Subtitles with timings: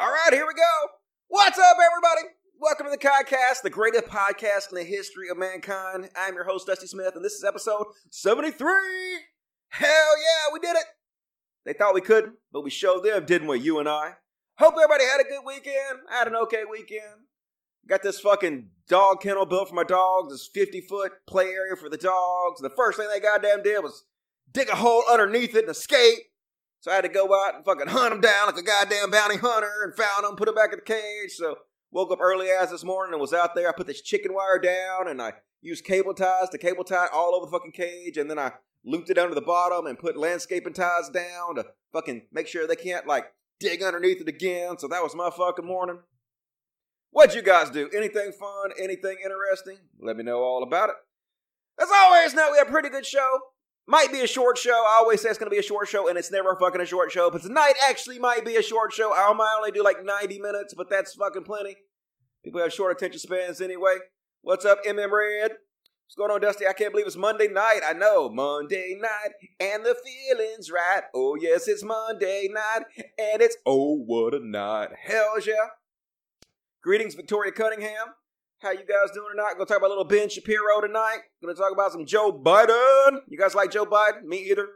[0.00, 0.90] All right, here we go.
[1.26, 2.32] What's up, everybody?
[2.60, 6.08] Welcome to the Podcast, the greatest podcast in the history of mankind.
[6.14, 8.68] I'm your host, Dusty Smith, and this is episode 73.
[9.70, 10.84] Hell yeah, we did it.
[11.64, 14.12] They thought we couldn't, but we showed them, didn't we, you and I?
[14.58, 15.98] Hope everybody had a good weekend.
[16.08, 17.26] I had an okay weekend.
[17.88, 21.88] Got this fucking dog kennel built for my dogs, this 50 foot play area for
[21.88, 22.60] the dogs.
[22.60, 24.04] The first thing they goddamn did was
[24.52, 26.18] dig a hole underneath it and escape.
[26.80, 29.36] So I had to go out and fucking hunt them down like a goddamn bounty
[29.36, 31.32] hunter and found them, put them back in the cage.
[31.36, 31.56] So
[31.90, 33.68] woke up early as this morning and was out there.
[33.68, 37.34] I put this chicken wire down and I used cable ties to cable tie all
[37.34, 38.16] over the fucking cage.
[38.16, 38.52] And then I
[38.84, 42.76] looped it under the bottom and put landscaping ties down to fucking make sure they
[42.76, 43.26] can't like
[43.58, 44.78] dig underneath it again.
[44.78, 45.98] So that was my fucking morning.
[47.10, 47.88] What'd you guys do?
[47.96, 48.70] Anything fun?
[48.80, 49.78] Anything interesting?
[49.98, 50.96] Let me know all about it.
[51.80, 53.38] As always, now we have a pretty good show.
[53.90, 54.84] Might be a short show.
[54.86, 56.84] I always say it's going to be a short show, and it's never fucking a
[56.84, 57.30] short show.
[57.30, 59.14] But tonight actually might be a short show.
[59.14, 61.74] I might only do like 90 minutes, but that's fucking plenty.
[62.44, 63.96] People have short attention spans anyway.
[64.42, 65.52] What's up, MM Red?
[65.52, 66.66] What's going on, Dusty?
[66.66, 67.80] I can't believe it's Monday night.
[67.82, 68.28] I know.
[68.28, 71.04] Monday night, and the feeling's right.
[71.14, 72.84] Oh, yes, it's Monday night,
[73.18, 74.90] and it's oh, what a night.
[75.02, 75.54] Hell yeah.
[76.82, 78.08] Greetings, Victoria Cunningham.
[78.60, 79.52] How you guys doing tonight?
[79.52, 81.18] Gonna talk about a little Ben Shapiro tonight.
[81.40, 83.20] Gonna talk about some Joe Biden.
[83.28, 84.24] You guys like Joe Biden?
[84.24, 84.66] Me either.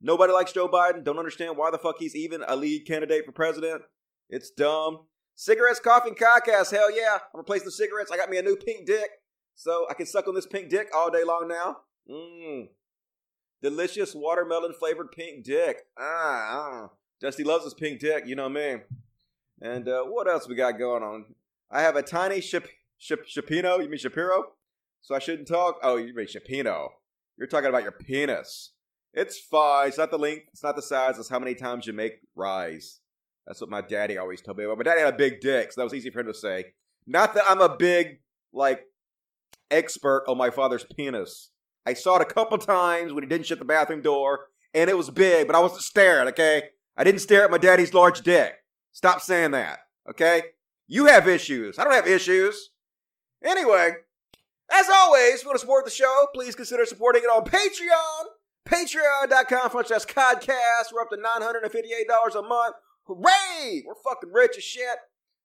[0.00, 1.04] Nobody likes Joe Biden.
[1.04, 3.82] Don't understand why the fuck he's even a lead candidate for president.
[4.30, 5.00] It's dumb.
[5.34, 6.70] Cigarettes, coffee, and podcast.
[6.70, 7.18] Hell yeah.
[7.34, 8.10] I'm replacing the cigarettes.
[8.10, 9.10] I got me a new pink dick.
[9.54, 11.76] So I can suck on this pink dick all day long now.
[12.10, 12.68] Mmm.
[13.62, 15.76] Delicious watermelon flavored pink dick.
[15.98, 16.04] Ah,
[16.48, 16.88] ah.
[17.20, 18.24] Dusty loves his pink dick.
[18.26, 18.76] You know me.
[19.60, 21.26] And uh, what else we got going on?
[21.70, 23.82] I have a tiny ship Shap- Shapino?
[23.82, 24.52] You mean Shapiro?
[25.00, 25.78] So I shouldn't talk?
[25.82, 26.88] Oh, you mean Shapino.
[27.38, 28.72] You're talking about your penis.
[29.12, 29.88] It's fine.
[29.88, 30.46] It's not the length.
[30.52, 31.18] It's not the size.
[31.18, 33.00] It's how many times you make rise.
[33.46, 34.78] That's what my daddy always told me about.
[34.78, 36.64] My daddy had a big dick, so that was easy for him to say.
[37.06, 38.18] Not that I'm a big,
[38.52, 38.80] like,
[39.70, 41.50] expert on my father's penis.
[41.86, 44.96] I saw it a couple times when he didn't shut the bathroom door, and it
[44.96, 46.64] was big, but I wasn't staring, okay?
[46.96, 48.54] I didn't stare at my daddy's large dick.
[48.92, 49.78] Stop saying that,
[50.10, 50.42] okay?
[50.88, 51.78] You have issues.
[51.78, 52.70] I don't have issues.
[53.44, 53.96] Anyway,
[54.72, 58.26] as always, if you want to support the show, please consider supporting it on Patreon.
[58.66, 60.92] Patreon.com slash Codcast.
[60.92, 62.74] We're up to $958 a month.
[63.04, 63.84] Hooray!
[63.86, 64.98] We're fucking rich as shit.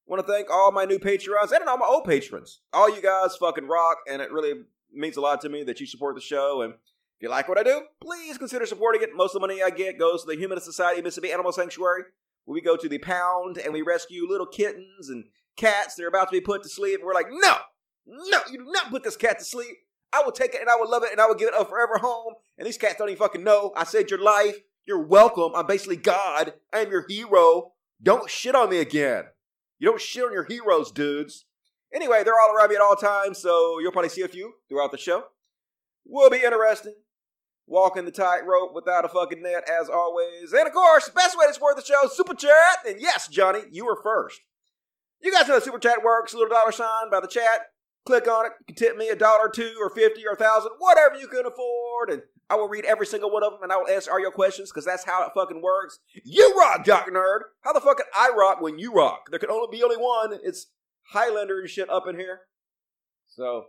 [0.08, 2.62] Want to thank all my new Patreons and all my old patrons.
[2.74, 5.86] All you guys fucking rock, and it really means a lot to me that you
[5.86, 6.64] support the show.
[6.64, 9.16] And if you like what I do, please consider supporting it.
[9.16, 12.04] Most of the money I get goes to the Humanist Society Mississippi Animal Sanctuary,
[12.46, 15.26] where we go to the pound and we rescue little kittens and
[15.56, 15.94] cats.
[15.94, 17.58] They're about to be put to sleep, we're like, no,
[18.06, 19.78] no, you do not put this cat to sleep.
[20.14, 21.64] I will take it and I will love it and I will give it a
[21.64, 22.34] forever home.
[22.58, 23.72] And these cats don't even fucking know.
[23.76, 24.58] I saved your life.
[24.86, 25.54] You're welcome.
[25.56, 26.54] I'm basically God.
[26.74, 27.74] I am your hero.
[28.02, 29.26] Don't shit on me again.
[29.80, 31.46] You don't shit on your heroes, dudes.
[31.94, 34.92] Anyway, they're all around me at all times, so you'll probably see a few throughout
[34.92, 35.26] the show.
[36.06, 36.96] Will be interesting.
[37.68, 40.52] Walking the tightrope without a fucking net, as always.
[40.52, 42.86] And of course, the best way to support the show, Super Chat.
[42.88, 44.42] And yes, Johnny, you were first.
[45.22, 46.34] You guys know Super Chat works.
[46.34, 47.72] Little dollar sign by the chat.
[48.06, 48.54] Click on it.
[48.60, 51.46] You can tip me a dollar, two, or fifty, or a thousand, whatever you can
[51.46, 54.20] afford, and I will read every single one of them, and I will answer all
[54.20, 56.00] your questions because that's how it fucking works.
[56.24, 57.42] You rock, Jock Nerd.
[57.62, 59.28] How the fuck can I rock when you rock?
[59.30, 60.38] There can only be only one.
[60.44, 60.68] It's
[61.12, 62.42] Highlander and shit up in here.
[63.28, 63.68] So,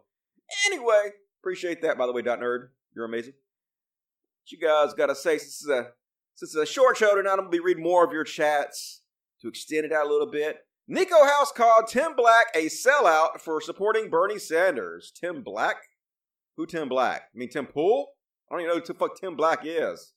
[0.66, 1.10] anyway,
[1.40, 1.98] appreciate that.
[1.98, 3.34] By the way, Dot Nerd, you're amazing.
[3.34, 5.38] What you guys gotta say?
[5.38, 5.88] Since is a
[6.34, 9.02] since it's a short show tonight, I'm gonna be reading more of your chats
[9.42, 10.56] to extend it out a little bit.
[10.90, 15.12] Niko House called Tim Black a sellout for supporting Bernie Sanders.
[15.14, 15.76] Tim Black?
[16.56, 17.22] Who Tim Black?
[17.34, 18.08] I mean Tim Pool?
[18.50, 20.12] I don't even know who the fuck Tim Black is.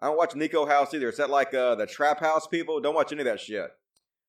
[0.00, 1.08] I don't watch Niko House either.
[1.08, 2.80] Is that like uh, the Trap House people?
[2.80, 3.70] Don't watch any of that shit.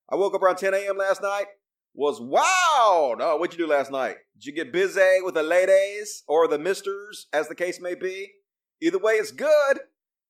[0.10, 0.98] I woke up around 10 a.m.
[0.98, 1.46] last night.
[1.94, 3.20] Was wild.
[3.22, 4.16] Oh, what'd you do last night?
[4.36, 8.32] Did you get busy with the ladies or the misters, as the case may be?
[8.82, 9.80] Either way, it's good.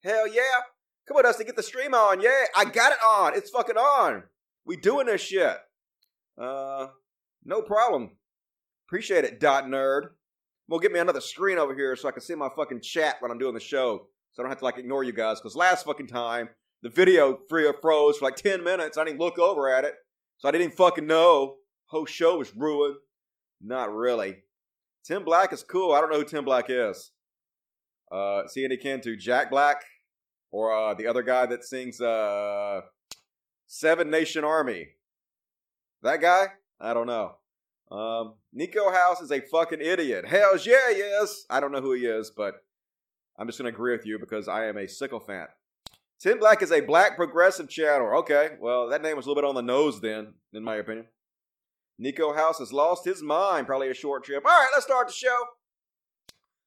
[0.04, 0.62] Hell yeah.
[1.08, 2.20] Come on, Dusty, get the stream on.
[2.20, 3.36] Yeah, I got it on.
[3.36, 4.24] It's fucking on.
[4.66, 5.58] We doing this shit.
[6.42, 6.88] Uh,
[7.44, 8.12] no problem.
[8.88, 10.10] Appreciate it, dot nerd.
[10.68, 13.32] Well, get me another screen over here so I can see my fucking chat when
[13.32, 15.40] I'm doing the show, so I don't have to like ignore you guys.
[15.40, 16.50] Because last fucking time
[16.82, 18.98] the video free froze for like ten minutes.
[18.98, 19.96] I didn't look over at it,
[20.38, 21.56] so I didn't fucking know.
[21.88, 22.96] Whole show was ruined.
[23.62, 24.44] Not really.
[25.06, 25.94] Tim Black is cool.
[25.94, 27.12] I don't know who Tim Black is.
[28.12, 29.84] Uh, see any kin to Jack Black
[30.52, 32.82] or uh, the other guy that sings uh,
[33.76, 34.90] Seven Nation Army.
[36.04, 36.46] That guy?
[36.80, 37.38] I don't know.
[37.92, 40.28] Um, Niko House is a fucking idiot.
[40.28, 41.46] Hells yeah, yes.
[41.50, 42.64] I don't know who he is, but
[43.36, 45.50] I'm just going to agree with you because I am a sycophant.
[46.20, 48.20] Tim Black is a black progressive channel.
[48.20, 51.08] Okay, well, that name was a little bit on the nose then, in my opinion.
[52.00, 53.66] Niko House has lost his mind.
[53.66, 54.46] Probably a short trip.
[54.46, 55.38] All right, let's start the show.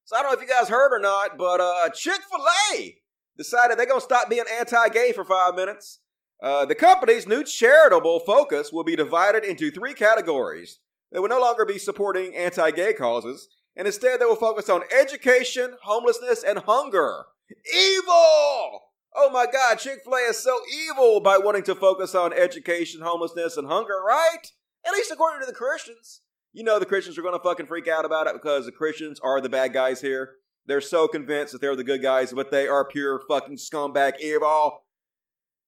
[0.07, 2.45] So I don't know if you guys heard or not, but uh, Chick Fil
[2.75, 2.97] A
[3.39, 6.01] decided they're gonna stop being anti-gay for five minutes.
[6.43, 10.81] Uh, the company's new charitable focus will be divided into three categories.
[11.13, 15.77] They will no longer be supporting anti-gay causes, and instead they will focus on education,
[15.83, 17.27] homelessness, and hunger.
[17.75, 18.83] Evil!
[19.19, 23.01] Oh my God, Chick Fil A is so evil by wanting to focus on education,
[23.01, 24.53] homelessness, and hunger, right?
[24.87, 26.21] At least according to the Christians.
[26.53, 29.19] You know the Christians are going to fucking freak out about it because the Christians
[29.21, 30.35] are the bad guys here.
[30.67, 34.83] They're so convinced that they're the good guys, but they are pure fucking scumbag evil.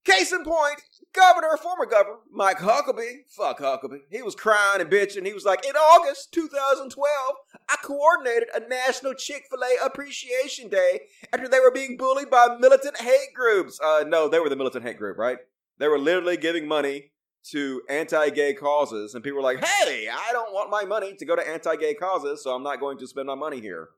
[0.08, 0.80] Case in point,
[1.12, 5.26] Governor, former Governor, Mike Huckabee, fuck Huckabee, he was crying and bitching.
[5.26, 7.34] He was like, in August 2012,
[7.68, 11.02] I coordinated a National Chick fil A Appreciation Day
[11.32, 13.78] after they were being bullied by militant hate groups.
[13.84, 15.38] Uh, no, they were the militant hate group, right?
[15.78, 17.12] They were literally giving money
[17.50, 21.36] to anti-gay causes, and people were like, "Hey, I don't want my money to go
[21.36, 23.90] to anti-gay causes, so I'm not going to spend my money here."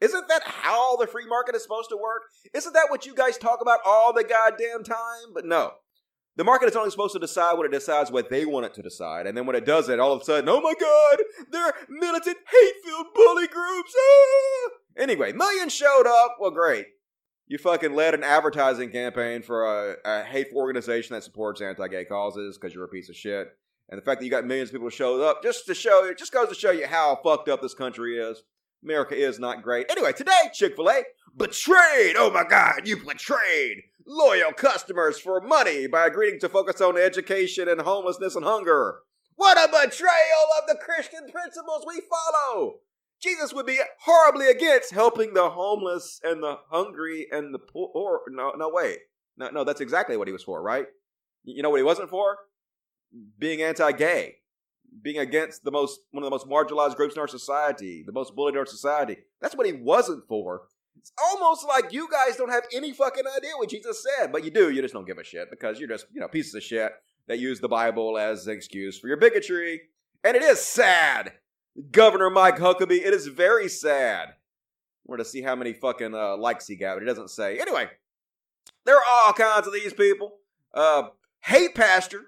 [0.00, 2.22] Isn't that how the free market is supposed to work?
[2.54, 5.34] Isn't that what you guys talk about all the goddamn time?
[5.34, 5.72] But no.
[6.36, 8.82] The market is only supposed to decide when it decides what they want it to
[8.82, 9.26] decide.
[9.26, 11.18] And then when it does it, all of a sudden, oh my god,
[11.50, 13.92] they're militant, hate filled bully groups.
[13.98, 14.70] Ah!
[14.96, 16.36] Anyway, millions showed up.
[16.38, 16.86] Well, great.
[17.48, 22.04] You fucking led an advertising campaign for a, a hateful organization that supports anti gay
[22.04, 23.48] causes because you're a piece of shit.
[23.88, 26.14] And the fact that you got millions of people showed up just to show you,
[26.14, 28.42] just goes to show you how fucked up this country is.
[28.82, 29.90] America is not great.
[29.90, 31.02] Anyway, today, Chick fil A
[31.36, 36.96] betrayed, oh my God, you betrayed loyal customers for money by agreeing to focus on
[36.96, 39.00] education and homelessness and hunger.
[39.36, 42.80] What a betrayal of the Christian principles we follow!
[43.20, 48.20] Jesus would be horribly against helping the homeless and the hungry and the poor.
[48.28, 48.98] No, no, wait.
[49.36, 50.86] No, no, that's exactly what he was for, right?
[51.44, 52.36] You know what he wasn't for?
[53.38, 54.36] Being anti gay
[55.02, 58.34] being against the most one of the most marginalized groups in our society, the most
[58.34, 59.16] bullied in our society.
[59.40, 60.62] That's what he wasn't for.
[60.96, 64.50] It's almost like you guys don't have any fucking idea what Jesus said, but you
[64.50, 64.70] do.
[64.70, 66.92] You just don't give a shit because you're just you know pieces of shit
[67.28, 69.82] that use the Bible as an excuse for your bigotry.
[70.24, 71.32] And it is sad,
[71.92, 73.04] Governor Mike Huckabee.
[73.04, 74.30] It is very sad.
[75.06, 77.58] We're to see how many fucking uh, likes he got, but he doesn't say.
[77.58, 77.88] Anyway,
[78.84, 80.34] there are all kinds of these people.
[80.74, 81.04] Uh,
[81.40, 82.26] hate pastor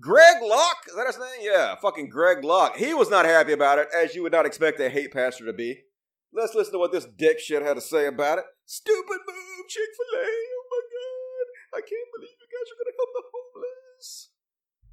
[0.00, 1.40] Greg Locke, is that his name?
[1.40, 2.76] Yeah, fucking Greg Locke.
[2.76, 5.52] He was not happy about it, as you would not expect a hate pastor to
[5.52, 5.84] be.
[6.32, 8.44] Let's listen to what this dick shit had to say about it.
[8.66, 10.26] Stupid move, Chick fil A.
[10.26, 11.78] Oh my god.
[11.78, 14.30] I can't believe you guys are going to help the homeless.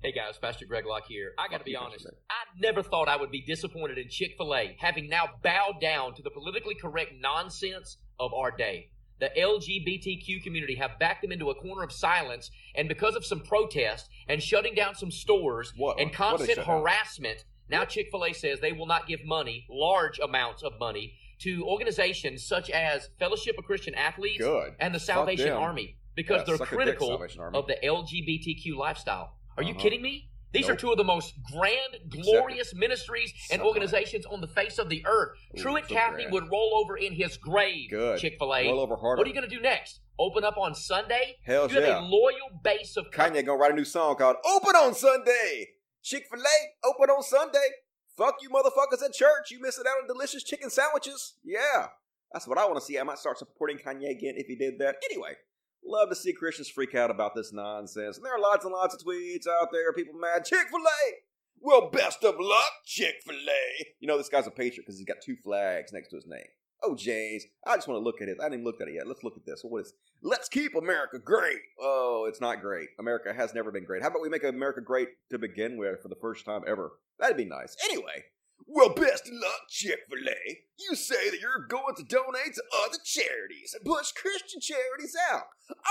[0.02, 1.34] Hey guys, Pastor Greg Locke here.
[1.38, 4.56] I got to be honest, I never thought I would be disappointed in Chick fil
[4.56, 10.44] A, having now bowed down to the politically correct nonsense of our day the LGBTQ
[10.44, 14.42] community have backed them into a corner of silence, and because of some protest and
[14.42, 18.88] shutting down some stores what, and constant harassment, now Chick fil A says they will
[18.88, 24.40] not give money, large amounts of money, to organizations such as Fellowship of Christian Athletes
[24.40, 24.76] Good.
[24.80, 27.22] and the Salvation Army because yeah, they're critical
[27.54, 29.36] of the LGBTQ lifestyle.
[29.58, 29.70] Are uh-huh.
[29.70, 30.30] you kidding me?
[30.54, 30.78] These nope.
[30.78, 35.04] are two of the most grand, glorious ministries and organizations on the face of the
[35.06, 35.32] earth.
[35.58, 37.90] Ooh, Truett so Cathy would roll over in his grave.
[37.90, 38.20] Good.
[38.20, 38.68] Chick Fil A.
[38.68, 39.20] Roll over harder.
[39.20, 40.02] What are you going to do next?
[40.20, 41.38] Open up on Sunday?
[41.44, 41.88] Hell you yeah.
[41.88, 43.10] have a loyal base of.
[43.12, 45.70] Kanye gonna write a new song called "Open on Sunday."
[46.04, 47.68] Chick Fil A, open on Sunday.
[48.16, 49.50] Fuck you, motherfuckers at church.
[49.50, 51.34] You missing out on delicious chicken sandwiches.
[51.44, 51.88] Yeah,
[52.32, 53.00] that's what I want to see.
[53.00, 54.98] I might start supporting Kanye again if he did that.
[55.10, 55.36] Anyway,
[55.86, 58.18] Love to see Christians freak out about this nonsense.
[58.18, 60.46] And there are lots and lots of tweets out there, people mad.
[60.46, 61.14] Chick fil A!
[61.60, 63.86] Well, best of luck, Chick fil A!
[64.00, 66.48] You know, this guy's a patriot because he's got two flags next to his name.
[66.86, 68.38] Oh, James, I just want to look at it.
[68.40, 69.08] I haven't even looked at it yet.
[69.08, 69.62] Let's look at this.
[69.64, 71.60] What is Let's keep America great.
[71.80, 72.90] Oh, it's not great.
[72.98, 74.02] America has never been great.
[74.02, 76.94] How about we make America great to begin with for the first time ever?
[77.20, 77.76] That'd be nice.
[77.84, 78.24] Anyway,
[78.66, 80.60] well, best of luck, Chick fil A.
[80.80, 85.44] You say that you're going to donate to other charities and push Christian charities out,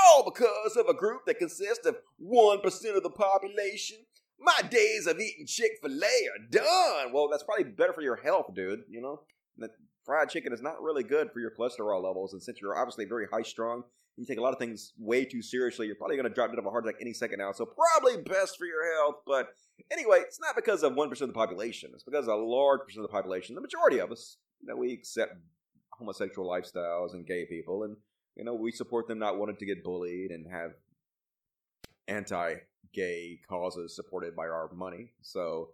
[0.05, 3.99] all because of a group that consists of 1% of the population.
[4.41, 7.13] My days of eating Chick fil A are done.
[7.13, 9.21] Well, that's probably better for your health, dude, you know?
[9.59, 9.71] That
[10.05, 13.27] fried chicken is not really good for your cholesterol levels, and since you're obviously very
[13.31, 13.85] high strung,
[14.17, 16.59] you take a lot of things way too seriously, you're probably going to drop dead
[16.59, 17.53] of a heart attack any second now.
[17.53, 19.49] So, probably best for your health, but
[19.91, 21.91] Anyway, it's not because of 1% of the population.
[21.95, 24.93] It's because a large percent of the population, the majority of us, you know, we
[24.93, 25.35] accept
[25.91, 27.85] homosexual lifestyles and gay people.
[27.85, 27.97] And,
[28.37, 30.73] you know, we support them not wanting to get bullied and have
[32.09, 32.55] anti
[32.95, 35.13] gay causes supported by our money.
[35.23, 35.71] So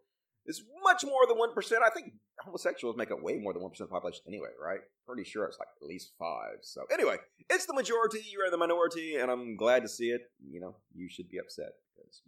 [0.49, 1.73] is much more than 1%.
[1.85, 4.81] I think homosexuals make up way more than 1% of the population anyway, right?
[5.07, 6.28] Pretty sure it's like at least 5.
[6.62, 7.17] So anyway,
[7.49, 10.23] it's the majority, you're in the minority, and I'm glad to see it.
[10.50, 12.23] You know, you should be upset because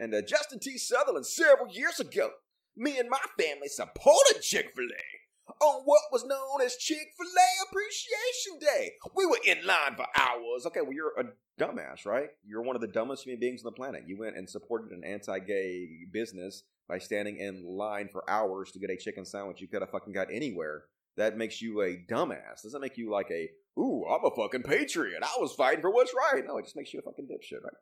[0.00, 0.78] and uh, Justin T.
[0.78, 2.30] Sutherland several years ago,
[2.76, 5.17] me and my family supported Chick fil A
[5.60, 8.92] on what was known as Chick fil A Appreciation Day.
[9.14, 10.66] We were in line for hours.
[10.66, 11.24] Okay, well, you're a
[11.60, 12.30] dumbass, right?
[12.44, 14.04] You're one of the dumbest human beings on the planet.
[14.06, 18.78] You went and supported an anti gay business by standing in line for hours to
[18.78, 20.84] get a chicken sandwich you could have fucking got anywhere.
[21.16, 22.62] That makes you a dumbass.
[22.62, 25.22] Doesn't make you like a, ooh, I'm a fucking patriot.
[25.22, 26.44] I was fighting for what's right.
[26.46, 27.74] No, it just makes you a fucking dipshit, right?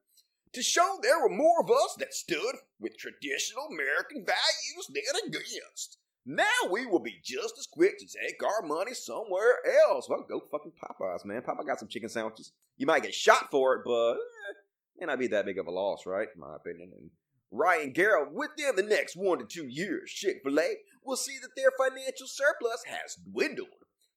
[0.56, 5.98] to show there were more of us that stood with traditional American values than against.
[6.26, 10.08] Now we will be just as quick to take our money somewhere else.
[10.08, 11.42] Well, go fucking Popeyes, man.
[11.42, 12.52] Popeye got some chicken sandwiches.
[12.76, 14.54] You might get shot for it, but eh,
[14.98, 16.28] may not be that big of a loss, right?
[16.34, 16.90] In my opinion.
[16.98, 17.10] And
[17.52, 21.54] Ryan Garrett, within the next one to two years, Chick fil A will see that
[21.56, 23.68] their financial surplus has dwindled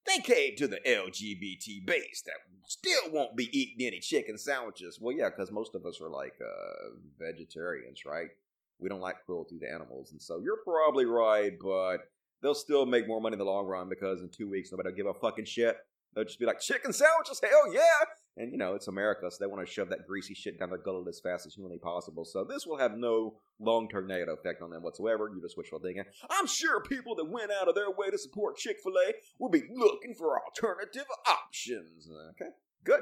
[0.09, 2.35] they came to the LGBT base that
[2.67, 4.97] still won't be eating any chicken sandwiches.
[4.99, 6.89] Well, yeah, because most of us are like uh,
[7.19, 8.29] vegetarians, right?
[8.79, 10.11] We don't like cruelty to animals.
[10.11, 11.97] And so you're probably right, but
[12.41, 14.95] they'll still make more money in the long run because in two weeks, nobody will
[14.95, 15.77] give a fucking shit.
[16.15, 17.81] They'll just be like, chicken sandwiches, hell yeah!
[18.37, 20.79] And you know, it's America, so they want to shove that greasy shit down their
[20.79, 22.25] gullet as fast as humanly possible.
[22.25, 25.29] So this will have no long term negative effect on them whatsoever.
[25.33, 26.05] You just wishful thinking.
[26.29, 29.49] I'm sure people that went out of their way to support Chick fil A will
[29.49, 32.09] be looking for alternative options.
[32.31, 32.51] Okay,
[32.83, 33.01] good.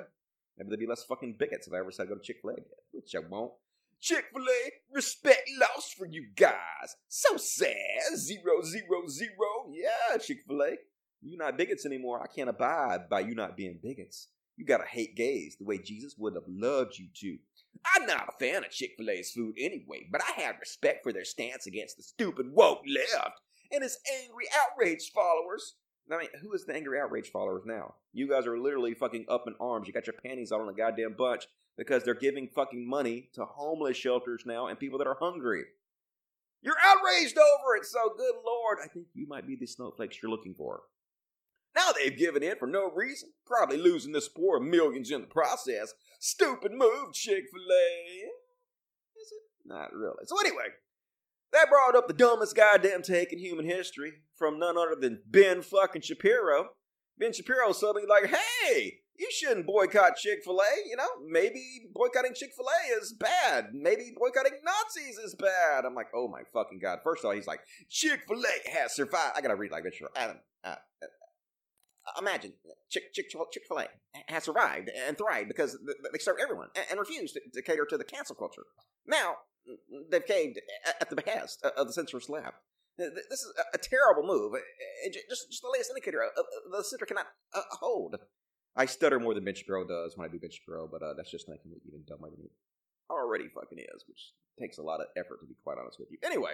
[0.57, 2.53] Maybe there'd be less fucking bigots if I ever said go to Chick fil A
[2.53, 3.53] again, which I won't.
[3.99, 6.95] Chick fil A, respect lost for you guys.
[7.07, 8.15] So sad.
[8.15, 9.69] Zero, zero, zero.
[9.71, 10.77] Yeah, Chick fil A.
[11.21, 12.21] You're not bigots anymore.
[12.21, 14.29] I can't abide by you not being bigots.
[14.55, 17.37] You gotta hate gays the way Jesus would have loved you to.
[17.95, 21.11] I'm not a fan of Chick fil A's food anyway, but I have respect for
[21.11, 25.75] their stance against the stupid woke left and its angry outraged followers.
[26.11, 27.95] I mean, who is the angry outrage followers now?
[28.13, 29.87] You guys are literally fucking up in arms.
[29.87, 33.45] You got your panties all in a goddamn bunch because they're giving fucking money to
[33.45, 35.63] homeless shelters now and people that are hungry.
[36.61, 40.31] You're outraged over it, so good lord, I think you might be the snowflakes you're
[40.31, 40.81] looking for.
[41.75, 45.27] Now they've given in for no reason, probably losing the support of millions in the
[45.27, 45.93] process.
[46.19, 48.25] Stupid move, Chick fil A.
[49.21, 49.67] Is it?
[49.67, 50.25] Not really.
[50.25, 50.69] So, anyway,
[51.53, 55.61] that brought up the dumbest goddamn take in human history from none other than Ben
[55.61, 56.69] fucking Shapiro.
[57.19, 60.89] Ben Shapiro something like, hey, you shouldn't boycott Chick fil A.
[60.89, 63.69] You know, maybe boycotting Chick fil A is bad.
[63.73, 65.85] Maybe boycotting Nazis is bad.
[65.85, 66.99] I'm like, oh my fucking God.
[67.03, 69.33] First of all, he's like, Chick fil A has survived.
[69.35, 69.95] I gotta read like this.
[70.15, 70.75] Adam, uh,
[72.19, 72.53] imagine
[72.89, 73.87] Chick Chick Chick Fil A
[74.27, 75.77] has survived and thrived because
[76.11, 78.63] they serve everyone and refused to, cater to the cancel culture.
[79.05, 79.35] Now
[80.09, 80.59] they've caved
[81.01, 82.53] at the behest of the centrist lab.
[82.97, 84.53] This is a, terrible move.
[85.11, 86.23] Just, just the latest indicator
[86.71, 88.15] the center cannot uh, hold.
[88.77, 91.31] I stutter more than Ben Shapiro does when I do Ben Shapiro, but uh, that's
[91.31, 92.49] just making me even dumber than he
[93.09, 96.17] already fucking is, which takes a lot of effort to be quite honest with you.
[96.23, 96.53] Anyway,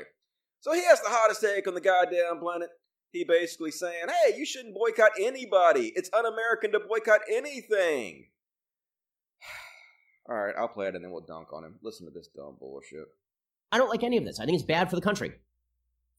[0.62, 2.70] so he has the hottest take on the goddamn planet
[3.14, 5.94] he basically saying, hey, you shouldn't boycott anybody.
[5.96, 8.26] It's un American to boycott anything.
[10.30, 11.76] All right, I'll play it and then we'll dunk on him.
[11.84, 13.06] Listen to this dumb bullshit.
[13.72, 14.40] I don't like any of this.
[14.40, 15.34] I think it's bad for the country.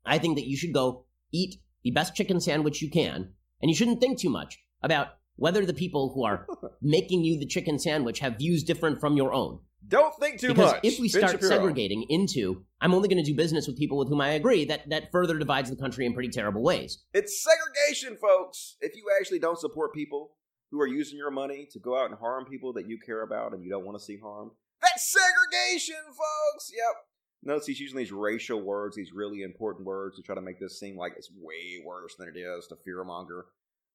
[0.07, 3.75] I think that you should go eat the best chicken sandwich you can, and you
[3.75, 6.47] shouldn't think too much about whether the people who are
[6.83, 9.61] making you the chicken sandwich have views different from your own.
[9.87, 10.81] Don't think too because much.
[10.83, 14.21] if we start segregating into, I'm only going to do business with people with whom
[14.21, 17.05] I agree, that that further divides the country in pretty terrible ways.
[17.13, 18.77] It's segregation, folks.
[18.81, 20.37] If you actually don't support people
[20.71, 23.53] who are using your money to go out and harm people that you care about
[23.53, 26.71] and you don't want to see harmed, that's segregation, folks.
[26.75, 26.97] Yep.
[27.43, 30.81] Notice he's using these racial words, these really important words to try to make this
[30.81, 33.43] seem like it's way worse than it is to fearmonger.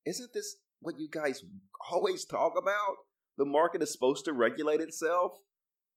[0.06, 1.44] Isn't this what you guys
[1.92, 2.98] always talk about?
[3.38, 5.34] The market is supposed to regulate itself.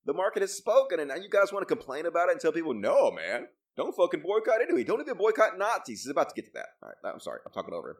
[0.04, 2.52] The market has spoken, and now you guys want to complain about it and tell
[2.52, 3.46] people, no, man,
[3.76, 4.84] don't fucking boycott anyway.
[4.84, 6.02] Don't even boycott Nazis.
[6.02, 6.66] He's about to get to that.
[6.82, 7.40] All right, I'm sorry.
[7.46, 7.96] I'm talking over him.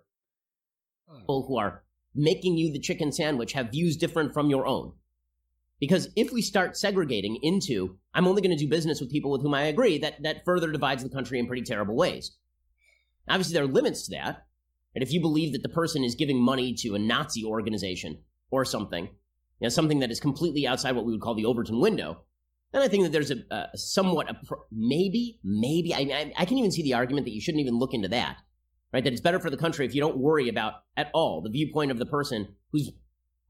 [1.21, 1.83] People who are
[2.15, 4.93] making you the chicken sandwich have views different from your own.
[5.81, 9.43] Because if we start segregating into, I'm only going to do business with people with
[9.43, 12.37] whom I agree, that, that further divides the country in pretty terrible ways.
[13.29, 14.47] Obviously, there are limits to that.
[14.95, 18.19] And if you believe that the person is giving money to a Nazi organization
[18.51, 21.81] or something, you know, something that is completely outside what we would call the Overton
[21.81, 22.23] window,
[22.73, 26.45] then I think that there's a, a somewhat a pro- maybe, maybe I, I, I
[26.45, 28.39] can even see the argument that you shouldn't even look into that,
[28.93, 29.05] right?
[29.05, 31.91] That it's better for the country if you don't worry about at all the viewpoint
[31.91, 32.91] of the person whose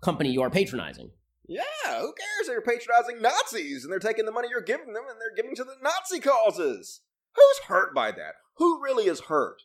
[0.02, 1.10] company you are patronizing.
[1.48, 2.46] Yeah, who cares?
[2.46, 5.64] They're patronizing Nazis and they're taking the money you're giving them and they're giving to
[5.64, 7.00] the Nazi causes.
[7.34, 8.34] Who's hurt by that?
[8.56, 9.62] Who really is hurt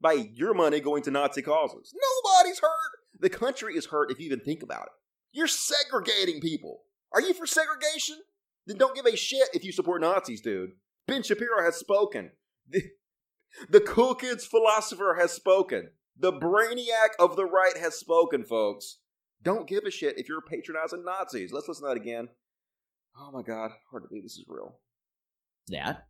[0.00, 1.94] by your money going to Nazi causes?
[1.94, 3.20] Nobody's hurt.
[3.20, 4.92] The country is hurt if you even think about it.
[5.32, 6.82] You're segregating people.
[7.12, 8.16] Are you for segregation?
[8.66, 10.70] Then don't give a shit if you support Nazis, dude.
[11.06, 12.32] Ben Shapiro has spoken.
[12.68, 12.82] The,
[13.70, 15.90] the cool kids philosopher has spoken.
[16.18, 18.98] The brainiac of the right has spoken, folks.
[19.42, 21.52] Don't give a shit if you're patronizing Nazis.
[21.52, 22.28] Let's listen to that again.
[23.18, 24.78] Oh my god, hard to believe this is real.
[25.68, 26.06] That.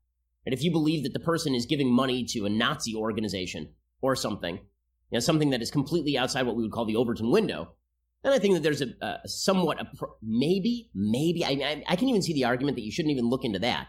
[0.46, 3.68] And if you believe that the person is giving money to a Nazi organization
[4.00, 7.32] or something, you know, something that is completely outside what we would call the Overton
[7.32, 7.72] window,
[8.22, 9.86] then I think that there's a, a somewhat a
[10.22, 13.44] maybe, maybe I, I I can even see the argument that you shouldn't even look
[13.44, 13.88] into that,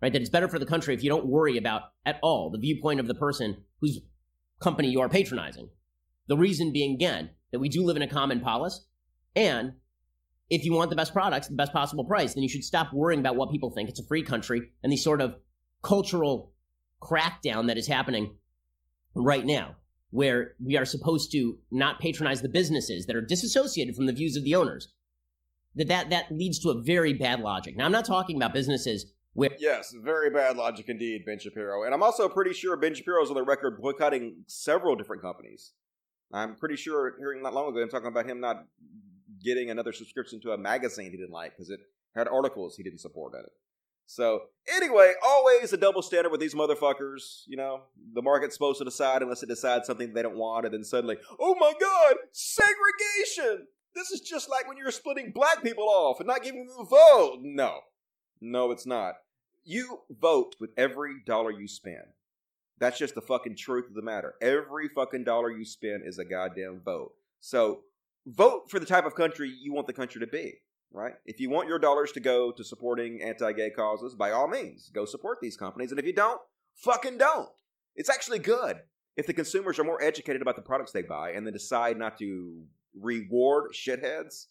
[0.00, 0.12] right?
[0.12, 3.00] That it's better for the country if you don't worry about at all the viewpoint
[3.00, 4.00] of the person whose
[4.60, 5.70] company you are patronizing.
[6.28, 8.86] The reason being again that we do live in a common polis,
[9.34, 9.74] and
[10.50, 13.20] if you want the best products, the best possible price, then you should stop worrying
[13.20, 13.88] about what people think.
[13.88, 15.36] It's a free country, and these sort of
[15.84, 16.52] cultural
[17.00, 18.36] crackdown that is happening
[19.14, 19.76] right now,
[20.10, 24.36] where we are supposed to not patronize the businesses that are disassociated from the views
[24.36, 24.88] of the owners.
[25.76, 27.76] That that that leads to a very bad logic.
[27.76, 31.84] Now, I'm not talking about businesses where Yes, very bad logic indeed, Ben Shapiro.
[31.84, 35.72] And I'm also pretty sure Ben Shapiro's on the record boycotting several different companies.
[36.32, 38.66] I'm pretty sure hearing not long ago him talking about him not
[39.44, 41.80] getting another subscription to a magazine he didn't like because it
[42.14, 43.52] had articles he didn't support in it.
[44.06, 44.42] So
[44.74, 47.42] anyway, always a double standard with these motherfuckers.
[47.46, 47.82] You know,
[48.12, 51.16] the market's supposed to decide unless it decides something they don't want, and then suddenly,
[51.38, 53.66] oh my god, segregation!
[53.94, 56.84] This is just like when you're splitting black people off and not giving them a
[56.84, 57.38] vote.
[57.42, 57.80] No,
[58.40, 59.14] no, it's not.
[59.64, 62.04] You vote with every dollar you spend.
[62.78, 64.34] That's just the fucking truth of the matter.
[64.42, 67.12] Every fucking dollar you spend is a goddamn vote.
[67.40, 67.82] So
[68.26, 70.54] vote for the type of country you want the country to be,
[70.92, 71.14] right?
[71.24, 74.90] If you want your dollars to go to supporting anti gay causes, by all means,
[74.94, 75.90] go support these companies.
[75.90, 76.40] And if you don't,
[76.76, 77.48] fucking don't.
[77.96, 78.78] It's actually good
[79.16, 82.18] if the consumers are more educated about the products they buy and then decide not
[82.18, 82.64] to
[83.00, 84.46] reward shitheads,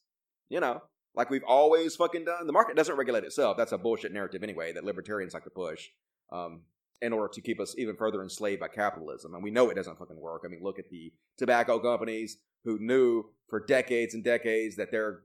[0.49, 0.81] you know,
[1.15, 2.47] like we've always fucking done.
[2.47, 3.57] The market doesn't regulate itself.
[3.57, 5.89] That's a bullshit narrative anyway that libertarians like to push.
[6.31, 6.61] Um,
[7.03, 9.35] in order to keep us even further enslaved by capitalism.
[9.35, 10.43] And we know it doesn't fucking work.
[10.45, 15.23] I mean, look at the tobacco companies who knew for decades and decades that their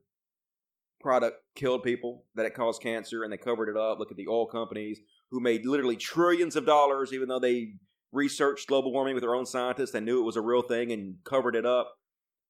[1.00, 3.98] product killed people, that it caused cancer, and they covered it up.
[3.98, 7.74] Look at the oil companies who made literally trillions of dollars, even though they
[8.12, 9.90] researched global warming with their own scientists.
[9.90, 11.98] They knew it was a real thing and covered it up.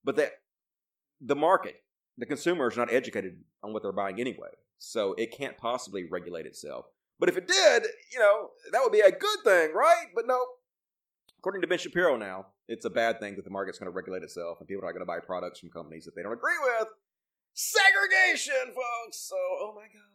[0.04, 0.32] But that
[1.20, 1.82] the market,
[2.16, 4.50] the consumer is not educated on what they're buying anyway.
[4.78, 6.86] So it can't possibly regulate itself.
[7.18, 7.82] But if it did,
[8.12, 10.06] you know, that would be a good thing, right?
[10.14, 10.38] But no.
[11.40, 14.22] According to Ben Shapiro now, it's a bad thing that the market's going to regulate
[14.22, 16.58] itself and people are not going to buy products from companies that they don't agree
[16.62, 16.88] with.
[17.58, 19.18] Segregation, folks!
[19.18, 20.14] So, oh my god.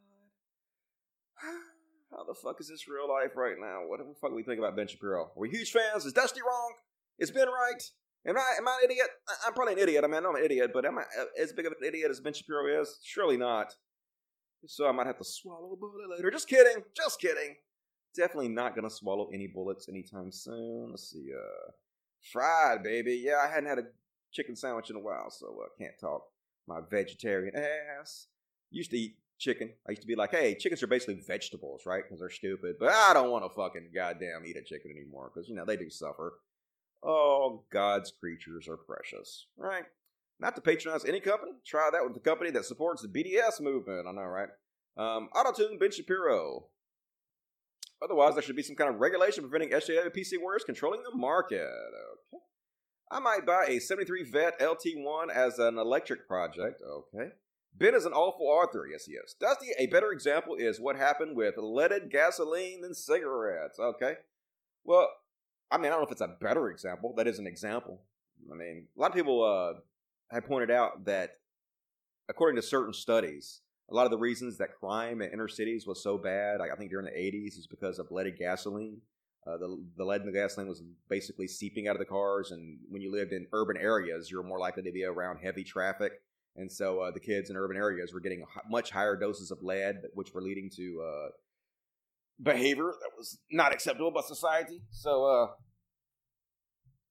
[2.10, 3.82] How the fuck is this real life right now?
[3.86, 5.24] What the fuck do we think about Ben Shapiro?
[5.24, 6.06] Are we huge fans?
[6.06, 6.74] Is Dusty wrong?
[7.20, 7.84] Is Ben right?
[8.26, 9.08] Am I am I an idiot?
[9.46, 10.06] I'm probably an idiot.
[10.06, 11.04] I mean, I know I'm an idiot, but am I
[11.38, 13.00] as big of an idiot as Ben Shapiro is?
[13.04, 13.76] Surely not.
[14.66, 16.32] So I might have to swallow a bullet later.
[16.32, 16.82] Just kidding.
[16.96, 17.58] Just kidding.
[18.16, 20.92] Definitely not gonna swallow any bullets anytime soon.
[20.92, 21.28] Let's see.
[21.38, 21.72] Uh,
[22.32, 23.22] fried baby.
[23.22, 23.88] Yeah, I hadn't had a
[24.32, 26.22] chicken sandwich in a while, so I uh, can't talk.
[26.68, 28.28] My vegetarian ass.
[28.72, 29.72] Used to eat chicken.
[29.88, 32.04] I used to be like, hey, chickens are basically vegetables, right?
[32.04, 32.78] Because they're stupid.
[32.80, 35.78] But I don't want to fucking goddamn eat a chicken anymore because you know they
[35.78, 36.40] do suffer.
[37.04, 39.84] Oh, God's creatures are precious, right?
[40.40, 41.52] Not to patronize any company.
[41.66, 44.08] Try that with the company that supports the BDS movement.
[44.08, 44.50] I know, right?
[44.98, 46.66] Um, Autotune Ben Shapiro.
[48.02, 51.62] Otherwise, there should be some kind of regulation preventing SJW PC warriors controlling the market.
[51.62, 52.44] Okay.
[53.14, 56.82] I might buy a 73 Vet LT1 as an electric project.
[56.82, 57.30] Okay.
[57.76, 58.88] Ben is an awful author.
[58.92, 59.36] Yes, he is.
[59.40, 63.78] Dusty, a better example is what happened with leaded gasoline than cigarettes.
[63.80, 64.16] Okay.
[64.84, 65.08] Well,
[65.70, 67.14] I mean, I don't know if it's a better example.
[67.16, 68.02] That is an example.
[68.52, 69.80] I mean, a lot of people uh,
[70.32, 71.34] have pointed out that,
[72.30, 76.02] according to certain studies, a lot of the reasons that crime in inner cities was
[76.02, 79.02] so bad, like I think during the 80s, is because of leaded gasoline.
[79.46, 82.80] Uh, the, the lead in the gasoline was basically seeping out of the cars, and
[82.90, 86.14] when you lived in urban areas, you were more likely to be around heavy traffic.
[86.56, 90.04] And so uh, the kids in urban areas were getting much higher doses of lead,
[90.14, 91.30] which were leading to uh,
[92.42, 94.82] behavior that was not acceptable by society.
[94.92, 95.48] So, uh,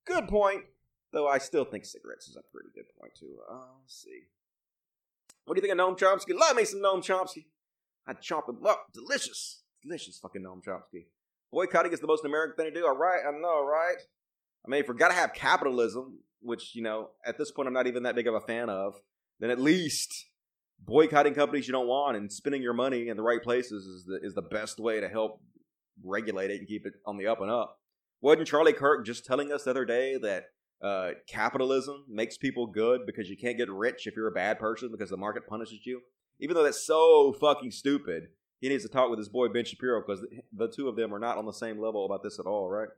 [0.06, 0.62] good point.
[1.12, 3.36] Though I still think cigarettes is a pretty good point too.
[3.50, 4.22] Uh, let's see.
[5.44, 6.34] What do you think of Noam Chomsky?
[6.34, 7.46] Love me some Noam Chomsky.
[8.06, 8.86] I'd chomp him up.
[8.94, 9.62] Delicious.
[9.82, 11.06] Delicious fucking Noam Chomsky.
[11.52, 12.86] Boycotting is the most American thing to do.
[12.86, 13.96] All right, I know, right?
[14.64, 17.86] I mean, if we're gonna have capitalism, which, you know, at this point I'm not
[17.86, 18.94] even that big of a fan of,
[19.38, 20.26] then at least
[20.84, 24.18] boycotting companies you don't want and spending your money in the right places is the,
[24.22, 25.40] is the best way to help
[26.04, 27.78] regulate it and keep it on the up and up.
[28.20, 30.44] Wasn't Charlie Kirk just telling us the other day that
[30.82, 34.90] uh, capitalism makes people good because you can't get rich if you're a bad person
[34.90, 36.00] because the market punishes you?
[36.40, 38.28] Even though that's so fucking stupid,
[38.62, 41.18] he needs to talk with his boy Ben Shapiro because the two of them are
[41.18, 42.88] not on the same level about this at all, right?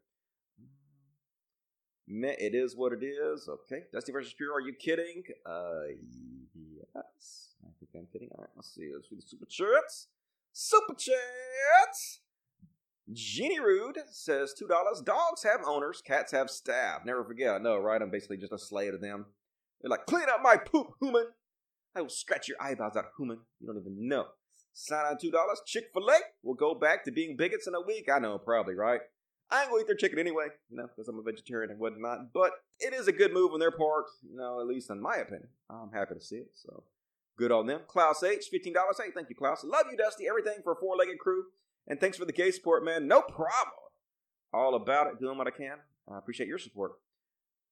[2.07, 3.49] It is what it is.
[3.49, 3.85] Okay.
[3.91, 5.23] Dusty versus Shapiro, are you kidding?
[5.47, 5.95] Uh,
[6.95, 7.55] yes.
[7.65, 8.29] I think I'm kidding.
[8.33, 8.91] All right, let's see.
[8.95, 10.09] Let's see the super chats.
[10.53, 12.21] Super chats!
[13.11, 14.69] Jeannie Rude says $2.
[15.05, 17.07] Dogs have owners, cats have staff.
[17.07, 17.55] Never forget.
[17.55, 18.03] I know, right?
[18.03, 19.25] I'm basically just a slave to them.
[19.81, 21.29] They're like, clean up my poop, human.
[21.97, 23.39] I will scratch your eyebrows out, human.
[23.61, 24.27] You don't even know.
[24.75, 25.33] Sign on $2.
[25.65, 28.09] Chick fil A will go back to being bigots in a week.
[28.13, 29.01] I know, probably, right?
[29.51, 32.33] I ain't gonna eat their chicken anyway, you know, because I'm a vegetarian and whatnot.
[32.33, 35.17] But it is a good move on their part, you know, at least in my
[35.17, 35.49] opinion.
[35.71, 36.51] I'm happy to see it.
[36.55, 36.83] So
[37.39, 37.83] good on them.
[37.87, 38.75] Klaus H, $15.
[38.99, 39.63] Hey, thank you, Klaus.
[39.63, 40.27] Love you, Dusty.
[40.29, 41.45] Everything for a four legged crew.
[41.87, 43.07] And thanks for the gay support, man.
[43.07, 43.77] No problem.
[44.53, 45.77] All about it, doing what I can.
[46.11, 46.93] I appreciate your support.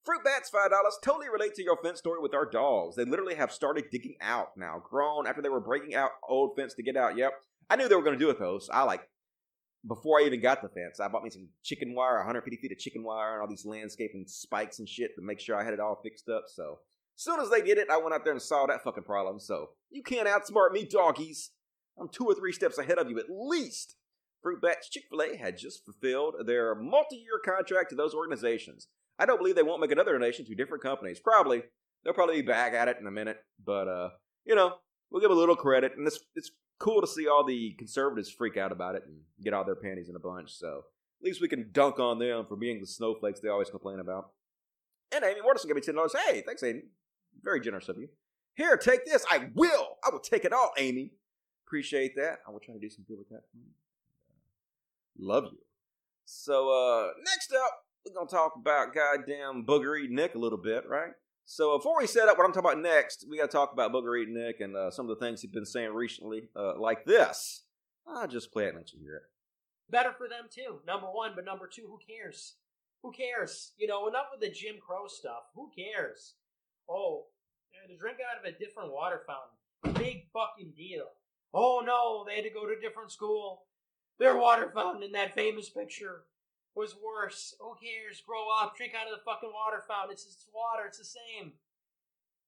[0.04, 0.68] Fruit bats, $5.
[1.04, 2.96] Totally relate to your fence story with our dogs.
[2.96, 6.74] They literally have started digging out now, grown after they were breaking out old fence
[6.74, 7.16] to get out.
[7.16, 7.32] Yep.
[7.70, 8.58] I knew they were going to do it, though.
[8.58, 9.08] So I like
[9.86, 12.78] before I even got the fence, I bought me some chicken wire, 150 feet of
[12.78, 15.80] chicken wire, and all these landscaping spikes and shit to make sure I had it
[15.80, 16.44] all fixed up.
[16.46, 16.78] So,
[17.16, 19.40] as soon as they did it, I went out there and saw that fucking problem.
[19.40, 21.50] So, you can't outsmart me, doggies.
[21.98, 23.96] I'm two or three steps ahead of you at least.
[24.42, 28.88] Fruit Bats Chick fil A had just fulfilled their multi year contract to those organizations.
[29.18, 31.20] I don't believe they won't make another donation to different companies.
[31.20, 31.62] Probably.
[32.04, 33.38] They'll probably be back at it in a minute.
[33.64, 34.10] But, uh,
[34.44, 34.74] you know,
[35.10, 35.92] we'll give a little credit.
[35.96, 39.54] And it's, it's cool to see all the conservatives freak out about it and get
[39.54, 40.52] all their panties in a bunch.
[40.52, 40.84] So
[41.20, 44.30] at least we can dunk on them for being the snowflakes they always complain about.
[45.14, 46.14] And Amy Morrison gave me ten dollars.
[46.26, 46.82] Hey, thanks, Amy.
[47.42, 48.08] Very generous of you.
[48.54, 49.24] Here, take this.
[49.30, 49.98] I will.
[50.04, 51.12] I will take it all, Amy.
[51.66, 52.38] Appreciate that.
[52.46, 53.42] I will try to do some good with that.
[55.18, 55.58] Love you.
[56.24, 60.84] So uh next up, we're gonna talk about goddamn booger eating Nick a little bit,
[60.88, 61.12] right?
[61.44, 63.92] So before we set up what I'm talking about next, we got to talk about
[63.92, 67.04] Booger Eating Nick and uh, some of the things he's been saying recently, uh, like
[67.04, 67.64] this.
[68.06, 69.22] I'll just play it and let you hear it.
[69.90, 70.78] Better for them too.
[70.86, 72.54] Number one, but number two, who cares?
[73.02, 73.72] Who cares?
[73.76, 75.50] You know, enough with the Jim Crow stuff.
[75.54, 76.34] Who cares?
[76.88, 77.26] Oh,
[77.88, 81.06] to drink out of a different water fountain, big fucking deal.
[81.52, 83.64] Oh no, they had to go to a different school.
[84.18, 86.22] Their water fountain in that famous picture
[86.74, 87.54] was worse.
[87.60, 88.22] Who cares?
[88.24, 90.16] Grow up, drink out of the fucking water fountain.
[90.16, 90.88] It's water.
[90.88, 91.52] It's the same.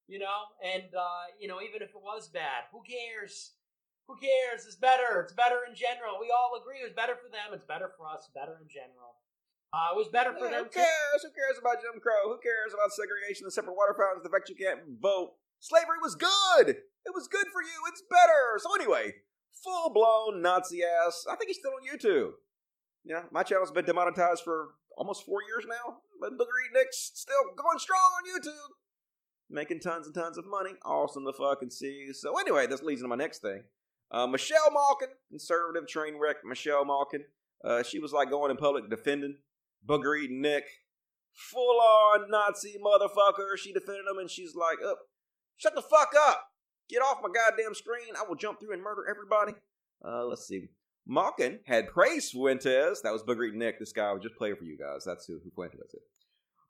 [0.05, 3.57] You know, and uh, you know, even if it was bad, who cares?
[4.05, 4.69] Who cares?
[4.69, 5.25] It's better.
[5.25, 6.21] It's better in general.
[6.21, 7.57] We all agree it was better for them.
[7.57, 8.29] It's better for us.
[8.29, 9.17] Better in general.
[9.73, 10.69] Uh, it was better for yeah, them.
[10.69, 11.19] Who cares?
[11.25, 12.29] Who cares about Jim Crow?
[12.29, 14.21] Who cares about segregation and separate water fountains?
[14.21, 15.41] The fact you can't vote.
[15.57, 16.85] Slavery was good.
[17.05, 17.77] It was good for you.
[17.89, 18.61] It's better.
[18.61, 19.25] So anyway,
[19.57, 21.25] full blown Nazi ass.
[21.25, 22.37] I think he's still on YouTube.
[23.05, 27.77] Yeah, my channel's been demonetized for almost four years now, but Eat Nick's still going
[27.77, 28.73] strong on YouTube.
[29.47, 30.71] Making tons and tons of money.
[30.83, 32.07] Awesome to fucking see.
[32.13, 33.63] So anyway, this leads into my next thing.
[34.11, 37.25] Uh, Michelle Malkin, conservative train wreck Michelle Malkin.
[37.63, 39.37] Uh, she was like going in public defending
[39.87, 40.65] Booger Nick.
[41.33, 43.57] Full on Nazi motherfucker.
[43.57, 44.95] She defended him and she's like, oh,
[45.57, 46.47] shut the fuck up.
[46.89, 48.15] Get off my goddamn screen.
[48.17, 49.53] I will jump through and murder everybody.
[50.03, 50.69] Uh, let's see.
[51.07, 53.01] Malkin had praised Fuentes.
[53.01, 53.79] That was Booger Nick.
[53.79, 55.03] This guy would just play for you guys.
[55.05, 56.01] That's who, who Fuentes is.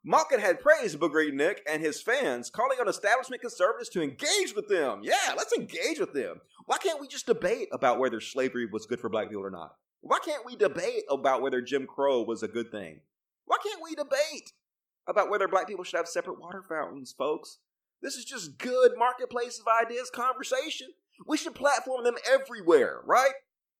[0.04, 4.68] Malkin had praised Booger Nick and his fans, calling on establishment conservatives to engage with
[4.68, 5.00] them.
[5.02, 6.40] Yeah, let's engage with them.
[6.66, 9.74] Why can't we just debate about whether slavery was good for black people or not?
[10.02, 13.00] Why can't we debate about whether Jim Crow was a good thing?
[13.46, 14.52] Why can't we debate
[15.08, 17.58] about whether black people should have separate water fountains, folks?
[18.00, 20.88] This is just good marketplace of ideas conversation.
[21.26, 23.32] We should platform them everywhere, right?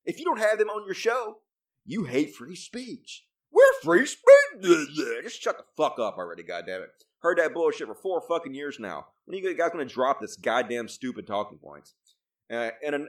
[0.06, 1.38] If you don't have them on your show,
[1.84, 3.24] you hate free speech.
[3.52, 4.24] We're free speech.
[5.22, 6.86] Just shut the fuck up already, goddammit.
[7.20, 9.06] Heard that bullshit for four fucking years now.
[9.24, 11.94] When are you guys gonna drop this goddamn stupid talking points?
[12.50, 13.08] Uh, in, an,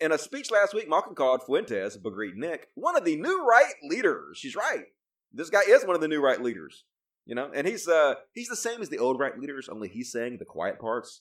[0.00, 3.44] in a speech last week, Malkin called Fuentes, Booger Eating Nick, one of the new
[3.44, 4.38] right leaders.
[4.38, 4.86] She's right.
[5.32, 6.84] This guy is one of the new right leaders.
[7.26, 10.10] You know, and he's uh he's the same as the old right leaders, only he's
[10.10, 11.20] saying the quiet parts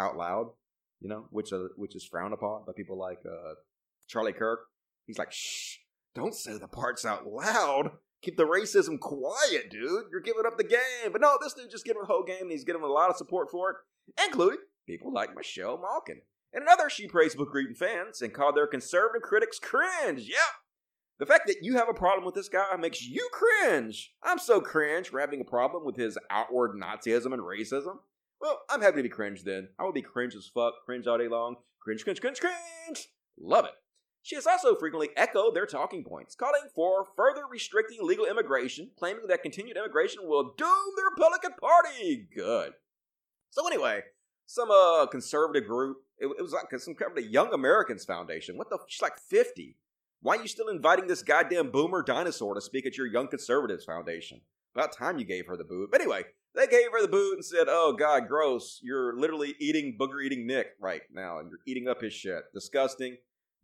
[0.00, 0.52] out loud.
[1.00, 3.54] You know, which uh, which is frowned upon by people like uh,
[4.14, 4.60] Charlie Kirk.
[5.06, 5.78] He's like, shh,
[6.14, 7.90] don't say the parts out loud.
[8.22, 10.04] Keep the racism quiet, dude.
[10.10, 11.10] You're giving up the game.
[11.12, 13.16] But no, this dude just giving the whole game, and he's getting a lot of
[13.16, 13.76] support for it,
[14.24, 16.22] including people like Michelle Malkin.
[16.52, 20.28] And another, she praised Booger Eating fans and called their conservative critics cringe.
[20.28, 20.38] Yep.
[21.18, 24.14] The fact that you have a problem with this guy makes you cringe.
[24.22, 27.98] I'm so cringe for having a problem with his outward Nazism and racism.
[28.40, 29.70] Well, I'm happy to be cringe then.
[29.78, 31.56] I will be cringe as fuck, cringe all day long.
[31.80, 33.08] Cringe, cringe, cringe, cringe.
[33.38, 33.72] Love it.
[34.24, 39.26] She has also frequently echoed their talking points, calling for further restricting legal immigration, claiming
[39.28, 42.26] that continued immigration will doom the Republican Party.
[42.34, 42.72] Good.
[43.50, 44.00] So anyway,
[44.46, 45.98] some uh conservative group.
[46.18, 48.56] It, it was like some kind of Young Americans Foundation.
[48.56, 48.78] What the?
[48.88, 49.76] She's like fifty.
[50.22, 53.84] Why are you still inviting this goddamn boomer dinosaur to speak at your Young Conservatives
[53.84, 54.40] Foundation?
[54.74, 55.90] About time you gave her the boot.
[55.92, 56.22] But anyway,
[56.54, 58.80] they gave her the boot and said, "Oh God, gross!
[58.82, 62.44] You're literally eating booger eating Nick right now, and you're eating up his shit.
[62.54, 63.18] Disgusting,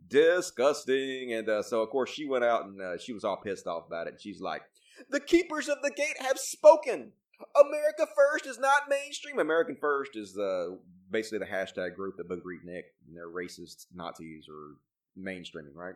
[0.09, 3.67] disgusting." And uh, so, of course, she went out and uh, she was all pissed
[3.67, 4.21] off about it.
[4.21, 4.63] She's like,
[5.11, 7.13] "The keepers of the gate have spoken.
[7.59, 9.39] America First is not mainstream.
[9.39, 10.77] American First is uh,
[11.11, 14.77] basically the hashtag group that booger Nick and their racist Nazis are
[15.19, 15.95] mainstreaming, right?"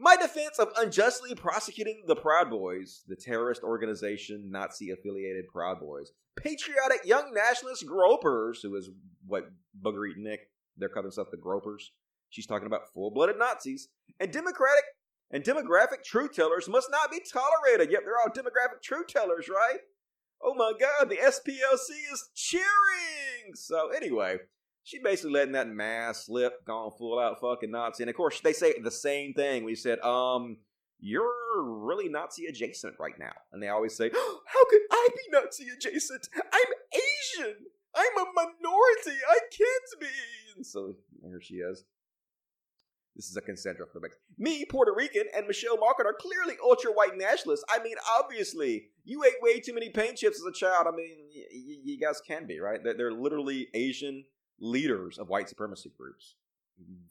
[0.00, 6.12] My defense of unjustly prosecuting the Proud Boys, the terrorist organization, Nazi affiliated Proud Boys,
[6.36, 8.90] patriotic young nationalist groypers, who is
[9.26, 9.50] what
[9.82, 11.88] Booger Nick, they're calling themselves the groypers.
[12.30, 13.88] She's talking about full blooded Nazis.
[14.20, 14.84] And democratic
[15.30, 17.92] and demographic truth tellers must not be tolerated.
[17.92, 19.80] Yep, they're all demographic truth tellers, right?
[20.42, 23.54] Oh my god, the SPLC is cheering!
[23.54, 24.38] So, anyway,
[24.84, 28.04] she's basically letting that mask slip, gone full out fucking Nazi.
[28.04, 29.64] And of course, they say the same thing.
[29.64, 30.58] We said, um,
[31.00, 33.32] you're really Nazi adjacent right now.
[33.52, 36.28] And they always say, oh, how could I be Nazi adjacent?
[36.36, 37.56] I'm Asian.
[37.94, 39.20] I'm a minority.
[39.28, 40.06] I can't be.
[40.56, 41.84] And so there she is.
[43.18, 44.16] This is a Cassandra Fairbanks.
[44.38, 47.64] Me, Puerto Rican, and Michelle Malkin are clearly ultra white nationalists.
[47.68, 50.86] I mean, obviously, you ate way too many paint chips as a child.
[50.86, 52.78] I mean, y- y- you guys can be, right?
[52.82, 54.24] They're, they're literally Asian
[54.60, 56.36] leaders of white supremacy groups.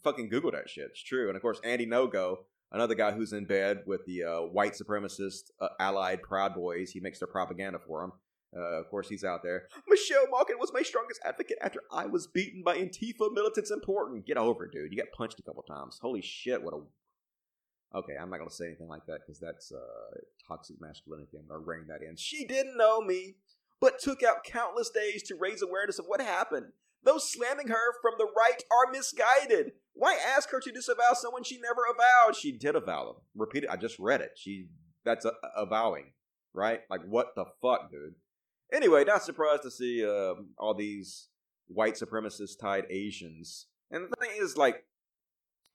[0.02, 0.88] Fucking Google that shit.
[0.92, 1.28] It's true.
[1.28, 2.38] And of course, Andy Ngo,
[2.72, 6.92] another guy who's in bed with the uh, white supremacist uh, allied Proud Boys.
[6.92, 8.14] He makes their propaganda for them.
[8.56, 9.68] Uh, of course, he's out there.
[9.88, 14.26] Michelle Malkin was my strongest advocate after I was beaten by Antifa militants in Portland.
[14.26, 14.92] Get over it, dude.
[14.92, 16.00] You got punched a couple times.
[16.02, 17.98] Holy shit, what a.
[17.98, 21.38] Okay, I'm not going to say anything like that because that's uh, toxic masculinity.
[21.38, 22.16] I'm going to rein that in.
[22.16, 23.36] She didn't know me,
[23.80, 26.68] but took out countless days to raise awareness of what happened.
[27.04, 29.74] Those slamming her from the right are misguided.
[29.94, 32.36] Why ask her to disavow someone she never avowed?
[32.36, 33.16] She did avow them.
[33.36, 33.70] Repeat it.
[33.70, 34.32] I just read it.
[34.36, 34.68] She
[35.06, 36.12] that's a, a avowing,
[36.54, 36.82] right?
[36.90, 38.16] Like what the fuck, dude?
[38.72, 41.30] Anyway, not surprised to see um, all these
[41.68, 43.68] white supremacist tied Asians.
[43.92, 44.84] And the thing is, like,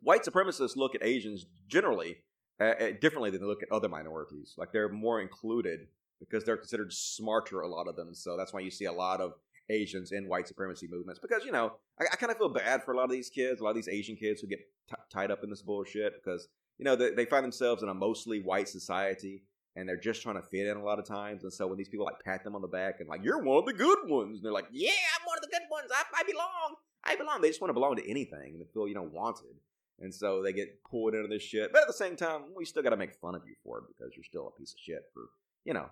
[0.02, 2.18] white supremacists look at Asians generally
[2.60, 4.54] uh, differently than they look at other minorities.
[4.56, 5.88] Like they're more included
[6.20, 7.60] because they're considered smarter.
[7.60, 9.34] A lot of them, so that's why you see a lot of
[9.70, 12.92] Asians in white supremacy movements because you know I, I kind of feel bad for
[12.92, 15.30] a lot of these kids, a lot of these Asian kids who get t- tied
[15.30, 18.68] up in this bullshit because you know they, they find themselves in a mostly white
[18.68, 19.44] society
[19.76, 21.44] and they're just trying to fit in a lot of times.
[21.44, 23.58] And so when these people like pat them on the back and like you're one
[23.58, 25.90] of the good ones, and they're like, yeah, I'm one of the good ones.
[25.92, 26.76] I, I belong.
[27.04, 27.40] I belong.
[27.40, 29.56] They just want to belong to anything and feel you know wanted.
[30.00, 31.72] And so they get pulled into this shit.
[31.72, 33.84] But at the same time, we still got to make fun of you for it
[33.88, 35.28] because you're still a piece of shit for
[35.64, 35.86] you know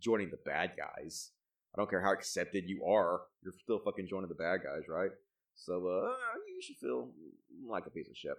[0.00, 1.30] joining the bad guys.
[1.74, 5.10] I don't care how accepted you are, you're still fucking joining the bad guys, right?
[5.56, 6.14] So, uh,
[6.54, 7.10] you should feel
[7.68, 8.34] like a piece of shit.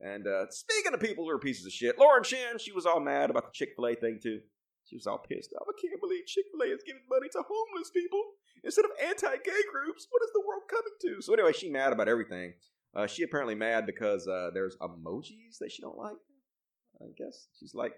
[0.00, 3.00] And, uh, speaking of people who are pieces of shit, Lauren Chen, she was all
[3.00, 4.40] mad about the Chick fil A thing, too.
[4.84, 5.66] She was all pissed off.
[5.68, 8.22] I can't believe Chick fil A is giving money to homeless people
[8.62, 10.06] instead of anti gay groups.
[10.10, 11.22] What is the world coming to?
[11.22, 12.54] So, anyway, she mad about everything.
[12.94, 16.16] Uh, she apparently mad because, uh, there's emojis that she don't like.
[17.00, 17.48] I guess.
[17.58, 17.92] She's like,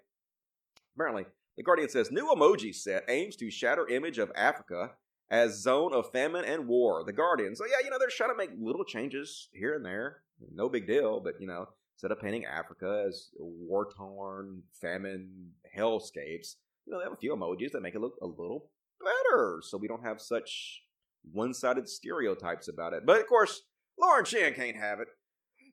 [0.97, 1.25] apparently,
[1.57, 4.93] the Guardian says new emoji set aims to shatter image of Africa
[5.31, 7.05] as zone of famine and war.
[7.05, 7.55] The Guardian.
[7.55, 10.23] So yeah, you know they're trying to make little changes here and there.
[10.53, 16.55] No big deal, but you know instead of painting Africa as war torn, famine hellscapes,
[16.87, 19.77] you know they have a few emojis that make it look a little better, so
[19.77, 20.85] we don't have such
[21.33, 23.05] one sided stereotypes about it.
[23.05, 23.63] But of course,
[23.99, 25.09] Lauren Chen can't have it.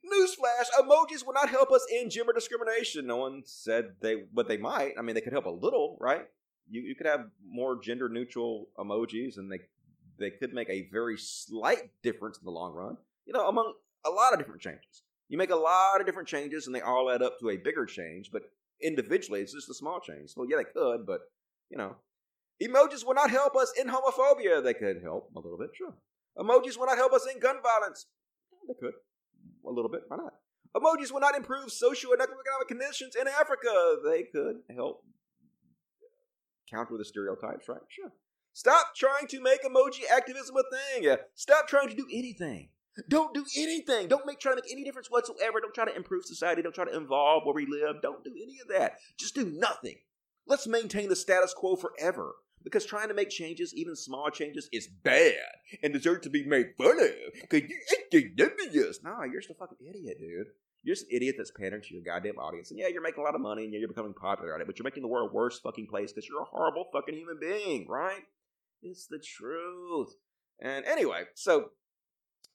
[0.04, 3.06] Newsflash: Emojis will not help us end gender discrimination.
[3.06, 4.94] No one said they, but they might.
[4.98, 6.26] I mean, they could help a little, right?
[6.68, 9.60] You you could have more gender neutral emojis, and they
[10.18, 12.98] they could make a very slight difference in the long run.
[13.28, 15.04] You know, among a lot of different changes.
[15.28, 17.86] You make a lot of different changes, and they all add up to a bigger
[17.86, 18.30] change.
[18.32, 18.44] But
[18.82, 20.32] individually, it's just a small change.
[20.32, 21.22] So yeah, they could, but
[21.70, 21.96] you know,
[22.62, 24.64] emojis will not help us in homophobia.
[24.64, 25.94] They could help a little bit, sure.
[26.38, 28.06] Emojis will not help us in gun violence.
[28.68, 28.94] They could
[29.66, 30.02] a little bit.
[30.08, 30.34] Why not?
[30.76, 33.96] Emojis will not improve social and economic conditions in Africa.
[34.04, 35.04] They could help
[36.70, 37.80] counter the stereotypes, right?
[37.88, 38.12] Sure.
[38.54, 40.64] Stop trying to make emoji activism a
[41.00, 41.16] thing.
[41.34, 42.70] Stop trying to do anything.
[43.10, 44.08] Don't do anything.
[44.08, 45.60] Don't make try to make any difference whatsoever.
[45.60, 46.62] Don't try to improve society.
[46.62, 48.02] Don't try to involve where we live.
[48.02, 48.98] Don't do any of that.
[49.18, 49.98] Just do nothing.
[50.48, 52.36] Let's maintain the status quo forever.
[52.64, 55.36] Because trying to make changes, even small changes, is bad
[55.84, 57.12] and deserves to be made fun of.
[57.42, 57.78] Because you
[58.12, 58.98] insignificant.
[59.04, 60.48] No, you're just a fucking idiot, dude.
[60.82, 62.72] You're just an idiot that's pandering to your goddamn audience.
[62.72, 64.68] And yeah, you're making a lot of money and yeah, you're becoming popular at it,
[64.68, 67.38] but you're making the world a worse fucking place because you're a horrible fucking human
[67.40, 68.24] being, right?
[68.82, 70.16] It's the truth.
[70.60, 71.70] And anyway, so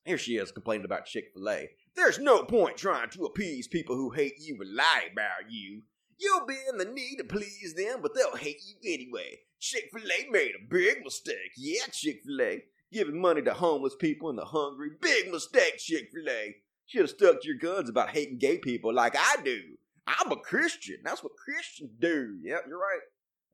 [0.05, 1.69] here she is complaining about Chick fil A.
[1.95, 5.83] There's no point trying to appease people who hate you and lie about you.
[6.19, 9.41] You'll be in the need to please them, but they'll hate you anyway.
[9.59, 11.53] Chick fil A made a big mistake.
[11.57, 12.63] Yeah, Chick fil A.
[12.93, 14.91] Giving money to homeless people and the hungry.
[15.01, 16.57] Big mistake, Chick fil A.
[16.87, 19.61] Should have stuck to your guns about hating gay people like I do.
[20.07, 20.97] I'm a Christian.
[21.05, 22.39] That's what Christians do.
[22.43, 23.01] Yep, you're right.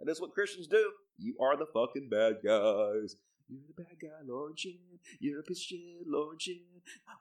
[0.00, 0.90] And That is what Christians do.
[1.18, 3.16] You are the fucking bad guys.
[3.48, 4.78] You're the bad guy, Lauren Chen.
[5.20, 6.60] You're a piece of shit, Lauren Chen.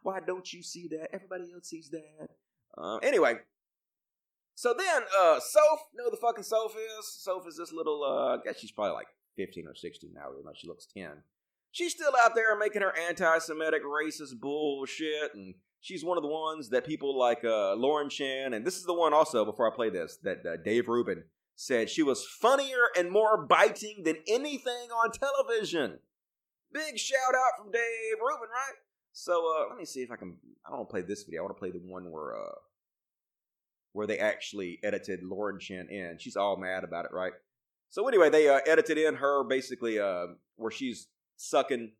[0.02, 1.14] Why don't you see that?
[1.14, 2.30] Everybody else sees that.
[2.78, 3.36] Uh, anyway,
[4.56, 7.08] so then, uh, Soph, you know who the fucking Soph is?
[7.08, 10.46] Soph is this little, uh, I guess she's probably like 15 or 16 now, even
[10.46, 11.10] though she looks 10.
[11.72, 16.30] She's still out there making her anti Semitic racist bullshit, and she's one of the
[16.30, 19.76] ones that people like uh, Lauren Chen, and this is the one also, before I
[19.76, 21.26] play this, that uh, Dave Rubin
[21.58, 26.00] said she was funnier and more biting than anything on television.
[26.76, 28.76] Big shout out from Dave Rubin, right?
[29.14, 30.36] So uh, let me see if I can.
[30.66, 31.40] I don't want to play this video.
[31.40, 32.56] I want to play the one where uh,
[33.94, 36.18] where they actually edited Lauren Chen in.
[36.20, 37.32] She's all mad about it, right?
[37.90, 40.26] So anyway, they uh, edited in her basically uh,
[40.58, 41.08] where she's
[41.38, 41.94] sucking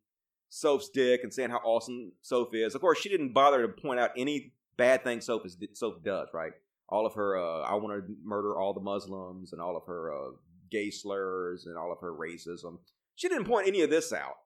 [0.50, 2.74] Soph's dick and saying how awesome Soph is.
[2.74, 6.28] Of course, she didn't bother to point out any bad thing Soph, is, Soph does,
[6.34, 6.52] right?
[6.90, 10.12] All of her, uh, I want to murder all the Muslims and all of her
[10.12, 10.30] uh,
[10.70, 12.76] gay slurs and all of her racism.
[13.14, 14.36] She didn't point any of this out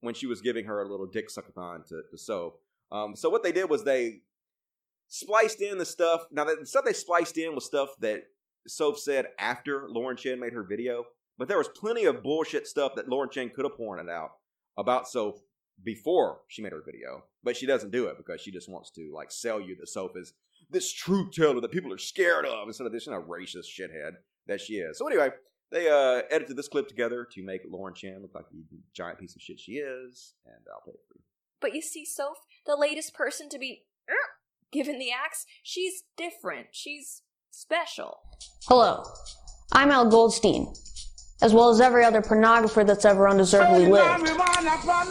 [0.00, 2.52] when she was giving her a little dick suckathon to, to.
[2.92, 4.20] Um, so what they did was they
[5.08, 6.22] spliced in the stuff.
[6.30, 8.22] Now, the stuff they spliced in was stuff that
[8.66, 11.04] Soph said after Lauren Chen made her video,
[11.38, 14.30] but there was plenty of bullshit stuff that Lauren Chen could have pointed out
[14.76, 15.36] about Soph
[15.82, 19.10] before she made her video, but she doesn't do it because she just wants to
[19.14, 20.34] like sell you that Soph is
[20.70, 24.12] this truth teller that people are scared of instead of this you know, racist shithead
[24.46, 24.98] that she is.
[24.98, 25.30] So anyway,
[25.70, 28.62] they uh, edited this clip together to make Lauren Chen look like the
[28.94, 31.22] giant piece of shit she is, and I'll play it for you.
[31.60, 34.14] But you see, Soph, the latest person to be er,
[34.72, 36.68] given the axe, she's different.
[36.72, 38.20] She's special.
[38.66, 39.04] Hello,
[39.72, 40.72] I'm Al Goldstein,
[41.42, 44.28] as well as every other pornographer that's ever undeservedly lived.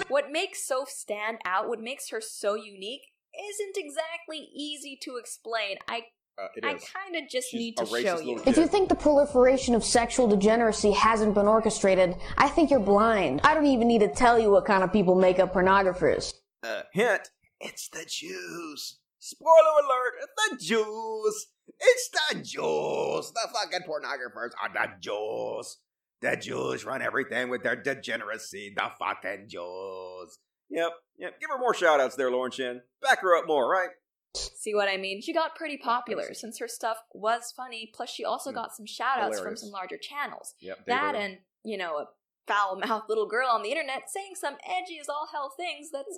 [0.10, 5.78] What makes Soph stand out, what makes her so unique, isn't exactly easy to explain.
[5.88, 6.08] I
[6.40, 8.42] Uh, it I kind of just She's need to show you.
[8.46, 13.42] If you think the proliferation of sexual degeneracy hasn't been orchestrated, I think you're blind.
[13.44, 16.34] I don't even need to tell you what kind of people make up pornographers.
[16.64, 19.00] Uh, hint: it's the Jews.
[19.20, 21.48] Spoiler alert: the Jews.
[21.80, 23.32] It's the Jews.
[23.32, 25.78] The fucking pornographers are the Jews.
[26.22, 28.74] The Jews run everything with their degeneracy.
[28.76, 30.40] The fucking Jews.
[30.70, 31.40] Yep, yep.
[31.40, 32.82] Give her more shout outs there, Lauren Chen.
[33.02, 33.90] Back her up more, right?
[34.36, 35.22] See what I mean?
[35.22, 37.92] She got pretty popular since her stuff was funny.
[37.94, 38.56] Plus, she also Mm.
[38.56, 40.54] got some shout outs from some larger channels.
[40.60, 40.86] Yep.
[40.86, 42.10] That and, you know, a
[42.48, 46.18] foul mouthed little girl on the internet saying some edgy as all hell things that's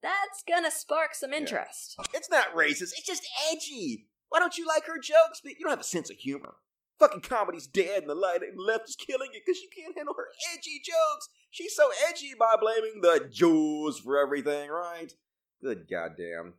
[0.00, 1.96] that's gonna spark some interest.
[2.12, 2.92] It's not racist.
[2.96, 4.08] It's just edgy.
[4.30, 5.40] Why don't you like her jokes?
[5.42, 6.56] But you don't have a sense of humor.
[6.98, 10.14] Fucking comedy's dead and the light and left is killing it because you can't handle
[10.16, 11.28] her edgy jokes.
[11.50, 15.12] She's so edgy by blaming the Jews for everything, right?
[15.60, 16.54] Good goddamn.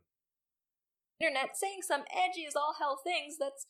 [1.20, 3.66] Internet saying some edgy as all hell things that's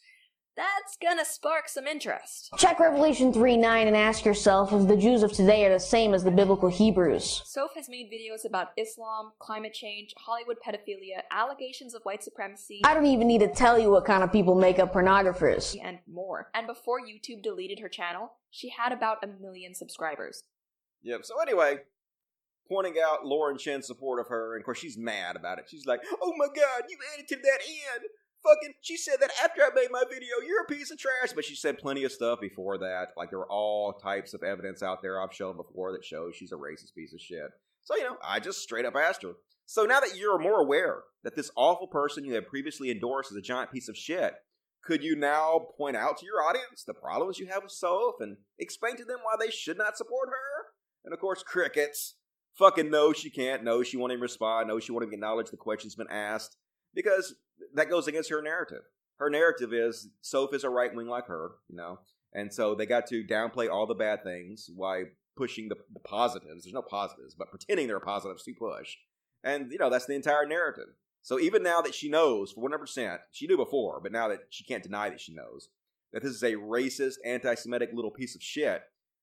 [0.56, 2.50] that's gonna spark some interest.
[2.58, 6.14] Check Revelation 3 9 and ask yourself if the Jews of today are the same
[6.14, 7.42] as the biblical Hebrews.
[7.44, 12.94] Soph has made videos about Islam, climate change, Hollywood pedophilia, allegations of white supremacy, I
[12.94, 15.76] don't even need to tell you what kind of people make up pornographers.
[15.82, 16.50] and more.
[16.54, 20.44] And before YouTube deleted her channel, she had about a million subscribers.
[21.02, 21.24] Yep.
[21.24, 21.80] So anyway,
[22.68, 25.66] pointing out Lauren Chen's support of her, and of course she's mad about it.
[25.68, 28.08] She's like, "Oh my god, you edited that in."
[28.42, 31.32] Fucking, she said that after I made my video, you're a piece of trash.
[31.34, 33.08] But she said plenty of stuff before that.
[33.16, 36.52] Like there were all types of evidence out there I've shown before that shows she's
[36.52, 37.50] a racist piece of shit.
[37.84, 39.32] So you know, I just straight up asked her.
[39.66, 43.38] So now that you're more aware that this awful person you had previously endorsed is
[43.38, 44.34] a giant piece of shit,
[44.84, 48.36] could you now point out to your audience the problems you have with Soph and
[48.58, 50.66] explain to them why they should not support her?
[51.04, 52.16] And of course, crickets.
[52.54, 53.64] Fucking no, she can't.
[53.64, 54.68] No, she won't even respond.
[54.68, 56.56] No, she won't even acknowledge the question's been asked
[56.94, 57.34] because
[57.74, 58.82] that goes against her narrative.
[59.18, 62.00] Her narrative is Soph is a right wing like her, you know,
[62.32, 65.04] and so they got to downplay all the bad things while
[65.36, 66.64] pushing the, the positives.
[66.64, 68.96] There's no positives, but pretending there are positives to push,
[69.42, 70.94] and you know that's the entire narrative.
[71.22, 74.28] So even now that she knows for one hundred percent, she knew before, but now
[74.28, 75.70] that she can't deny that she knows
[76.12, 78.82] that this is a racist, anti-Semitic little piece of shit,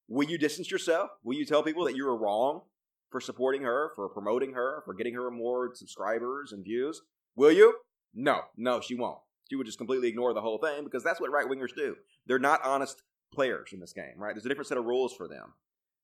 [0.09, 1.11] will you distance yourself?
[1.23, 2.63] Will you tell people that you were wrong
[3.11, 7.01] for supporting her, for promoting her, for getting her more subscribers and views?
[7.35, 7.75] Will you?
[8.13, 9.19] No, no, she won't.
[9.49, 11.95] She would just completely ignore the whole thing because that's what right wingers do.
[12.25, 13.01] They're not honest
[13.33, 14.33] players in this game, right?
[14.33, 15.53] There's a different set of rules for them.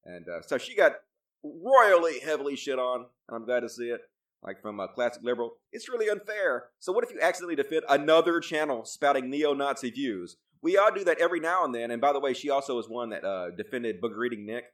[0.06, 0.94] And uh, so she got
[1.44, 4.02] royally heavily shit on, and I'm glad to see it.
[4.44, 6.66] Like from a classic liberal, it's really unfair.
[6.80, 10.38] So what if you accidentally defend another channel spouting neo-Nazi views?
[10.62, 11.92] We all do that every now and then.
[11.92, 14.66] And by the way, she also was one that uh, defended booger eating Nick.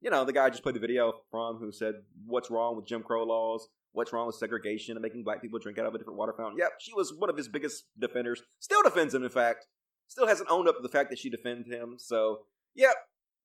[0.00, 1.94] You know, the guy just played the video from who said,
[2.26, 3.68] "What's wrong with Jim Crow laws?
[3.92, 6.58] What's wrong with segregation and making black people drink out of a different water fountain?"
[6.58, 8.42] Yep, she was one of his biggest defenders.
[8.58, 9.66] Still defends him, in fact.
[10.08, 11.96] Still hasn't owned up to the fact that she defended him.
[11.98, 12.42] So,
[12.74, 12.94] yep,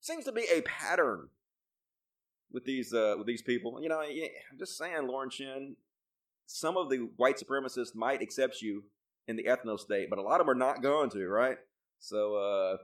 [0.01, 1.29] seems to be a pattern
[2.51, 3.81] with these uh, with these people.
[3.81, 5.77] You know, I'm just saying, Lauren Chen.
[6.47, 8.83] Some of the white supremacists might accept you
[9.25, 11.57] in the ethno state, but a lot of them are not going to, right?
[11.99, 12.77] So, uh,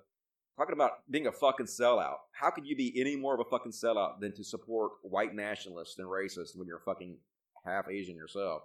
[0.58, 3.72] talking about being a fucking sellout, how could you be any more of a fucking
[3.72, 7.18] sellout than to support white nationalists and racists when you're fucking
[7.66, 8.64] half Asian yourself?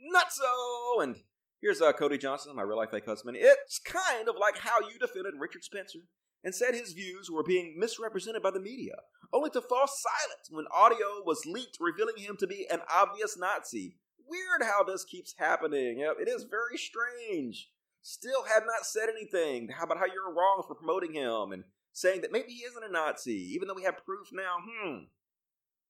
[0.00, 1.02] Not so.
[1.02, 1.16] And
[1.60, 3.36] here's uh, Cody Johnson, my real life fake husband.
[3.38, 6.00] It's kind of like how you defended Richard Spencer
[6.42, 8.94] and said his views were being misrepresented by the media,
[9.32, 13.96] only to fall silent when audio was leaked revealing him to be an obvious Nazi.
[14.26, 16.00] Weird how this keeps happening.
[16.00, 17.68] It is very strange.
[18.02, 19.70] Still have not said anything.
[19.80, 23.54] About how you're wrong for promoting him and saying that maybe he isn't a Nazi,
[23.54, 24.56] even though we have proof now?
[24.68, 25.04] Hmm.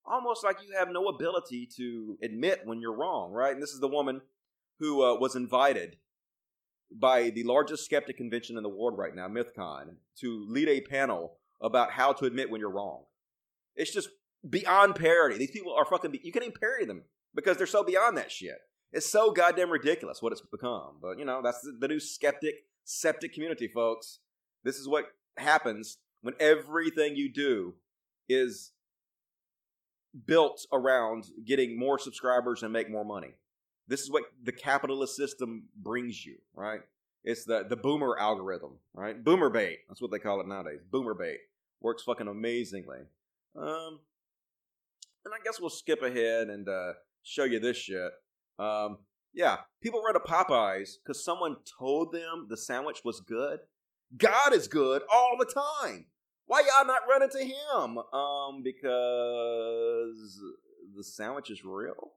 [0.05, 3.53] Almost like you have no ability to admit when you're wrong, right?
[3.53, 4.21] And this is the woman
[4.79, 5.97] who uh, was invited
[6.91, 11.39] by the largest skeptic convention in the world right now, MythCon, to lead a panel
[11.61, 13.05] about how to admit when you're wrong.
[13.77, 14.09] It's just
[14.49, 15.39] beyond parody.
[15.39, 16.13] These people are fucking.
[16.23, 17.05] You can't even parody them
[17.35, 18.59] because they're so beyond that shit.
[18.93, 20.97] It's so goddamn ridiculous what it's become.
[21.01, 24.19] But you know, that's the, new skeptic, septic community, folks.
[24.65, 27.75] This is what happens when everything you do
[28.29, 28.73] is
[30.27, 33.35] built around getting more subscribers and make more money.
[33.89, 36.81] This is what the capitalist system brings you, right?
[37.25, 39.23] It's the the boomer algorithm, right?
[39.23, 39.81] Boomer bait.
[39.89, 40.81] That's what they call it nowadays.
[40.91, 41.39] Boomer bait
[41.81, 42.99] works fucking amazingly.
[43.57, 44.01] Um,
[45.25, 48.11] and I guess we'll skip ahead and uh, show you this shit.
[48.59, 48.99] Um,
[49.35, 53.61] yeah, people run to Popeyes because someone told them the sandwich was good.
[54.17, 56.07] God is good all the time.
[56.47, 57.99] Why y'all not running to him?
[58.13, 60.41] Um, because
[60.95, 62.13] the sandwich is real.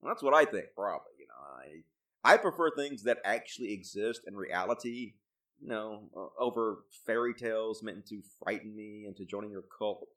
[0.00, 1.12] Well, that's what I think, probably.
[1.18, 1.34] You know,
[2.24, 5.14] I I prefer things that actually exist in reality.
[5.60, 10.08] You know, uh, over fairy tales meant to frighten me into joining your cult.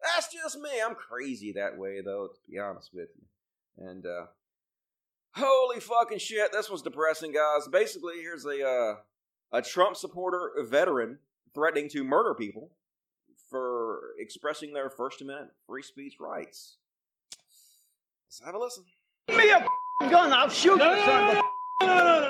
[0.00, 0.70] That's just me.
[0.84, 2.28] I'm crazy that way, though.
[2.28, 4.26] To be honest with you, and uh,
[5.34, 7.68] holy fucking shit, this was depressing, guys.
[7.68, 8.94] Basically, here's a uh,
[9.52, 11.18] a Trump supporter, a veteran,
[11.54, 12.70] threatening to murder people
[13.50, 16.76] for expressing their First Amendment free speech rights.
[18.26, 18.84] Let's have a listen.
[19.28, 19.66] Give me a
[20.10, 21.42] gun, I'll shoot you, son of a
[21.80, 22.21] Here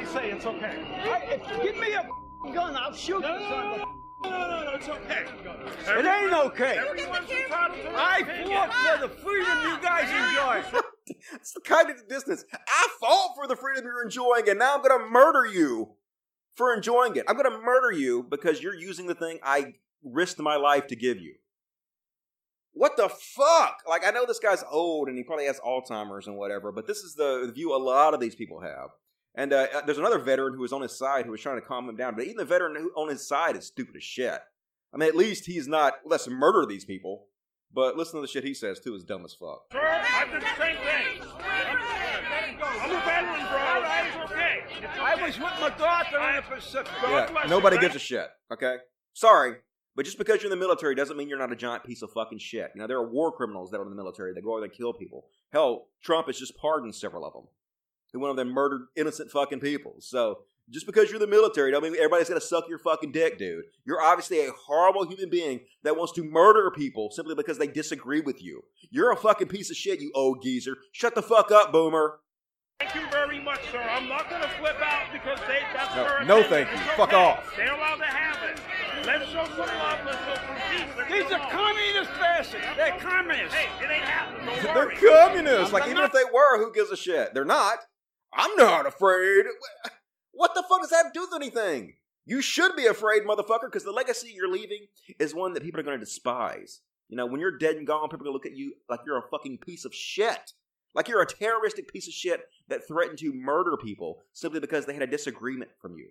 [0.00, 0.84] they say it's okay.
[1.04, 2.08] I, if, give me a
[2.52, 5.24] gun, I'll shoot you, son of a No, no, no, it's okay.
[5.86, 6.78] It ain't okay.
[6.78, 10.80] Everyone's entitled to I fought for the freedom you guys enjoy.
[11.34, 12.44] It's the kind of distance.
[12.52, 15.90] I fought for the freedom you're enjoying, and now I'm going to murder you
[16.54, 17.24] for enjoying it.
[17.28, 20.96] I'm going to murder you because you're using the thing I risked my life to
[20.96, 21.34] give you.
[22.72, 23.82] What the fuck?
[23.88, 26.98] Like, I know this guy's old and he probably has Alzheimer's and whatever, but this
[26.98, 28.90] is the view a lot of these people have.
[29.34, 31.88] And uh, there's another veteran who was on his side who was trying to calm
[31.88, 34.40] him down, but even the veteran who on his side is stupid as shit.
[34.92, 37.26] I mean, at least he's not, let's murder these people.
[37.72, 39.66] But listen to the shit he says, too, is dumb as fuck.
[39.70, 41.22] Sir, I did the same thing.
[42.62, 43.70] I'm a veteran, bro.
[43.84, 44.64] It's okay.
[44.68, 45.00] It's okay.
[45.00, 46.92] I was with my daughter in the Pacific.
[47.04, 47.84] Yeah, bless nobody man.
[47.84, 48.28] gives a shit.
[48.52, 48.78] Okay,
[49.12, 49.54] sorry,
[49.94, 52.10] but just because you're in the military doesn't mean you're not a giant piece of
[52.10, 52.72] fucking shit.
[52.74, 54.72] You know, there are war criminals that are in the military that go over and
[54.72, 55.26] kill people.
[55.52, 57.44] Hell, Trump has just pardoned several of them.
[58.12, 59.94] Who one of them murdered innocent fucking people.
[60.00, 63.64] So just because you're the military, don't mean everybody's gonna suck your fucking dick, dude.
[63.84, 68.20] You're obviously a horrible human being that wants to murder people simply because they disagree
[68.20, 68.62] with you.
[68.90, 70.76] You're a fucking piece of shit, you old geezer.
[70.92, 72.20] Shut the fuck up, boomer.
[72.80, 73.78] Thank you very much, sir.
[73.78, 76.76] I'm not going to flip out because they, that's No, their no thank you.
[76.78, 77.52] It's Fuck off.
[77.54, 78.58] They're allowed to have it.
[79.06, 79.98] Let's show some love.
[80.06, 80.88] Let's show some peace.
[80.96, 82.66] Let's These are some- communist fascists.
[82.78, 83.52] They're communists.
[83.54, 84.46] Hey, it ain't happening.
[84.64, 85.74] Don't They're communists.
[85.74, 87.34] Like I'm even not- if they were, who gives a shit?
[87.34, 87.80] They're not.
[88.32, 89.46] I'm not afraid.
[90.32, 91.94] What the fuck does that have to do with anything?
[92.24, 94.86] You should be afraid, motherfucker, because the legacy you're leaving
[95.18, 96.80] is one that people are going to despise.
[97.08, 99.18] You know, when you're dead and gone, people are gonna look at you like you're
[99.18, 100.52] a fucking piece of shit.
[100.94, 104.92] Like you're a terroristic piece of shit that threatened to murder people simply because they
[104.92, 106.08] had a disagreement from you.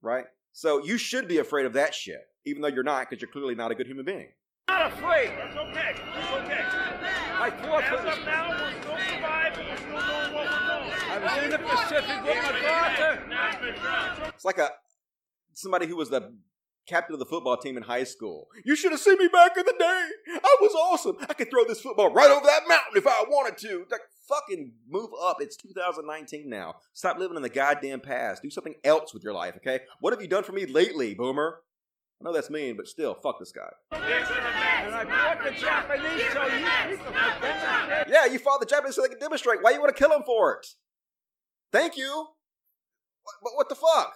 [0.00, 0.26] Right?
[0.52, 3.56] So you should be afraid of that shit, even though you're not, because you're clearly
[3.56, 4.28] not a good human being.
[4.68, 5.30] Not afraid.
[5.30, 5.90] That's okay.
[5.90, 6.64] It's okay.
[7.40, 8.18] I fought for As this.
[8.18, 9.66] of now, we're still surviving.
[9.66, 10.92] We're still doing what we're doing.
[11.07, 13.22] I was in the Pacific with my daughter.
[14.34, 14.70] It's like a
[15.52, 16.32] somebody who was the
[16.86, 18.48] captain of the football team in high school.
[18.64, 20.08] You should have seen me back in the day.
[20.42, 21.16] I was awesome.
[21.28, 23.84] I could throw this football right over that mountain if I wanted to.
[23.90, 25.38] Like fucking move up.
[25.40, 26.76] It's 2019 now.
[26.94, 28.42] Stop living in the goddamn past.
[28.42, 29.80] Do something else with your life, okay?
[30.00, 31.60] What have you done for me lately, boomer?
[32.20, 33.70] I know that's mean, but still, fuck this guy.
[33.92, 34.02] And
[34.94, 38.08] I fought the Japanese so you people could demonstrate.
[38.08, 39.62] Yeah, you fought the Japanese so they could demonstrate.
[39.62, 40.66] Why you want to kill them for it?
[41.70, 42.26] Thank you.
[43.42, 44.14] But what the fuck?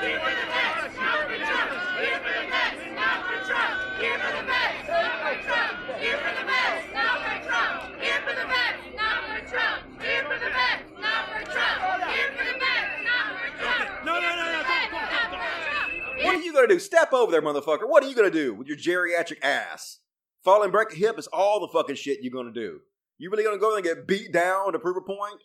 [0.00, 1.70] Here for the vets, not for Trump.
[1.98, 3.98] Here for the vets, not for Trump.
[3.98, 5.70] Here for the vets, not for Trump.
[6.02, 6.42] Here for the
[8.44, 10.02] vets, not for Trump.
[10.02, 11.78] Here for the vets, not for Trump.
[12.10, 13.86] Here for the vets, not for Trump.
[14.04, 14.48] No, no, no, no.
[16.24, 16.80] What are you gonna do?
[16.80, 17.88] Step over there, motherfucker.
[17.88, 20.00] What are you gonna do with your geriatric ass?
[20.42, 22.80] Fall and break a hip is all the fucking shit you're gonna do.
[23.16, 25.44] You really gonna go and get beat down to prove a point?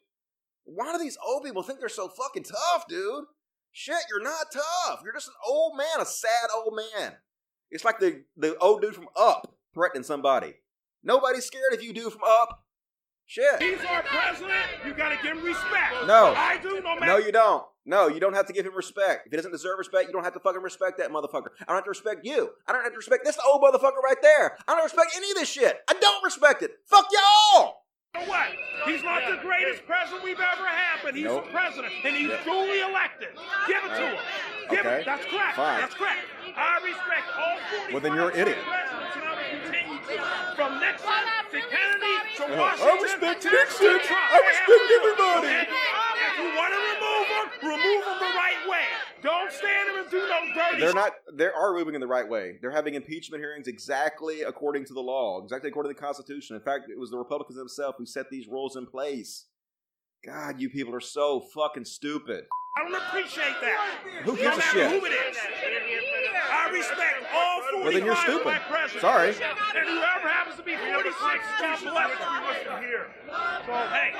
[0.66, 3.26] Why do these old people think they're so fucking tough, dude?
[3.72, 5.01] Shit, you're not tough.
[5.03, 7.14] You're just an old man, a sad old man.
[7.72, 10.53] It's like the, the old dude from Up threatening somebody.
[11.03, 12.64] Nobody's scared if you do from Up.
[13.26, 13.61] Shit.
[13.61, 14.66] He's our president.
[14.86, 16.05] You got to give him respect.
[16.05, 16.34] No.
[16.36, 17.05] I do, no matter.
[17.05, 17.66] No, you don't.
[17.86, 19.26] No, you don't have to give him respect.
[19.26, 21.49] If he doesn't deserve respect, you don't have to fucking respect that motherfucker.
[21.61, 22.51] I don't have to respect you.
[22.68, 24.57] I don't have to respect this old motherfucker right there.
[24.68, 25.80] I don't respect any of this shit.
[25.89, 26.72] I don't respect it.
[26.86, 27.82] Fuck y'all!
[28.16, 28.45] You know what?
[28.86, 31.45] He's not the greatest president we've ever had, but he's Nope.
[31.45, 33.30] the president, and he's duly elected.
[33.66, 34.18] Give it to him.
[34.70, 34.95] Give Okay.
[35.01, 35.05] it.
[35.05, 35.55] That's correct.
[35.55, 35.82] Fine.
[35.82, 36.20] That's correct.
[36.55, 38.57] I respect all 45 Well, then you're an idiot.
[38.70, 40.55] presidents, and I will continue to.
[40.55, 41.24] From Nixon
[41.57, 43.97] to Kennedy to Uh, I respect Nixon.
[43.97, 46.03] I respect everybody.
[46.34, 48.86] If you want to remove him, remove him the right way.
[49.21, 51.13] Don't stand him and do no dirty They're not.
[51.34, 52.57] They are moving in the right way.
[52.61, 56.55] They're having impeachment hearings exactly according to the law, exactly according to the Constitution.
[56.55, 59.45] In fact, it was the Republicans themselves who set these rules in place.
[60.26, 62.45] God, you people are so fucking stupid.
[62.78, 63.99] I don't appreciate that.
[64.24, 64.89] Who no gives a matter shit?
[65.01, 65.38] who it is.
[65.38, 68.43] I respect all 45 Well, then you're stupid.
[68.43, 69.01] black presidents.
[69.01, 69.30] Sorry.
[69.30, 71.13] And whoever happens to be 46,
[71.61, 72.82] God bless them.
[72.82, 73.07] here.
[73.28, 74.13] So, hey,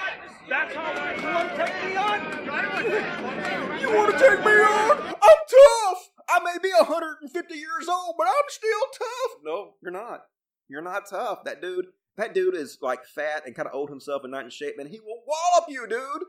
[0.50, 3.80] that's how I You want to take me on?
[3.82, 4.92] You want to take me on?
[5.02, 6.10] I'm tough.
[6.30, 9.38] I may be 150 years old, but I'm still tough.
[9.44, 10.26] No, you're not.
[10.70, 11.44] You're not tough.
[11.46, 11.88] That dude,
[12.18, 14.90] that dude is like fat and kind of old himself and not in shape, and
[14.90, 16.28] He will wallop you, dude.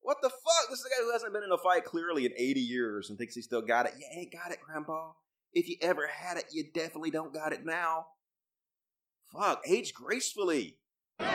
[0.00, 0.68] What the fuck?
[0.68, 3.16] This is a guy who hasn't been in a fight clearly in 80 years and
[3.16, 3.92] thinks he still got it.
[3.96, 5.12] You ain't got it, Grandpa.
[5.52, 8.06] If you ever had it, you definitely don't got it now.
[9.32, 10.78] Fuck, age gracefully.
[11.20, 11.28] Let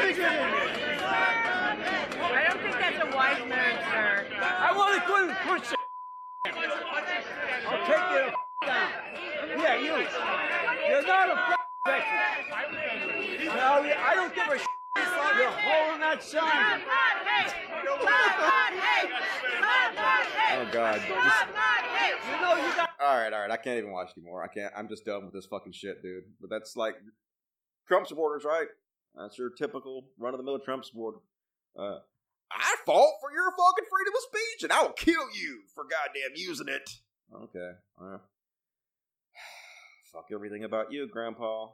[0.00, 0.98] me get in here.
[1.06, 3.50] I don't think that's a wise move,
[3.92, 4.26] sir.
[4.42, 5.78] I want to go and push it.
[7.66, 8.90] I'll take you the down.
[9.60, 10.06] Yeah, you.
[10.88, 11.63] You're not a veteran.
[11.86, 11.92] No,
[13.84, 14.56] I don't give a
[15.36, 16.80] You're holding that sign.
[20.56, 20.94] Oh God.
[20.96, 21.46] Just-
[22.26, 22.90] You know you got.
[23.00, 23.50] all right, all right.
[23.50, 24.42] I can't even watch anymore.
[24.42, 24.72] I can't.
[24.76, 26.24] I'm just done with this fucking shit, dude.
[26.40, 26.94] But that's like
[27.86, 28.68] Trump supporters, right?
[29.14, 31.18] That's your typical run of the mill Trump supporter.
[31.78, 31.98] Uh,
[32.50, 36.32] I fought for your fucking freedom of speech, and I will kill you for goddamn
[36.36, 36.88] using it.
[37.34, 37.72] Okay.
[37.98, 38.22] Well,
[40.14, 41.66] fuck everything about you, Grandpa.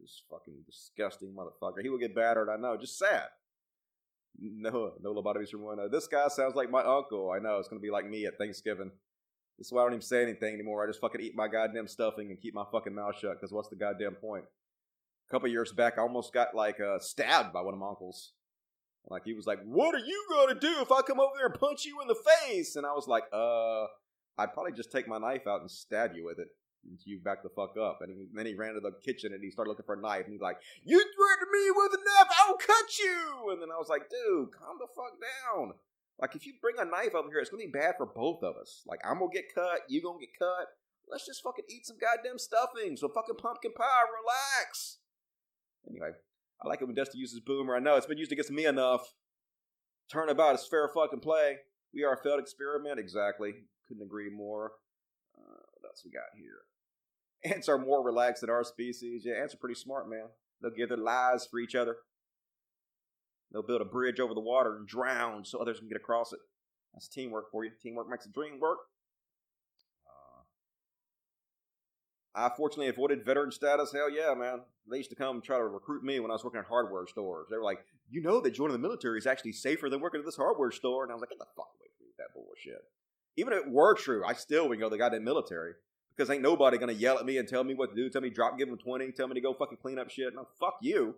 [0.00, 1.82] This fucking disgusting motherfucker.
[1.82, 2.48] He will get battered.
[2.48, 2.76] I know.
[2.76, 3.26] Just sad.
[4.40, 5.78] No, no lobotomies from one.
[5.90, 7.30] This guy sounds like my uncle.
[7.30, 7.58] I know.
[7.58, 8.90] It's gonna be like me at Thanksgiving.
[9.58, 10.82] This is why I don't even say anything anymore.
[10.82, 13.38] I just fucking eat my goddamn stuffing and keep my fucking mouth shut.
[13.38, 14.44] Because what's the goddamn point?
[15.28, 18.32] A couple years back, I almost got like uh, stabbed by one of my uncles.
[19.06, 21.54] Like he was like, "What are you gonna do if I come over there and
[21.54, 22.16] punch you in the
[22.46, 23.84] face?" And I was like, "Uh,
[24.38, 26.48] I'd probably just take my knife out and stab you with it."
[27.04, 29.50] You back the fuck up, and he, then he ran to the kitchen and he
[29.50, 30.24] started looking for a knife.
[30.24, 33.78] And he's like, "You threatened me with a knife, I'll cut you!" And then I
[33.78, 35.74] was like, "Dude, calm the fuck down."
[36.18, 38.56] Like, if you bring a knife over here, it's gonna be bad for both of
[38.56, 38.82] us.
[38.86, 40.68] Like, I'm gonna get cut, you gonna get cut.
[41.08, 44.02] Let's just fucking eat some goddamn stuffing, some fucking pumpkin pie.
[44.06, 44.98] Relax.
[45.88, 46.10] Anyway,
[46.62, 47.76] I like it when Dusty uses boomer.
[47.76, 49.14] I know it's been used against me enough.
[50.10, 51.58] Turnabout is fair fucking play.
[51.92, 52.98] We are a failed experiment.
[52.98, 53.54] Exactly.
[53.88, 54.72] Couldn't agree more.
[55.36, 56.62] Uh, what else we got here?
[57.44, 59.22] Ants are more relaxed than our species.
[59.24, 60.26] Yeah, ants are pretty smart, man.
[60.60, 61.96] They'll give their lives for each other.
[63.52, 66.38] They'll build a bridge over the water and drown so others can get across it.
[66.94, 67.70] That's teamwork for you.
[67.82, 68.78] Teamwork makes the dream work.
[70.06, 70.42] Uh,
[72.34, 73.92] I fortunately avoided veteran status.
[73.92, 74.60] Hell yeah, man.
[74.90, 77.48] They used to come try to recruit me when I was working at hardware stores.
[77.50, 80.26] They were like, you know that joining the military is actually safer than working at
[80.26, 81.02] this hardware store.
[81.02, 82.84] And I was like, get the fuck away from that bullshit.
[83.36, 85.74] Even if it were true, I still would go to the goddamn military.
[86.14, 88.30] Because ain't nobody gonna yell at me and tell me what to do, tell me
[88.30, 90.34] drop, give them 20, tell me to go fucking clean up shit.
[90.34, 91.14] No, fuck you.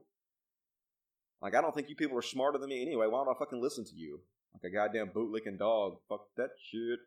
[1.42, 3.06] Like, I don't think you people are smarter than me anyway.
[3.06, 4.20] Why would I fucking listen to you?
[4.54, 5.98] Like a goddamn bootlicking dog.
[6.08, 7.00] Fuck that shit.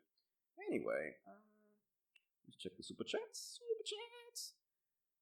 [0.68, 1.32] Anyway, uh,
[2.46, 3.58] let's check the super chats.
[3.58, 4.52] Super chats.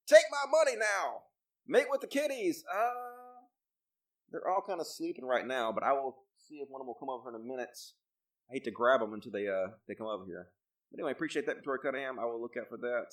[0.07, 1.23] Take my money now.
[1.67, 2.65] Mate with the kitties.
[2.71, 3.37] Uh,
[4.31, 6.17] they're all kind of sleeping right now, but I will
[6.49, 7.79] see if one of them will come over in a minute.
[8.51, 10.49] I hate to grab them until they uh they come over here.
[10.91, 12.19] But anyway, appreciate that, Victoria Cunningham.
[12.19, 13.07] I will look out for that.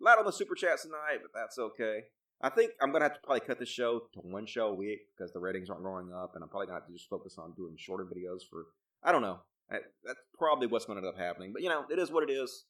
[0.00, 2.04] A lot on the super chats tonight, but that's okay.
[2.42, 5.00] I think I'm gonna have to probably cut the show to one show a week
[5.16, 7.54] because the ratings aren't going up, and I'm probably gonna have to just focus on
[7.56, 8.66] doing shorter videos for.
[9.02, 9.40] I don't know.
[9.70, 11.52] I, that's probably what's to end up happening.
[11.52, 12.64] But you know, it is what it is.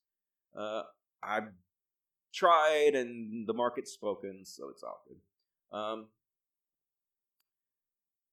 [0.56, 0.82] Uh,
[1.22, 1.48] I've
[2.32, 5.76] tried, and the market's spoken, so it's all good.
[5.76, 6.06] Um,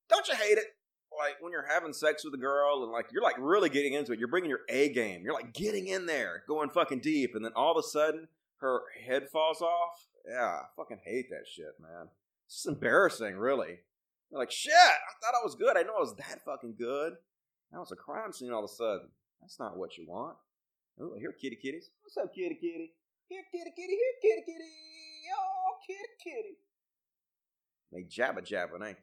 [0.10, 0.68] don't you hate it?
[1.18, 4.14] Like when you're having sex with a girl and like you're like really getting into
[4.14, 5.22] it, you're bringing your A game.
[5.24, 8.82] You're like getting in there, going fucking deep, and then all of a sudden her
[9.06, 10.08] head falls off.
[10.28, 12.08] Yeah, I fucking hate that shit, man.
[12.46, 13.80] It's just embarrassing, really.
[14.32, 15.78] You're like, shit, I thought I was good.
[15.78, 17.14] I know I was that fucking good.
[17.72, 19.10] Now it's a crime scene all of a sudden.
[19.42, 20.38] That's not what you want.
[21.00, 21.90] Oh, here, kitty kitties.
[22.02, 22.94] What's up, kitty kitty?
[23.28, 23.94] Here, kitty kitty.
[23.94, 24.70] Here, kitty kitty.
[25.38, 26.58] Oh, kitty kitty.
[27.92, 28.98] They jabba jabbing, ain't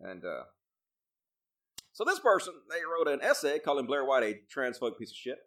[0.00, 0.08] they?
[0.10, 0.44] And uh,
[1.94, 5.38] so this person, they wrote an essay calling Blair White a transphobic piece of shit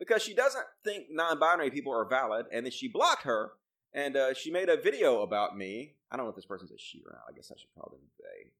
[0.00, 3.52] because she doesn't think non-binary people are valid, and then she blocked her,
[3.94, 5.94] and uh, she made a video about me.
[6.10, 7.22] I don't know if this person's a she or not.
[7.30, 8.50] I guess I should call them they.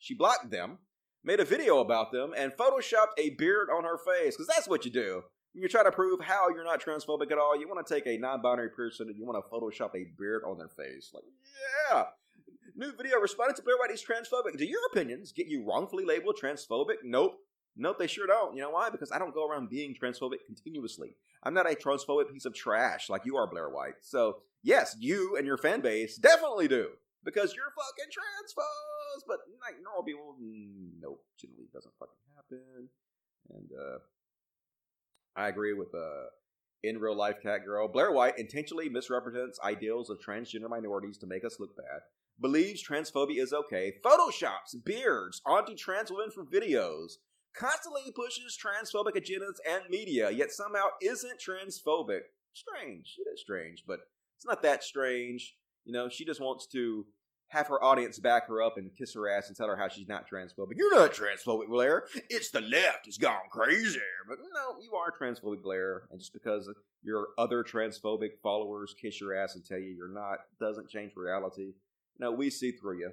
[0.00, 0.78] She blocked them,
[1.22, 4.84] made a video about them, and photoshopped a beard on her face because that's what
[4.84, 5.22] you do.
[5.54, 8.18] You're trying to prove how you're not transphobic at all, you want to take a
[8.18, 11.12] non-binary person and you want to Photoshop a beard on their face.
[11.14, 11.24] Like,
[11.92, 12.04] yeah,
[12.76, 14.56] New video responding to Blair is transphobic.
[14.56, 16.96] Do your opinions get you wrongfully labeled transphobic?
[17.04, 17.38] Nope.
[17.76, 18.54] Nope, they sure don't.
[18.54, 18.90] You know why?
[18.90, 21.16] Because I don't go around being transphobic continuously.
[21.42, 23.94] I'm not a transphobic piece of trash like you are, Blair White.
[24.00, 26.88] So, yes, you and your fan base definitely do.
[27.24, 29.22] Because you're fucking transphobes.
[29.26, 30.36] But, like, normal people,
[31.00, 32.88] nope, generally doesn't fucking happen.
[33.50, 33.98] And, uh,
[35.36, 36.26] I agree with, uh,
[36.82, 37.88] in real life cat girl.
[37.88, 42.00] Blair White intentionally misrepresents ideals of transgender minorities to make us look bad
[42.40, 47.14] believes transphobia is okay, photoshops beards onto trans women for videos,
[47.56, 52.20] constantly pushes transphobic agendas and media, yet somehow isn't transphobic.
[52.52, 53.16] Strange.
[53.18, 54.00] It is strange, but
[54.36, 55.56] it's not that strange.
[55.84, 57.06] You know, she just wants to
[57.50, 60.08] have her audience back her up and kiss her ass and tell her how she's
[60.08, 60.74] not transphobic.
[60.76, 62.04] You're not transphobic, Blair.
[62.28, 63.98] It's the left has gone crazy.
[64.28, 66.02] But no, you are transphobic, Blair.
[66.10, 66.70] And just because
[67.02, 71.72] your other transphobic followers kiss your ass and tell you you're not doesn't change reality.
[72.20, 73.10] No, we see through you.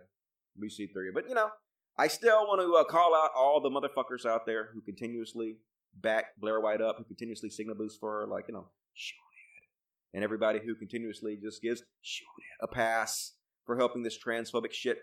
[0.59, 1.11] We see through you.
[1.13, 1.49] But, you know,
[1.97, 5.55] I still want to uh, call out all the motherfuckers out there who continuously
[5.95, 10.13] back Blair White up, who continuously signal boost for her, like, you know, Shoe0nHead.
[10.13, 13.33] And everybody who continuously just gives Shoe0nHead a pass
[13.65, 14.97] for helping this transphobic shit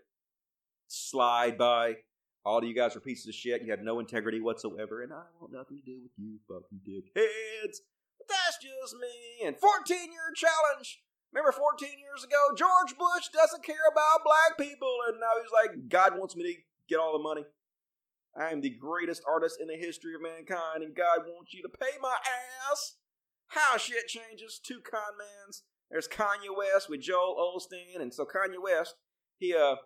[0.89, 1.95] slide by.
[2.45, 3.63] All of you guys are pieces of shit.
[3.63, 7.79] You have no integrity whatsoever, and I want nothing to do with you fucking dickheads.
[8.19, 9.47] But that's just me.
[9.47, 11.01] And 14 year challenge.
[11.35, 15.89] Remember 14 years ago, George Bush doesn't care about black people, and now he's like,
[15.89, 16.55] God wants me to
[16.89, 17.45] get all the money.
[18.39, 21.68] I am the greatest artist in the history of mankind, and God wants you to
[21.68, 22.14] pay my
[22.70, 22.99] ass.
[23.49, 24.61] How shit changes.
[24.64, 25.64] Two con mans.
[25.91, 28.95] There's Kanye West with Joel Osteen, and so Kanye West,
[29.39, 29.76] he uh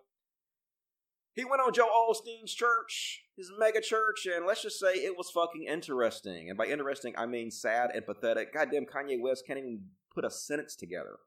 [1.33, 5.29] he went on Joel Osteen's church, his mega church, and let's just say it was
[5.29, 6.49] fucking interesting.
[6.49, 8.53] And by interesting, I mean sad and pathetic.
[8.53, 9.81] Goddamn, Kanye West can't even
[10.13, 11.17] put a sentence together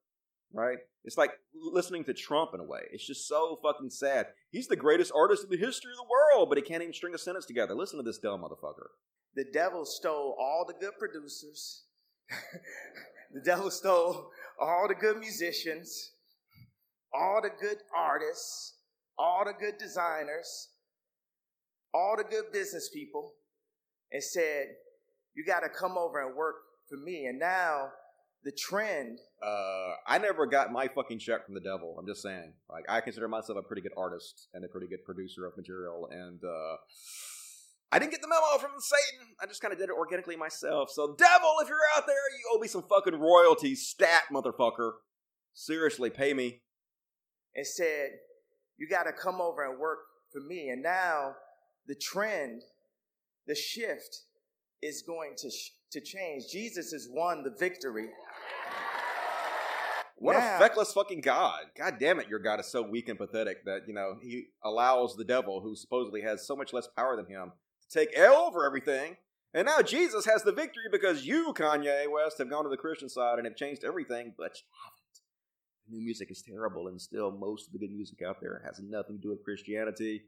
[0.52, 0.78] right?
[1.04, 2.80] It's like listening to Trump in a way.
[2.92, 4.26] It's just so fucking sad.
[4.50, 7.14] He's the greatest artist in the history of the world, but he can't even string
[7.14, 7.74] a sentence together.
[7.74, 8.88] Listen to this dumb motherfucker.
[9.34, 11.84] The devil stole all the good producers.
[13.32, 14.30] the devil stole
[14.60, 16.12] all the good musicians,
[17.12, 18.74] all the good artists,
[19.18, 20.68] all the good designers,
[21.92, 23.32] all the good business people,
[24.12, 24.66] and said,
[25.34, 26.56] You got to come over and work
[26.88, 27.26] for me.
[27.26, 27.88] And now
[28.44, 29.18] the trend.
[29.42, 31.96] Uh, I never got my fucking check from the devil.
[31.98, 32.52] I'm just saying.
[32.68, 36.08] Like, I consider myself a pretty good artist and a pretty good producer of material,
[36.10, 36.76] and uh,
[37.92, 39.34] I didn't get the memo from Satan.
[39.40, 40.90] I just kind of did it organically myself.
[40.90, 44.92] So, devil, if you're out there, you owe me some fucking royalties, stat motherfucker.
[45.54, 46.62] Seriously, pay me.
[47.54, 48.12] And said,
[48.78, 49.98] "You got to come over and work
[50.32, 51.34] for me." And now,
[51.86, 52.62] the trend,
[53.46, 54.22] the shift,
[54.80, 56.44] is going to sh- to change.
[56.50, 58.08] Jesus has won the victory
[60.16, 61.64] What Now- a feckless fucking God.
[61.76, 65.16] God damn it, your God is so weak and pathetic that, you know, he allows
[65.16, 67.52] the devil, who supposedly has so much less power than him,
[67.82, 69.16] to take over everything.
[69.52, 73.08] And now Jesus has the victory because you, Kanye West, have gone to the Christian
[73.08, 75.20] side and have changed everything, but you haven't.
[75.88, 78.80] The new music is terrible, and still most of the good music out there has
[78.80, 80.22] nothing to do with Christianity.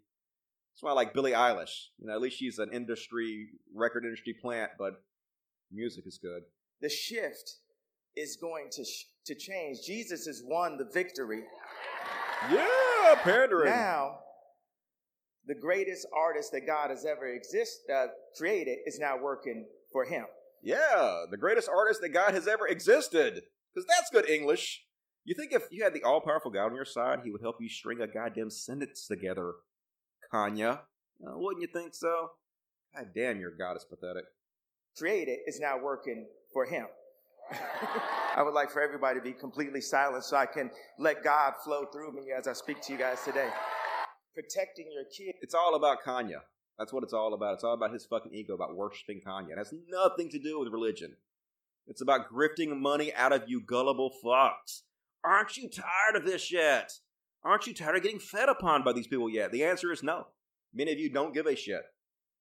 [0.75, 1.87] That's why I like Billie Eilish.
[1.99, 4.95] You know, at least she's an industry, record industry plant, but
[5.71, 6.43] music is good.
[6.81, 7.59] The shift
[8.17, 9.79] is going to sh- to change.
[9.87, 11.43] Jesus has won the victory.
[12.51, 13.71] Yeah, pandering.
[13.71, 14.19] Now,
[15.47, 18.07] the greatest artist that God has ever exist uh,
[18.37, 20.27] created is now working for Him.
[20.63, 23.43] Yeah, the greatest artist that God has ever existed.
[23.75, 24.85] Because that's good English.
[25.25, 27.57] You think if you had the all powerful God on your side, he would help
[27.61, 29.53] you string a goddamn sentence together,
[30.33, 30.79] Kanye?
[30.79, 32.31] Uh, wouldn't you think so?
[32.95, 34.25] God damn, your God is pathetic.
[34.97, 36.87] Created is now working for Him.
[38.37, 41.85] I would like for everybody to be completely silent so I can let God flow
[41.93, 43.49] through me as I speak to you guys today.
[44.35, 45.39] Protecting your kids.
[45.43, 46.41] It's all about Kanye.
[46.79, 47.55] That's what it's all about.
[47.55, 49.53] It's all about his fucking ego, about worshiping Kanye.
[49.53, 51.17] It has nothing to do with religion.
[51.87, 54.83] It's about grifting money out of you gullible fucks.
[55.25, 56.93] Aren't you tired of this yet?
[57.45, 59.53] Aren't you tired of getting fed upon by these people yet?
[59.53, 60.27] The answer is no.
[60.73, 61.83] Many of you don't give a shit.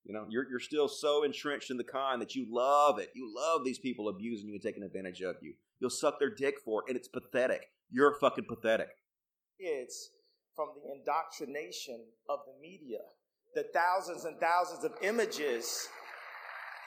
[0.05, 3.09] You know, you're, you're still so entrenched in the con that you love it.
[3.15, 5.53] You love these people abusing you and taking advantage of you.
[5.79, 7.61] You'll suck their dick for it, and it's pathetic.
[7.89, 8.89] You're fucking pathetic.
[9.59, 10.09] It's
[10.55, 12.99] from the indoctrination of the media,
[13.55, 15.87] the thousands and thousands of images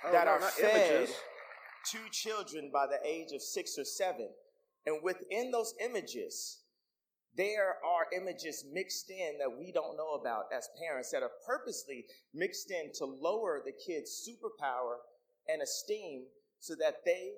[0.05, 1.17] Oh, that no, are fed images.
[1.93, 4.29] to children by the age of six or seven.
[4.85, 6.61] And within those images,
[7.37, 12.05] there are images mixed in that we don't know about as parents that are purposely
[12.35, 14.97] mixed in to lower the kids' superpower
[15.49, 16.25] and esteem
[16.61, 17.33] so that they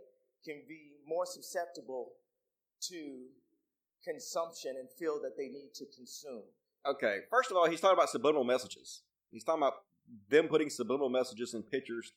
[0.45, 2.13] can be more susceptible
[2.81, 3.27] to
[4.05, 6.43] consumption and feel that they need to consume.
[6.87, 9.03] Okay, first of all, he's talking about subliminal messages.
[9.31, 9.75] He's talking about
[10.31, 12.13] them putting subliminal messages in pictures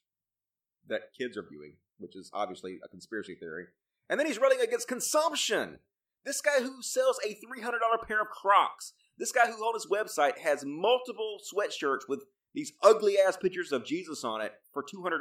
[0.87, 3.65] that kids are viewing, which is obviously a conspiracy theory.
[4.09, 5.79] And then he's running against consumption.
[6.25, 10.39] This guy who sells a $300 pair of Crocs, this guy who on his website
[10.39, 15.19] has multiple sweatshirts with these ugly ass pictures of Jesus on it for $200.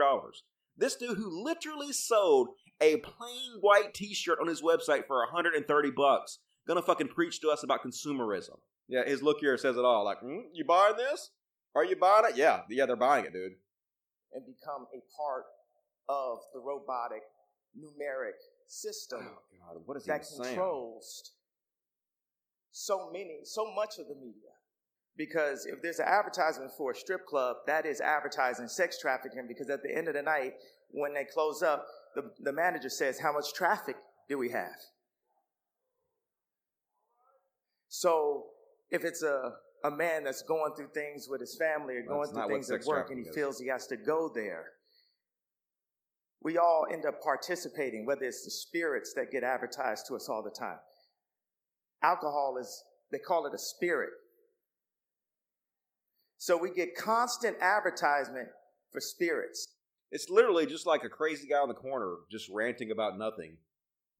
[0.76, 2.48] This dude who literally sold
[2.80, 7.62] a plain white t-shirt on his website for 130 bucks, gonna fucking preach to us
[7.62, 8.58] about consumerism.
[8.88, 10.04] Yeah, his look here says it all.
[10.04, 11.30] Like, hmm, you buying this?
[11.74, 12.36] Are you buying it?
[12.36, 13.52] Yeah, yeah, they're buying it, dude.
[14.32, 15.44] and become a part
[16.08, 17.22] of the robotic
[17.76, 18.38] numeric
[18.70, 20.54] system Oh God, what is that saying?
[20.54, 21.32] controls
[22.70, 24.50] so many, so much of the media.
[25.16, 29.46] Because if there's an advertisement for a strip club, that is advertising sex trafficking.
[29.48, 30.52] Because at the end of the night,
[30.92, 33.96] when they close up, the, the manager says, How much traffic
[34.28, 34.78] do we have?
[37.88, 38.46] So
[38.90, 39.52] if it's a,
[39.84, 42.84] a man that's going through things with his family or going That's through things at
[42.84, 43.34] work and he is.
[43.34, 44.66] feels he has to go there,
[46.42, 50.42] we all end up participating, whether it's the spirits that get advertised to us all
[50.42, 50.78] the time.
[52.02, 52.82] Alcohol is,
[53.12, 54.10] they call it a spirit.
[56.38, 58.48] So we get constant advertisement
[58.90, 59.74] for spirits.
[60.10, 63.58] It's literally just like a crazy guy on the corner just ranting about nothing.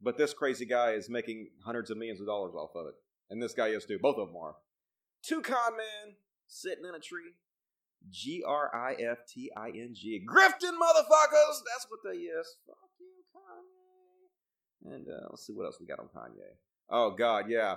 [0.02, 2.94] But this crazy guy is making hundreds of millions of dollars off of it.
[3.30, 3.98] And this guy is too.
[3.98, 4.56] Both of them are.
[5.22, 6.14] Two con men
[6.46, 7.32] sitting in a tree.
[8.08, 10.24] G R I F T I N G.
[10.26, 11.60] Grifting motherfuckers!
[11.66, 12.56] That's what they is.
[12.66, 14.94] Fuck you, Kanye.
[14.94, 16.56] And uh, let's see what else we got on Kanye.
[16.88, 17.76] Oh, God, yeah.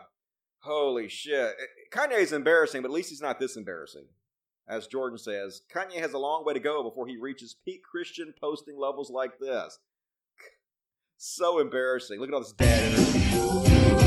[0.60, 1.54] Holy shit.
[1.92, 4.06] Kanye's embarrassing, but at least he's not this embarrassing.
[4.68, 8.34] As Jordan says, Kanye has a long way to go before he reaches peak Christian
[8.40, 9.80] posting levels like this.
[11.26, 12.20] So embarrassing.
[12.20, 14.03] Look at all this dad energy.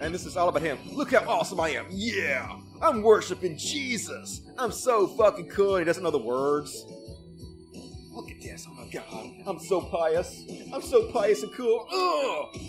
[0.00, 0.78] And this is all about him.
[0.92, 1.86] Look how awesome I am.
[1.90, 2.56] Yeah.
[2.82, 4.42] I'm worshiping Jesus.
[4.58, 5.76] I'm so fucking cool.
[5.76, 6.84] He doesn't know the words.
[8.12, 8.66] Look at this.
[8.68, 9.32] Oh my god.
[9.46, 10.42] I'm so pious.
[10.72, 11.86] I'm so pious and cool.
[11.92, 12.60] Ugh.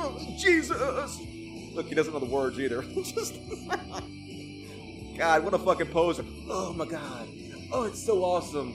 [0.00, 1.20] Oh, Jesus.
[1.74, 2.82] Look, he doesn't know the words either.
[3.02, 3.34] Just
[5.16, 6.24] God, what a fucking poser.
[6.48, 7.28] Oh my god.
[7.72, 8.72] Oh, it's so awesome.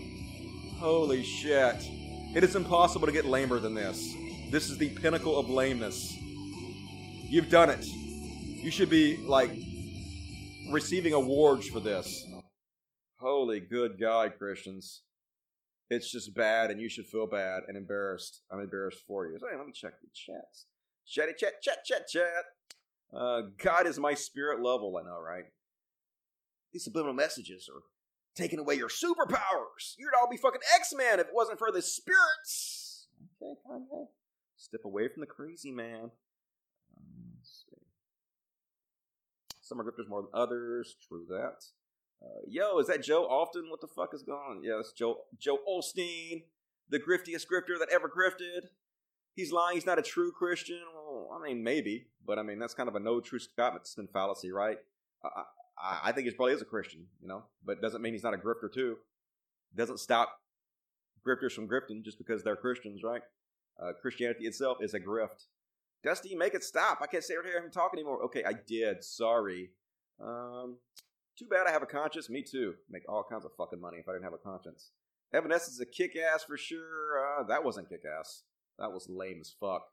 [0.77, 1.75] Holy shit.
[2.35, 4.13] It is impossible to get lamer than this.
[4.53, 6.15] This is the pinnacle of lameness.
[6.15, 7.83] You've done it.
[7.87, 9.49] You should be, like,
[10.71, 12.23] receiving awards for this.
[13.19, 15.01] Holy good God, Christians.
[15.89, 18.43] It's just bad, and you should feel bad and embarrassed.
[18.51, 19.39] I'm embarrassed for you.
[19.41, 20.67] Hey, let me check the chats.
[21.07, 22.43] Chatty chat, chat, chat, chat.
[23.11, 25.45] Uh, God is my spirit level, I know, right?
[26.71, 27.81] These subliminal messages are
[28.35, 29.95] taking away your superpowers.
[29.97, 33.07] You'd all be fucking X Men if it wasn't for the spirits.
[33.41, 34.09] Okay, Kanye.
[34.63, 36.11] Step away from the crazy man.
[36.95, 37.75] Um, let's see.
[39.61, 40.95] Some are grifters more than others.
[41.05, 41.65] True that.
[42.23, 43.69] Uh, yo, is that Joe Often?
[43.69, 44.63] What the fuck is going on?
[44.63, 46.43] Yeah, that's Joe Joe Osteen,
[46.87, 48.69] the griftiest grifter that ever grifted.
[49.35, 49.75] He's lying.
[49.75, 50.79] He's not a true Christian.
[50.95, 54.53] Well, I mean, maybe, but I mean that's kind of a no true Scotsman fallacy,
[54.53, 54.77] right?
[55.25, 55.27] I,
[55.77, 58.33] I, I think he probably is a Christian, you know, but doesn't mean he's not
[58.33, 58.95] a grifter too.
[59.75, 60.39] Doesn't stop
[61.27, 63.23] grifters from grifting just because they're Christians, right?
[63.81, 65.47] Uh, Christianity itself is a grift.
[66.03, 66.99] Dusty, make it stop.
[67.01, 68.23] I can't sit here and talk anymore.
[68.25, 69.03] Okay, I did.
[69.03, 69.71] Sorry.
[70.21, 70.77] Um,
[71.37, 72.29] too bad I have a conscience.
[72.29, 72.75] Me too.
[72.89, 74.91] Make all kinds of fucking money if I didn't have a conscience.
[75.33, 77.39] Evanescence is a kick ass for sure.
[77.39, 78.43] Uh, that wasn't kick ass.
[78.77, 79.83] That was lame as fuck.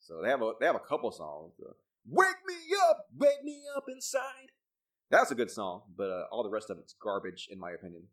[0.00, 1.54] So they have a they have a couple songs.
[1.60, 1.72] Uh,
[2.08, 2.54] wake me
[2.88, 4.50] up, wake me up inside.
[5.10, 8.04] That's a good song, but uh, all the rest of it's garbage in my opinion.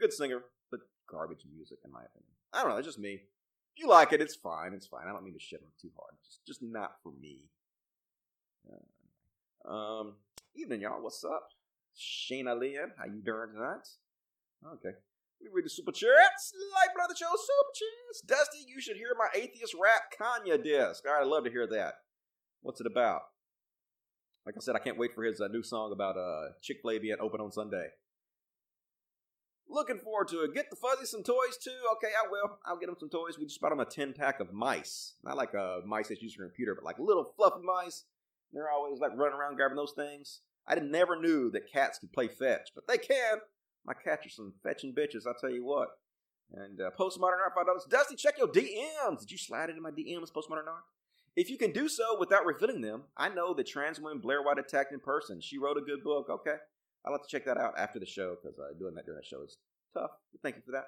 [0.00, 2.32] Good singer, but garbage music in my opinion.
[2.52, 2.76] I don't know.
[2.76, 3.22] It's just me.
[3.78, 4.72] You like it, it's fine.
[4.74, 5.06] It's fine.
[5.08, 6.14] I don't mean to shit on it too hard.
[6.24, 7.42] Just just not for me.
[8.68, 10.14] Uh, um,
[10.56, 11.00] evening, y'all.
[11.00, 11.50] What's up?
[11.96, 13.86] Shayna Lynn, how you doing tonight?
[14.66, 14.96] Okay.
[15.40, 16.52] We read the super chats.
[16.74, 18.20] Like brother show super chats.
[18.26, 21.04] Dusty, you should hear my atheist rap Kanye disc.
[21.06, 21.94] All right, I'd love to hear that.
[22.62, 23.22] What's it about?
[24.44, 26.92] Like I said, I can't wait for his uh, new song about uh, Chick Fil
[26.92, 27.88] A being open on Sunday.
[29.70, 30.54] Looking forward to it.
[30.54, 31.78] Get the fuzzy some toys too.
[31.96, 32.58] Okay, I will.
[32.64, 33.38] I'll get him some toys.
[33.38, 35.14] We just bought him a ten pack of mice.
[35.22, 38.04] Not like a mice that's used for a computer, but like little fluffy mice.
[38.52, 40.40] They're always like running around grabbing those things.
[40.66, 43.38] I never knew that cats could play fetch, but they can.
[43.84, 45.88] My cats are some fetching bitches, I'll tell you what.
[46.52, 47.90] And uh, Postmodern Art, $5.
[47.90, 49.20] Dusty, check your DMs.
[49.20, 50.84] Did you slide into my DMs, Postmodern Art?
[51.36, 54.58] If you can do so without revealing them, I know the trans woman Blair White
[54.58, 55.40] attacked in person.
[55.40, 56.28] She wrote a good book.
[56.28, 56.56] Okay.
[57.04, 59.26] I'll have to check that out after the show because uh, doing that during the
[59.26, 59.56] show is
[59.94, 60.10] tough.
[60.42, 60.86] Thank you for that.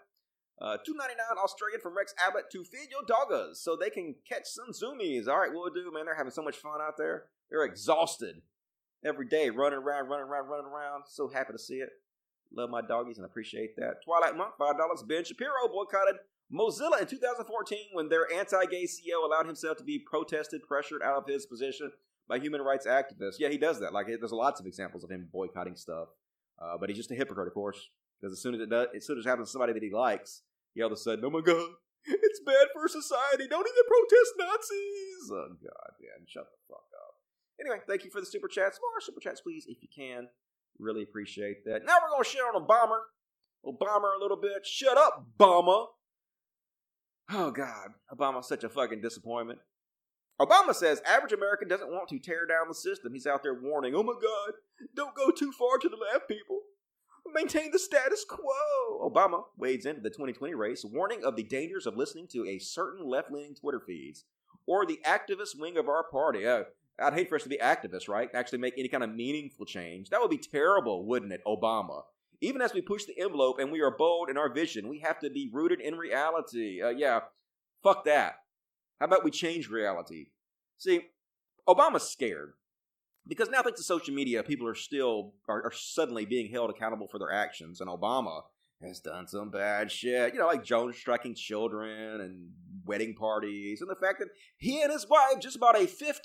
[0.61, 4.15] Uh, two ninety nine Australian from Rex Abbott to feed your doggers so they can
[4.29, 5.27] catch some zoomies.
[5.27, 6.05] All right, we'll do, man.
[6.05, 7.25] They're having so much fun out there.
[7.51, 8.43] They're exhausted
[9.05, 11.05] every day, running around, running around, running around.
[11.09, 11.89] So happy to see it.
[12.53, 14.05] Love my doggies and appreciate that.
[14.05, 15.03] Twilight Monk, five dollars.
[15.03, 16.17] Ben Shapiro boycotted
[16.53, 21.29] Mozilla in 2014 when their anti-gay CEO allowed himself to be protested, pressured out of
[21.29, 21.93] his position
[22.31, 23.37] by human rights activists.
[23.39, 23.93] Yeah, he does that.
[23.93, 26.09] Like, there's lots of examples of him boycotting stuff.
[26.63, 27.89] Uh, but he's just a hypocrite, of course.
[28.21, 29.91] Because as soon as it does, as soon as it happens to somebody that he
[29.91, 30.43] likes,
[30.75, 31.69] he all of a sudden, oh my god,
[32.05, 33.49] it's bad for society.
[33.49, 35.31] Don't even protest Nazis.
[35.33, 37.15] Oh god, man, shut the fuck up.
[37.61, 38.79] Anyway, thank you for the super chats.
[38.81, 40.29] More super chats, please, if you can.
[40.79, 41.85] Really appreciate that.
[41.85, 42.99] Now we're gonna shit on Obama.
[43.67, 44.65] Obama a little bit.
[44.65, 45.87] Shut up, Obama.
[47.33, 49.61] Oh God, Obama's such a fucking disappointment.
[50.41, 53.13] Obama says average American doesn't want to tear down the system.
[53.13, 54.55] He's out there warning, oh my God,
[54.97, 56.61] don't go too far to the left, people.
[57.35, 59.09] Maintain the status quo.
[59.09, 63.07] Obama wades into the 2020 race, warning of the dangers of listening to a certain
[63.07, 64.25] left leaning Twitter feeds
[64.67, 66.47] or the activist wing of our party.
[66.47, 66.63] Uh,
[66.99, 68.31] I'd hate for us to be activists, right?
[68.35, 70.11] Actually make any kind of meaningful change.
[70.11, 72.03] That would be terrible, wouldn't it, Obama?
[72.41, 75.19] Even as we push the envelope and we are bold in our vision, we have
[75.21, 76.81] to be rooted in reality.
[76.83, 77.21] Uh, yeah,
[77.83, 78.37] fuck that.
[79.01, 80.27] How about we change reality?
[80.79, 81.07] See,
[81.67, 82.53] Obama's scared
[83.27, 87.09] because now thanks to social media, people are still are, are suddenly being held accountable
[87.09, 88.43] for their actions, and Obama
[88.83, 90.35] has done some bad shit.
[90.35, 92.51] You know, like Jones striking children and
[92.85, 94.29] wedding parties, and the fact that
[94.59, 96.17] he and his wife just bought a $15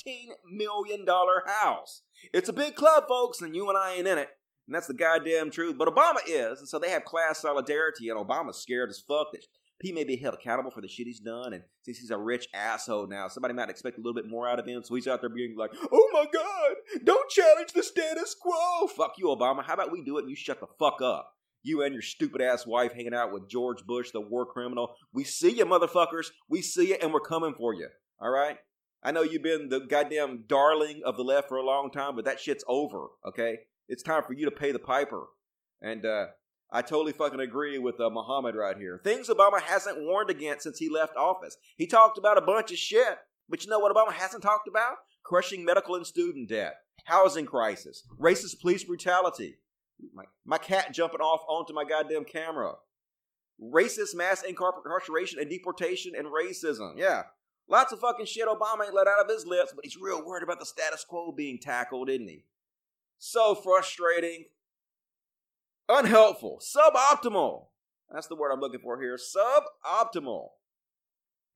[0.52, 2.02] million house.
[2.34, 4.30] It's a big club, folks, and you and I ain't in it.
[4.68, 5.78] And that's the goddamn truth.
[5.78, 9.46] But Obama is, and so they have class solidarity, and Obama's scared as fuck that
[9.82, 11.54] he may be held accountable for the shit he's done.
[11.54, 14.60] And since he's a rich asshole now, somebody might expect a little bit more out
[14.60, 14.84] of him.
[14.84, 18.88] So he's out there being like, oh my God, don't challenge the status quo.
[18.88, 19.64] Fuck you, Obama.
[19.64, 21.34] How about we do it and you shut the fuck up?
[21.62, 24.96] You and your stupid ass wife hanging out with George Bush, the war criminal.
[25.12, 26.28] We see you, motherfuckers.
[26.48, 27.88] We see you, and we're coming for you.
[28.22, 28.58] All right?
[29.04, 32.26] I know you've been the goddamn darling of the left for a long time, but
[32.26, 33.08] that shit's over.
[33.28, 33.58] Okay?
[33.88, 35.26] It's time for you to pay the piper.
[35.82, 36.28] And uh,
[36.72, 39.00] I totally fucking agree with uh, Muhammad right here.
[39.04, 41.58] Things Obama hasn't warned against since he left office.
[41.78, 44.96] He talked about a bunch of shit, but you know what Obama hasn't talked about?
[45.24, 49.58] Crushing medical and student debt, housing crisis, racist police brutality,
[50.14, 52.74] my, my cat jumping off onto my goddamn camera.
[53.62, 56.98] Racist mass incarceration and deportation and racism.
[56.98, 57.24] Yeah.
[57.68, 60.44] Lots of fucking shit Obama ain't let out of his lips, but he's real worried
[60.44, 62.44] about the status quo being tackled, isn't he?
[63.18, 64.46] So frustrating.
[65.88, 66.62] Unhelpful.
[66.62, 67.68] Suboptimal.
[68.12, 69.18] That's the word I'm looking for here.
[69.18, 70.50] Suboptimal.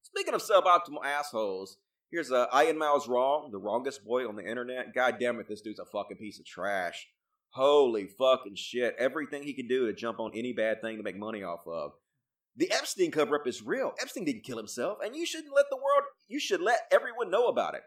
[0.03, 1.77] Speaking of suboptimal assholes,
[2.11, 4.93] here's a uh, Ian Miles Wrong, the wrongest boy on the internet.
[4.93, 7.07] God damn it, this dude's a fucking piece of trash.
[7.51, 8.95] Holy fucking shit.
[8.99, 11.91] Everything he can do to jump on any bad thing to make money off of.
[12.55, 13.93] The Epstein cover up is real.
[14.01, 17.47] Epstein didn't kill himself, and you shouldn't let the world, you should let everyone know
[17.47, 17.81] about it.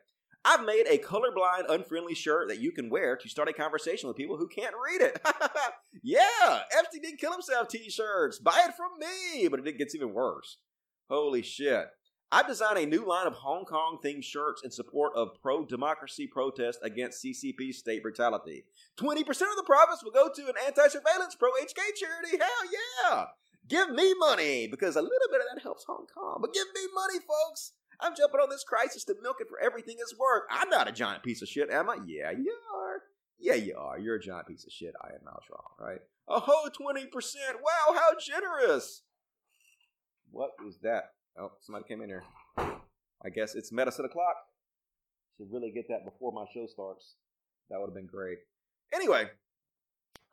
[0.45, 4.17] I've made a colorblind, unfriendly shirt that you can wear to start a conversation with
[4.17, 5.21] people who can't read it.
[6.03, 8.39] yeah, Epstein didn't kill himself t shirts.
[8.39, 9.49] Buy it from me.
[9.49, 10.59] But it gets even worse.
[11.09, 11.87] Holy shit.
[12.33, 16.27] I've designed a new line of Hong Kong themed shirts in support of pro democracy
[16.27, 18.65] protests against CCP state brutality.
[18.99, 22.39] 20% of the profits will go to an anti surveillance pro HK charity.
[22.39, 22.71] Hell
[23.13, 23.25] yeah!
[23.69, 26.39] Give me money because a little bit of that helps Hong Kong.
[26.41, 27.75] But give me money, folks.
[28.03, 30.43] I'm jumping on this crisis to milk it for everything it's worth.
[30.51, 31.99] I'm not a giant piece of shit, am I?
[32.05, 33.03] Yeah, you are.
[33.39, 33.99] Yeah, you are.
[33.99, 34.95] You're a giant piece of shit.
[35.03, 36.01] I am not wrong, right?
[36.29, 37.07] A whole 20%.
[37.63, 39.03] Wow, how generous.
[40.31, 41.13] What was that?
[41.39, 42.25] Oh, somebody came in here.
[42.59, 44.37] I guess it's medicine o'clock.
[45.39, 47.15] Should really get that before my show starts.
[47.71, 48.39] That would have been great.
[48.93, 49.27] Anyway,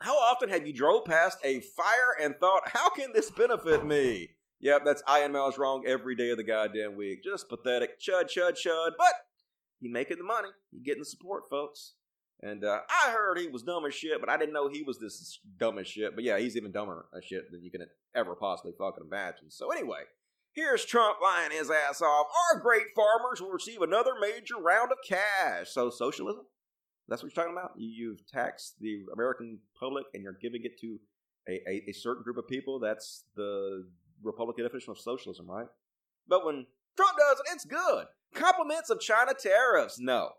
[0.01, 4.30] how often have you drove past a fire and thought, how can this benefit me?
[4.62, 7.24] Yep, that's Ian Miles wrong every day of the goddamn week.
[7.24, 7.99] Just pathetic.
[7.99, 8.91] Chud, chud, chud.
[8.97, 9.14] But
[9.80, 10.49] he making the money.
[10.72, 11.93] He getting the support, folks.
[12.41, 14.97] And uh, I heard he was dumb as shit, but I didn't know he was
[14.99, 16.16] this dumb as shit.
[16.16, 17.86] But yeah, he's even dumber as shit than you can
[18.16, 19.49] ever possibly fucking imagine.
[19.49, 20.03] So anyway,
[20.53, 22.28] here's Trump lying his ass off.
[22.53, 25.70] Our great farmers will receive another major round of cash.
[25.70, 26.45] So socialism?
[27.10, 27.72] That's what you're talking about?
[27.76, 30.99] You've taxed the American public and you're giving it to
[31.49, 32.80] a, a, a certain group of people.
[32.80, 33.86] That's the
[34.24, 35.67] Republican definition of socialism, right?
[36.28, 36.65] But when
[36.95, 38.05] Trump does it, it's good.
[38.34, 39.99] Compliments of China tariffs.
[39.99, 40.32] No.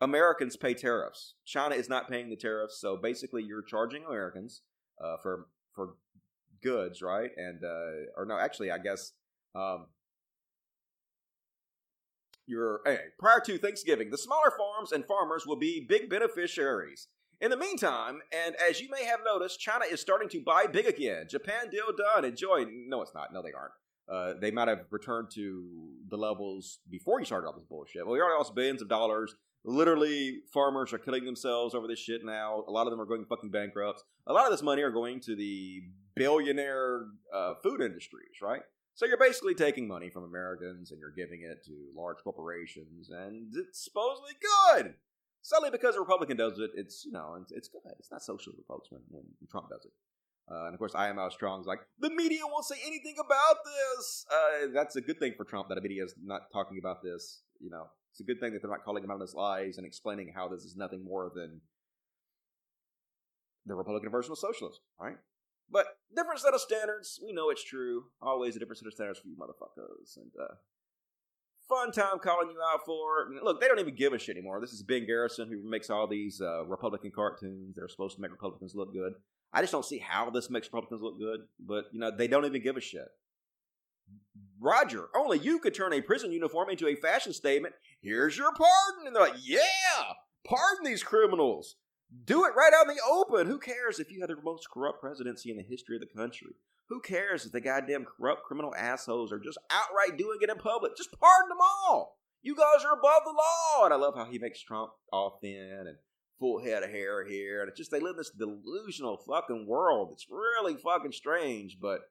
[0.00, 1.34] Americans pay tariffs.
[1.44, 4.62] China is not paying the tariffs, so basically you're charging Americans
[5.02, 5.94] uh, for for
[6.62, 7.30] goods, right?
[7.36, 9.12] And uh, or no, actually, I guess
[9.54, 9.86] um,
[12.46, 17.08] you're anyway, prior to Thanksgiving, the smaller farms and farmers will be big beneficiaries.
[17.40, 20.86] In the meantime, and as you may have noticed, China is starting to buy big
[20.86, 21.26] again.
[21.28, 22.24] Japan deal done.
[22.24, 22.64] Enjoy.
[22.88, 23.32] No, it's not.
[23.32, 23.72] No, they aren't.
[24.08, 25.68] Uh, they might have returned to
[26.08, 28.06] the levels before you started all this bullshit.
[28.06, 29.34] Well, we already lost billions of dollars.
[29.64, 32.64] Literally, farmers are killing themselves over this shit now.
[32.68, 34.04] A lot of them are going fucking bankrupt.
[34.26, 35.82] A lot of this money are going to the
[36.14, 38.62] billionaire uh, food industries, right?
[38.94, 43.52] So you're basically taking money from Americans and you're giving it to large corporations, and
[43.54, 44.94] it's supposedly good.
[45.46, 47.80] Solely because a Republican does it, it's you know it's, it's good.
[48.00, 48.88] It's not socialism, folks.
[48.90, 49.92] When, when Trump does it,
[50.50, 53.58] uh, and of course, I am out strong's like the media won't say anything about
[53.64, 54.26] this.
[54.28, 57.42] Uh, that's a good thing for Trump that the media is not talking about this.
[57.60, 59.78] You know, it's a good thing that they're not calling him out on his lies
[59.78, 61.60] and explaining how this is nothing more than
[63.66, 65.16] the Republican version of socialism, right?
[65.70, 65.86] But
[66.16, 67.20] different set of standards.
[67.24, 68.06] We know it's true.
[68.20, 70.16] Always a different set of standards for you motherfuckers.
[70.16, 70.54] And uh,
[71.68, 73.26] fun time calling you out for.
[73.26, 74.60] And look, they don't even give a shit anymore.
[74.60, 77.76] This is Ben Garrison who makes all these uh, Republican cartoons.
[77.76, 79.14] that are supposed to make Republicans look good.
[79.52, 81.40] I just don't see how this makes Republicans look good.
[81.58, 83.08] But you know, they don't even give a shit.
[84.60, 87.74] Roger, only you could turn a prison uniform into a fashion statement.
[88.00, 89.06] Here's your pardon.
[89.06, 89.60] And they're like, yeah,
[90.46, 91.76] pardon these criminals.
[92.24, 93.46] Do it right out in the open.
[93.46, 96.54] Who cares if you had the most corrupt presidency in the history of the country?
[96.88, 100.96] Who cares if the goddamn corrupt criminal assholes are just outright doing it in public?
[100.96, 102.18] Just pardon them all.
[102.42, 103.84] You guys are above the law.
[103.84, 105.96] And I love how he makes Trump all thin and
[106.38, 107.60] full head of hair here.
[107.60, 110.10] And it's just they live in this delusional fucking world.
[110.12, 111.78] It's really fucking strange.
[111.80, 112.02] But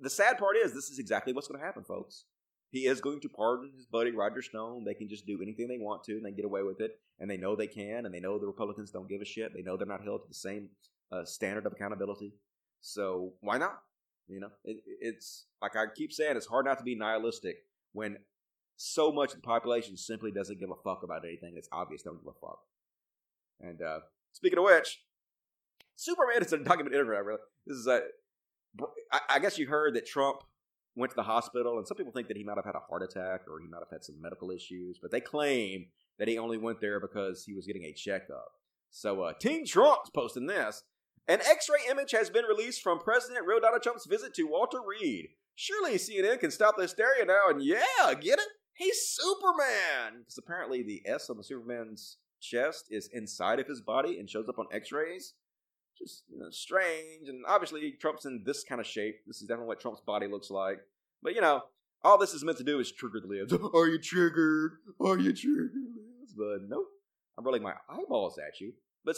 [0.00, 2.24] the sad part is this is exactly what's going to happen, folks.
[2.70, 4.84] He is going to pardon his buddy Roger Stone.
[4.84, 6.92] They can just do anything they want to and they get away with it.
[7.18, 8.06] And they know they can.
[8.06, 9.52] And they know the Republicans don't give a shit.
[9.54, 10.68] They know they're not held to the same
[11.10, 12.34] uh, standard of accountability.
[12.80, 13.80] So why not?
[14.28, 17.56] You know, it, it's like I keep saying, it's hard not to be nihilistic
[17.92, 18.18] when
[18.76, 21.54] so much of the population simply doesn't give a fuck about anything.
[21.56, 22.60] It's obvious they don't give a fuck.
[23.60, 24.00] And uh,
[24.32, 25.00] speaking of which,
[25.96, 27.24] Superman is talking about internet.
[27.24, 28.02] Really, this is a.
[29.10, 30.42] I, I guess you heard that Trump
[30.94, 33.02] went to the hospital, and some people think that he might have had a heart
[33.02, 35.86] attack or he might have had some medical issues, but they claim
[36.18, 38.48] that he only went there because he was getting a checkup.
[38.90, 40.82] So, uh, Team Trump's posting this.
[41.28, 44.78] An X ray image has been released from President real Donald Trump's visit to Walter
[44.84, 45.28] Reed.
[45.54, 48.46] Surely CNN can stop the hysteria now, and yeah, get it?
[48.72, 50.20] He's Superman!
[50.20, 54.48] Because apparently the S on the Superman's chest is inside of his body and shows
[54.48, 55.34] up on X rays.
[55.98, 59.16] Just you know, strange, and obviously Trump's in this kind of shape.
[59.26, 60.78] This is definitely what Trump's body looks like.
[61.22, 61.62] But you know,
[62.02, 63.52] all this is meant to do is trigger the libs.
[63.74, 64.78] Are you triggered?
[64.98, 65.72] Are you triggered?
[66.34, 66.86] But nope.
[67.36, 68.72] I'm rolling my eyeballs at you.
[69.04, 69.16] But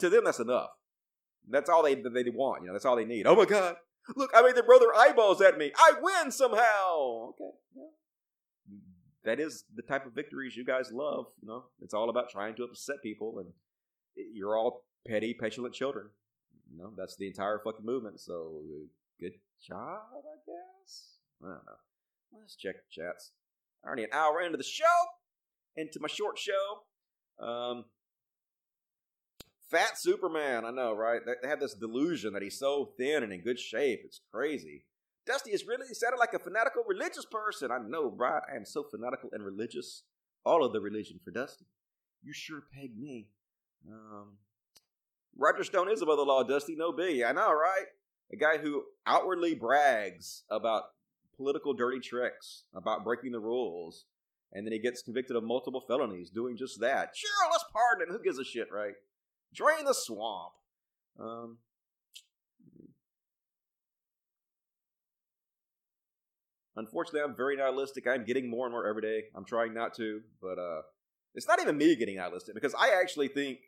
[0.00, 0.70] to them, that's enough.
[1.48, 2.62] That's all they they want.
[2.62, 3.26] You know, that's all they need.
[3.26, 3.76] Oh my God!
[4.14, 5.72] Look, I made them roll their eyeballs at me.
[5.76, 7.30] I win somehow.
[7.30, 7.50] Okay.
[9.24, 11.26] That is the type of victories you guys love.
[11.42, 13.48] You know, it's all about trying to upset people, and
[14.32, 16.06] you're all petty, petulant children.
[16.70, 18.20] You know, that's the entire fucking movement.
[18.20, 18.60] So
[19.20, 19.32] good
[19.66, 21.16] job, I guess.
[21.42, 22.38] I don't know.
[22.40, 23.32] Let's check the chats.
[23.84, 24.84] Already an hour into the show,
[25.76, 27.44] into my short show.
[27.44, 27.84] Um,
[29.70, 31.20] Fat Superman, I know, right?
[31.42, 34.02] They, have this delusion that he's so thin and in good shape.
[34.04, 34.84] It's crazy.
[35.26, 37.72] Dusty is really sounded like a fanatical religious person.
[37.72, 38.42] I know, right?
[38.50, 40.04] I am so fanatical and religious.
[40.44, 41.66] All of the religion for Dusty.
[42.22, 43.26] You sure pegged me.
[43.88, 44.34] Um,
[45.36, 46.76] Roger Stone is above the law, Dusty.
[46.76, 47.24] No B.
[47.24, 47.86] I know, right?
[48.32, 50.84] A guy who outwardly brags about
[51.36, 54.04] political dirty tricks, about breaking the rules,
[54.52, 57.10] and then he gets convicted of multiple felonies doing just that.
[57.14, 58.16] Sure, let's pardon him.
[58.16, 58.94] Who gives a shit, right?
[59.54, 60.52] Drain the swamp.
[61.18, 61.58] Um,
[66.76, 68.06] unfortunately, I'm very nihilistic.
[68.06, 69.24] I'm getting more and more every day.
[69.34, 70.82] I'm trying not to, but uh,
[71.34, 73.58] it's not even me getting nihilistic because I actually think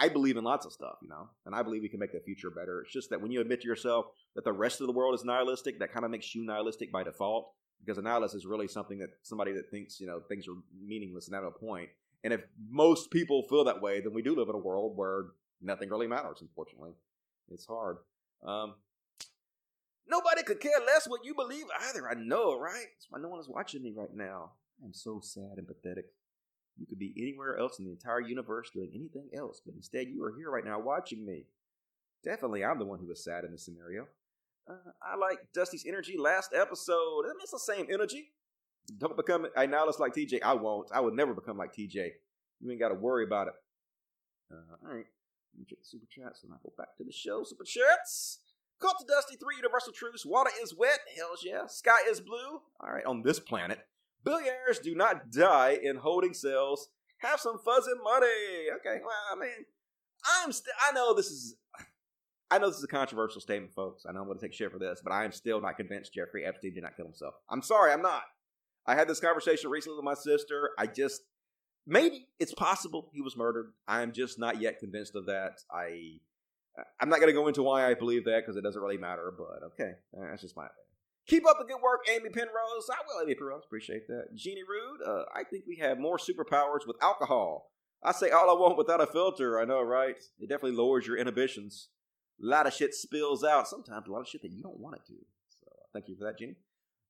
[0.00, 2.20] I believe in lots of stuff, you know, and I believe we can make the
[2.20, 2.80] future better.
[2.80, 5.24] It's just that when you admit to yourself that the rest of the world is
[5.24, 7.52] nihilistic, that kind of makes you nihilistic by default.
[7.84, 11.28] Because a nihilist is really something that somebody that thinks, you know, things are meaningless
[11.28, 11.88] and have a point.
[12.24, 15.26] And if most people feel that way, then we do live in a world where
[15.60, 16.92] nothing really matters, unfortunately.
[17.50, 17.98] It's hard.
[18.44, 18.74] Um,
[20.08, 22.08] nobody could care less what you believe either.
[22.08, 22.86] I know, right?
[22.96, 24.52] That's why no one is watching me right now.
[24.84, 26.06] I'm so sad and pathetic.
[26.78, 30.22] You could be anywhere else in the entire universe doing anything else, but instead you
[30.24, 31.46] are here right now watching me.
[32.22, 34.08] Definitely, I'm the one who is sad in this scenario.
[34.68, 37.24] Uh, I like Dusty's energy last episode.
[37.24, 38.32] I mean, it's the same energy.
[38.98, 40.42] Don't become nihilist like TJ.
[40.42, 40.88] I won't.
[40.92, 42.10] I would never become like TJ.
[42.60, 43.54] You ain't got to worry about it.
[44.52, 45.06] Uh, all right.
[45.54, 47.42] Let me check the super chats and I go back to the show.
[47.44, 48.40] Super chats.
[48.80, 50.26] Cult to Dusty, three universal truths.
[50.26, 51.00] Water is wet.
[51.16, 51.66] Hells yeah.
[51.66, 52.60] Sky is blue.
[52.80, 53.78] All right, on this planet.
[54.22, 56.88] Billionaires do not die in holding cells.
[57.18, 58.66] Have some fuzzy money.
[58.76, 59.64] Okay, well, I mean,
[60.42, 60.74] I'm still.
[60.86, 61.56] I know this is.
[62.50, 64.04] I know this is a controversial statement, folks.
[64.06, 66.14] I know I'm going to take shit for this, but I am still not convinced
[66.14, 67.34] Jeffrey Epstein did not kill himself.
[67.50, 68.22] I'm sorry, I'm not.
[68.86, 70.70] I had this conversation recently with my sister.
[70.78, 71.22] I just
[71.86, 73.72] maybe it's possible he was murdered.
[73.86, 75.60] I am just not yet convinced of that.
[75.70, 76.18] I
[77.00, 79.32] I'm not going to go into why I believe that because it doesn't really matter.
[79.36, 80.82] But okay, that's just my opinion.
[81.26, 82.88] Keep up the good work, Amy Penrose.
[82.90, 83.64] I will, Amy Penrose.
[83.66, 84.26] Appreciate that.
[84.36, 87.72] Jeannie Rude, uh, I think we have more superpowers with alcohol.
[88.02, 89.58] I say all I want without a filter.
[89.58, 90.16] I know, right?
[90.38, 91.88] It definitely lowers your inhibitions.
[92.40, 93.66] A lot of shit spills out.
[93.66, 95.14] Sometimes a lot of shit that you don't want it to.
[95.48, 96.56] So thank you for that, Jeannie.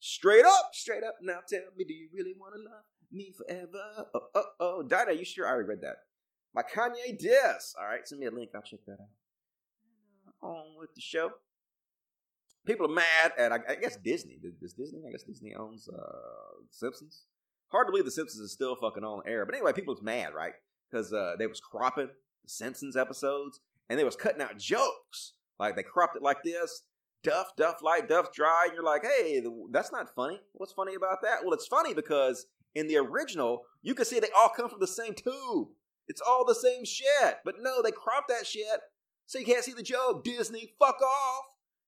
[0.01, 1.17] Straight up, straight up.
[1.21, 4.09] Now tell me, do you really want to love me forever?
[4.15, 4.83] Oh, oh, oh.
[4.83, 5.47] Dinah, you sure?
[5.47, 5.97] I already read that.
[6.55, 7.75] My Kanye diss.
[7.79, 8.51] All right, send me a link.
[8.55, 10.49] I'll check that out.
[10.49, 11.31] On with the show
[12.67, 14.39] people are mad at I, guess Disney.
[14.61, 15.03] Does Disney?
[15.09, 17.25] I guess Disney owns uh, Simpsons.
[17.69, 19.47] Hard to believe the Simpsons is still fucking on air.
[19.47, 20.53] But anyway, people was mad, right?
[20.91, 25.35] Because uh, they was cropping the Simpsons episodes and they was cutting out jokes.
[25.59, 26.83] Like they cropped it like this.
[27.23, 28.65] Duff, Duff light, Duff dry.
[28.67, 30.41] And you're like, hey, that's not funny.
[30.53, 31.39] What's funny about that?
[31.43, 34.87] Well, it's funny because in the original, you can see they all come from the
[34.87, 35.69] same tube.
[36.09, 37.39] It's all the same shit.
[37.45, 38.81] But no, they cropped that shit
[39.27, 40.25] so you can't see the joke.
[40.25, 41.45] Disney, fuck off.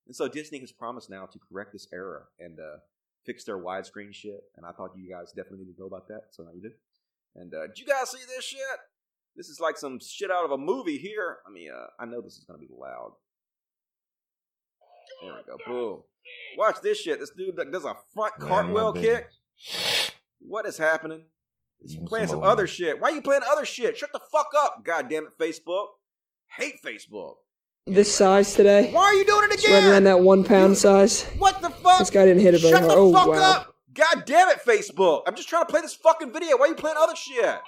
[0.07, 2.79] And so Disney has promised now to correct this error and uh,
[3.25, 4.43] fix their widescreen shit.
[4.57, 6.23] And I thought you guys definitely need to know about that.
[6.31, 6.73] So now you do.
[7.37, 8.61] And uh, did you guys see this shit?
[9.37, 11.39] This is like some shit out of a movie here.
[11.47, 13.13] I mean, uh, I know this is to be loud.
[15.23, 15.57] There we go.
[15.67, 16.03] Boom.
[16.57, 17.21] Watch this shit.
[17.21, 19.29] This dude does a front cartwheel kick.
[20.41, 21.25] What is happening?
[21.81, 23.01] He's playing some other shit.
[23.01, 23.97] Why are you playing other shit?
[23.97, 24.85] Shut the fuck up.
[24.85, 25.87] God damn it, Facebook.
[26.57, 27.35] Hate Facebook
[27.89, 28.91] this size today.
[28.93, 29.77] Why are you doing it again?
[29.77, 31.25] It's right around that one pound size.
[31.39, 31.99] What the fuck?
[31.99, 32.93] This guy didn't hit it very Shut hard.
[32.93, 33.53] the oh fuck wow.
[33.53, 33.75] up!
[33.95, 35.23] God damn it, Facebook!
[35.27, 36.57] I'm just trying to play this fucking video.
[36.57, 37.45] Why are you playing other shit?
[37.45, 37.61] Oh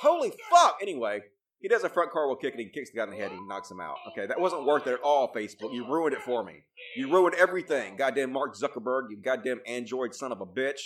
[0.00, 0.78] Holy fuck!
[0.80, 1.22] Anyway,
[1.66, 3.32] he does a front car cartwheel kick and he kicks the guy in the head
[3.32, 3.96] and he knocks him out.
[4.12, 5.74] Okay, that wasn't worth it at all, Facebook.
[5.74, 6.62] You ruined it for me.
[6.94, 7.96] You ruined everything.
[7.96, 10.78] Goddamn Mark Zuckerberg, you goddamn Android son of a bitch.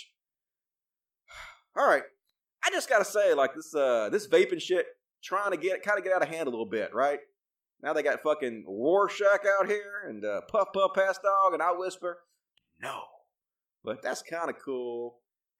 [1.76, 2.04] All right,
[2.64, 4.86] I just gotta say, like this, uh, this vaping shit,
[5.22, 7.18] trying to get kind of get out of hand a little bit, right?
[7.82, 11.72] Now they got fucking Rorschach out here and uh, Puff Puff Pass Dog, and I
[11.72, 12.20] whisper,
[12.80, 13.02] no.
[13.84, 15.18] But that's kind of cool,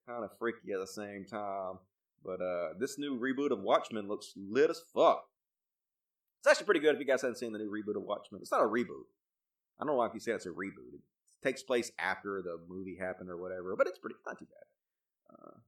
[0.08, 1.74] kind of freaky at the same time.
[2.24, 5.24] But uh, this new reboot of Watchmen looks lit as fuck.
[6.40, 8.40] It's actually pretty good if you guys haven't seen the new reboot of Watchmen.
[8.40, 9.08] It's not a reboot.
[9.80, 10.94] I don't know if you say it's a reboot.
[10.94, 11.00] It
[11.42, 15.36] takes place after the movie happened or whatever, but it's pretty not too bad.
[15.36, 15.58] Uh,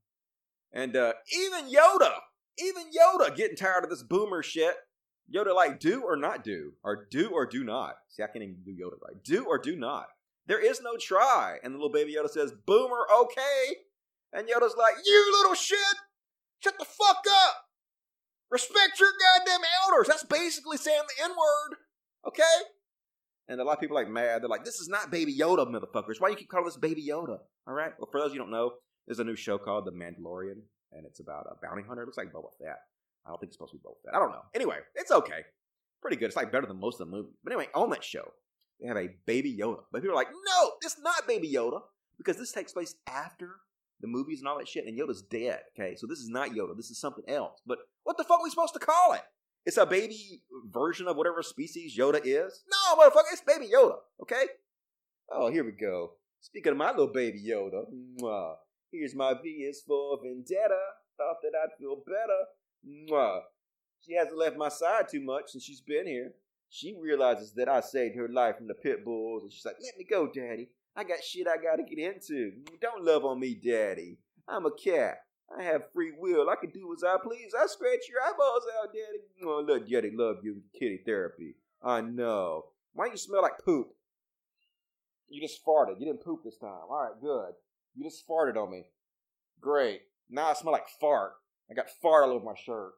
[0.73, 2.12] and uh, even Yoda,
[2.59, 4.77] even Yoda getting tired of this boomer shit
[5.33, 7.95] Yoda like do or not do, or do or do not.
[8.09, 9.23] See, I can't even do Yoda right.
[9.24, 10.07] Do or do not.
[10.47, 11.59] There is no try.
[11.62, 13.77] And the little baby Yoda says, Boomer, okay.
[14.33, 15.79] And Yoda's like, You little shit!
[16.63, 17.55] Shut the fuck up!
[18.51, 20.09] Respect your goddamn elders.
[20.09, 21.79] That's basically saying the N word.
[22.29, 22.43] Okay?
[23.49, 24.43] And a lot of people are like mad.
[24.43, 26.21] They're like, this is not Baby Yoda, motherfuckers.
[26.21, 27.39] Why you keep calling this Baby Yoda?
[27.67, 27.93] All right?
[27.99, 28.73] Well, for those you don't know,
[29.07, 30.61] there's a new show called The Mandalorian,
[30.93, 32.03] and it's about a bounty hunter.
[32.03, 32.79] It looks like Boba Fett.
[33.27, 34.15] I don't think it's supposed to be Boba Fett.
[34.15, 34.43] I don't know.
[34.55, 35.41] Anyway, it's okay.
[36.01, 36.27] Pretty good.
[36.27, 37.33] It's like better than most of the movies.
[37.43, 38.33] But anyway, on that show,
[38.81, 39.81] they have a Baby Yoda.
[39.91, 41.81] But people are like, no, it's not Baby Yoda
[42.19, 43.57] because this takes place after
[44.03, 45.61] the movies and all that shit, and Yoda's dead.
[45.74, 46.77] Okay, so this is not Yoda.
[46.77, 47.61] This is something else.
[47.66, 49.23] But what the fuck are we supposed to call it?
[49.65, 52.65] It's a baby version of whatever species Yoda is.
[52.69, 53.99] No, motherfucker, it's Baby Yoda.
[54.20, 54.45] Okay.
[55.31, 56.15] Oh, here we go.
[56.41, 57.85] Speaking of my little baby Yoda,
[58.20, 58.57] mwah,
[58.91, 60.81] here's my V is for Vendetta.
[61.16, 63.09] Thought that I'd feel better.
[63.09, 63.43] Mwah.
[64.05, 66.33] She hasn't left my side too much since she's been here.
[66.69, 69.97] She realizes that I saved her life from the pit bulls, and she's like, "Let
[69.97, 70.70] me go, Daddy.
[70.97, 72.52] I got shit I gotta get into.
[72.81, 74.19] Don't love on me, Daddy.
[74.48, 75.19] I'm a cat.
[75.59, 76.48] I have free will.
[76.48, 77.52] I can do as I please.
[77.59, 79.19] I scratch your eyeballs out, Daddy.
[79.44, 80.62] Oh, look, Daddy, love you.
[80.78, 81.56] Kitty therapy.
[81.82, 82.66] I know.
[82.94, 83.89] Why you smell like poop?
[85.28, 85.98] You just farted.
[85.98, 86.89] You didn't poop this time.
[86.90, 87.55] All right, good.
[87.94, 88.85] You just farted on me.
[89.60, 90.02] Great.
[90.28, 91.32] Now I smell like fart.
[91.70, 92.93] I got fart all over my shirt.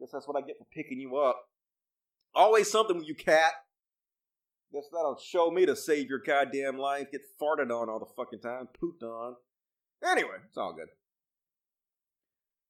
[0.00, 1.40] Guess that's what I get for picking you up.
[2.34, 3.52] Always something with you, cat.
[4.78, 7.10] Guess that'll show me to save your goddamn life.
[7.10, 9.34] Get farted on all the fucking time, pooped on.
[10.08, 10.86] Anyway, it's all good.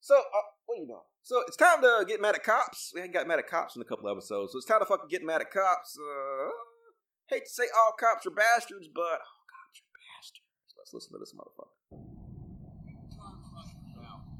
[0.00, 1.02] So, uh, what are you know?
[1.22, 2.92] So it's time to get mad at cops.
[2.94, 5.10] We ain't got mad at cops in a couple episodes, so it's time to fucking
[5.10, 5.98] get mad at cops.
[5.98, 6.48] Uh,
[7.26, 10.74] hate to say all cops are bastards, but all cops are bastards.
[10.78, 12.00] Let's listen to this motherfucker.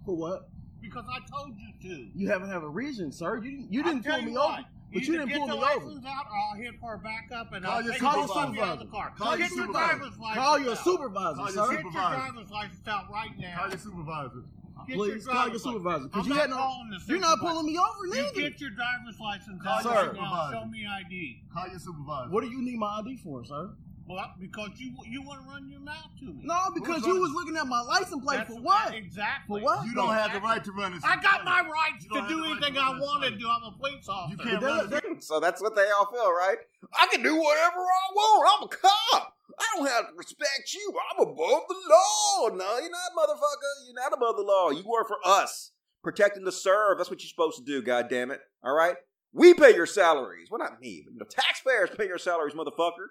[0.06, 0.48] For what?
[0.80, 2.08] Because I told you to.
[2.14, 3.36] You haven't have a reason, sir.
[3.36, 3.72] You didn't.
[3.74, 4.68] You didn't tell pull me what, over.
[4.93, 6.09] But you didn't pull me over.
[6.09, 8.85] out, or I'll hit for a backup and I'll take call you your supervisor.
[8.86, 9.12] car.
[9.19, 9.73] Call get your supervisor.
[9.98, 10.44] driver's license.
[10.44, 11.70] Call your supervisor, Call sir.
[11.74, 13.56] Get your driver's license out right now.
[13.59, 14.43] Call your supervisor.
[14.86, 16.05] Get Please your call your supervisor.
[16.09, 16.82] Because you not had no.
[17.06, 18.40] You're not pulling me over You neither.
[18.51, 20.10] get your driver's license Call out your right now.
[20.12, 20.52] supervisor.
[20.56, 21.43] Show me ID.
[21.52, 22.31] Call your supervisor.
[22.31, 23.70] What do you need my ID for, sir?
[24.09, 26.40] Well, because you you want to run your mouth to me.
[26.43, 28.94] No, because you was looking at my license plate That's for what?
[28.94, 29.60] Exactly.
[29.60, 29.86] For what?
[29.86, 31.05] You don't have the right to run this.
[31.05, 33.47] I got my rights to do anything I want to do.
[33.48, 34.43] I'm a police officer.
[34.43, 35.20] You can't run.
[35.20, 36.56] so that's what they all feel, right?
[36.98, 38.48] I can do whatever I want.
[38.56, 39.35] I'm a cop.
[39.59, 40.94] I don't have to respect you.
[41.10, 42.48] I'm above the law.
[42.48, 43.86] No, you're not, motherfucker.
[43.86, 44.70] You're not above the law.
[44.70, 45.72] You work for us,
[46.02, 46.98] protecting the serve.
[46.98, 47.82] That's what you're supposed to do.
[47.82, 48.40] God damn it.
[48.64, 48.97] All right.
[49.32, 50.48] We pay your salaries.
[50.51, 53.09] Well, not me, but you know, taxpayers pay your salaries, motherfucker.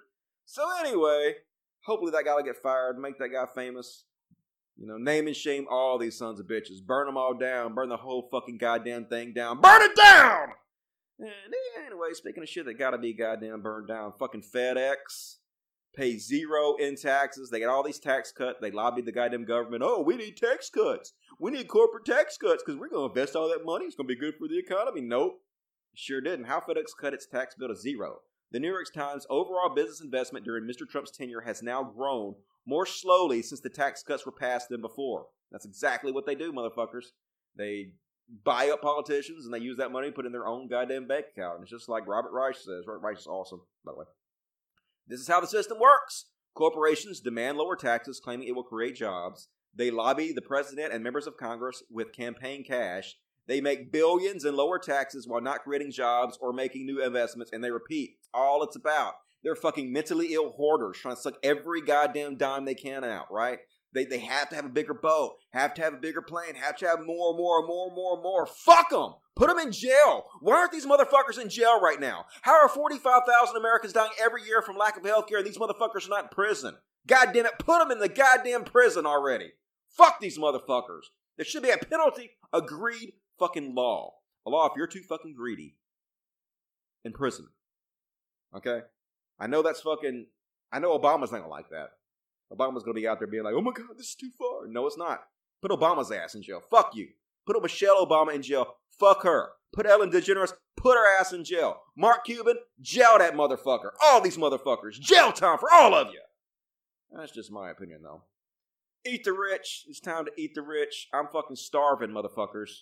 [0.49, 1.35] So anyway,
[1.85, 2.97] hopefully that guy will get fired.
[2.97, 4.05] Make that guy famous.
[4.77, 6.85] You know, name and shame all these sons of bitches.
[6.85, 7.75] Burn them all down.
[7.75, 9.59] Burn the whole fucking goddamn thing down.
[9.59, 10.49] Burn it down!
[11.19, 11.29] And
[11.85, 15.37] anyway, speaking of shit that gotta be goddamn burned down, fucking FedEx
[15.95, 17.49] pay zero in taxes.
[17.49, 18.59] They get all these tax cuts.
[18.61, 19.83] They lobbied the goddamn government.
[19.83, 21.13] Oh, we need tax cuts.
[21.39, 23.85] We need corporate tax cuts because we're gonna invest all that money.
[23.85, 25.01] It's gonna be good for the economy.
[25.01, 25.41] Nope.
[25.93, 26.45] Sure didn't.
[26.45, 28.19] How FedEx cut its tax bill to zero.
[28.51, 30.87] The New York Times overall business investment during Mr.
[30.89, 35.27] Trump's tenure has now grown more slowly since the tax cuts were passed than before.
[35.51, 37.07] That's exactly what they do, motherfuckers.
[37.57, 37.91] They
[38.43, 41.55] buy up politicians and they use that money put in their own goddamn bank account.
[41.55, 42.85] And it's just like Robert Reich says.
[42.87, 44.05] Robert Reich is awesome, by the way.
[45.07, 46.25] This is how the system works.
[46.53, 49.47] Corporations demand lower taxes, claiming it will create jobs.
[49.73, 53.15] They lobby the president and members of Congress with campaign cash.
[53.47, 57.63] They make billions in lower taxes while not creating jobs or making new investments, and
[57.63, 58.17] they repeat.
[58.33, 59.13] All it's about.
[59.43, 63.59] They're fucking mentally ill hoarders trying to suck every goddamn dime they can out, right?
[63.93, 66.75] They, they have to have a bigger boat, have to have a bigger plane, have
[66.77, 68.45] to have more, more, more, more, more.
[68.45, 69.13] Fuck them!
[69.35, 70.25] Put them in jail!
[70.41, 72.25] Why aren't these motherfuckers in jail right now?
[72.41, 76.05] How are 45,000 Americans dying every year from lack of health care and these motherfuckers
[76.07, 76.75] are not in prison?
[77.07, 79.53] God damn it, put them in the goddamn prison already!
[79.87, 81.05] Fuck these motherfuckers!
[81.37, 84.13] There should be a penalty, agreed fucking law.
[84.45, 85.75] A law if you're too fucking greedy.
[87.03, 87.53] Imprisonment.
[88.55, 88.81] Okay?
[89.39, 90.27] I know that's fucking.
[90.71, 91.91] I know Obama's not gonna like that.
[92.51, 94.67] Obama's gonna be out there being like, oh my god, this is too far.
[94.67, 95.19] No, it's not.
[95.61, 96.61] Put Obama's ass in jail.
[96.69, 97.09] Fuck you.
[97.45, 98.75] Put Michelle Obama in jail.
[98.99, 99.49] Fuck her.
[99.73, 100.53] Put Ellen DeGeneres.
[100.75, 101.81] Put her ass in jail.
[101.95, 102.57] Mark Cuban.
[102.81, 103.91] Jail that motherfucker.
[104.03, 104.99] All these motherfuckers.
[104.99, 106.21] Jail time for all of you.
[107.11, 108.23] That's just my opinion, though.
[109.05, 109.85] Eat the rich.
[109.87, 111.07] It's time to eat the rich.
[111.13, 112.81] I'm fucking starving, motherfuckers.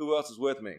[0.00, 0.76] Who else is with me?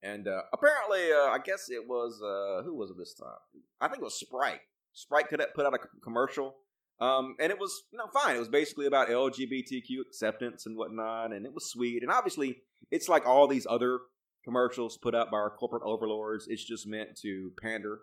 [0.00, 3.34] And uh, apparently, uh, I guess it was uh, who was it this time?
[3.80, 4.60] I think it was Sprite.
[4.92, 6.54] Sprite could put out a commercial,
[7.00, 8.36] um, and it was you know fine.
[8.36, 12.04] It was basically about LGBTQ acceptance and whatnot, and it was sweet.
[12.04, 12.62] And obviously,
[12.92, 13.98] it's like all these other
[14.44, 16.46] commercials put out by our corporate overlords.
[16.46, 18.02] It's just meant to pander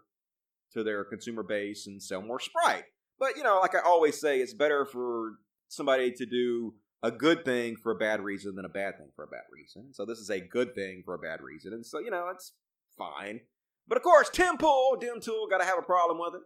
[0.74, 2.84] to their consumer base and sell more Sprite.
[3.18, 5.36] But you know, like I always say, it's better for
[5.70, 9.24] somebody to do a good thing for a bad reason than a bad thing for
[9.24, 9.94] a bad reason.
[9.94, 12.54] So this is a good thing for a bad reason, and so you know it's
[12.98, 13.42] fine.
[13.88, 16.42] But of course, Tim Pool, Dim Tool, got to have a problem with it.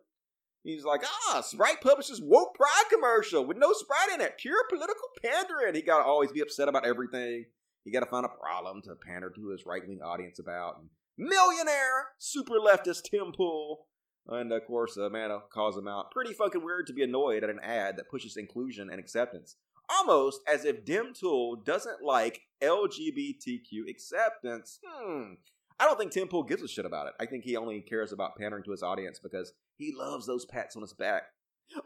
[0.64, 5.07] He's like, ah, Sprite publishes woke pride commercial with no Sprite in it, pure political
[5.23, 5.73] pandering.
[5.73, 7.45] He got to always be upset about everything.
[7.84, 10.78] He got to find a problem to pander to his right wing audience about.
[10.80, 13.88] And millionaire, super leftist Tim Pool.
[14.28, 16.11] And of course, Amanda calls him out.
[16.11, 19.56] Pretty fucking weird to be annoyed at an ad that pushes inclusion and acceptance.
[19.98, 24.80] Almost as if Dim Tool doesn't like LGBTQ acceptance.
[24.86, 25.34] Hmm.
[25.80, 27.14] I don't think Tim Pool gives a shit about it.
[27.20, 30.76] I think he only cares about pandering to his audience because he loves those pats
[30.76, 31.24] on his back.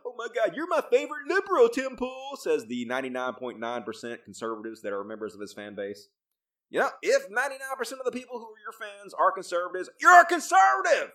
[0.06, 5.04] Oh my god, you're my favorite liberal, Tim Pool, says the 99.9% conservatives that are
[5.04, 6.10] members of his fan base.
[6.70, 10.26] You know, if 99% of the people who are your fans are conservatives, you're a
[10.26, 11.12] conservative!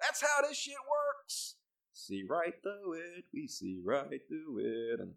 [0.00, 1.56] That's how this shit works.
[1.92, 5.00] See right through it, we see right through it.
[5.00, 5.14] And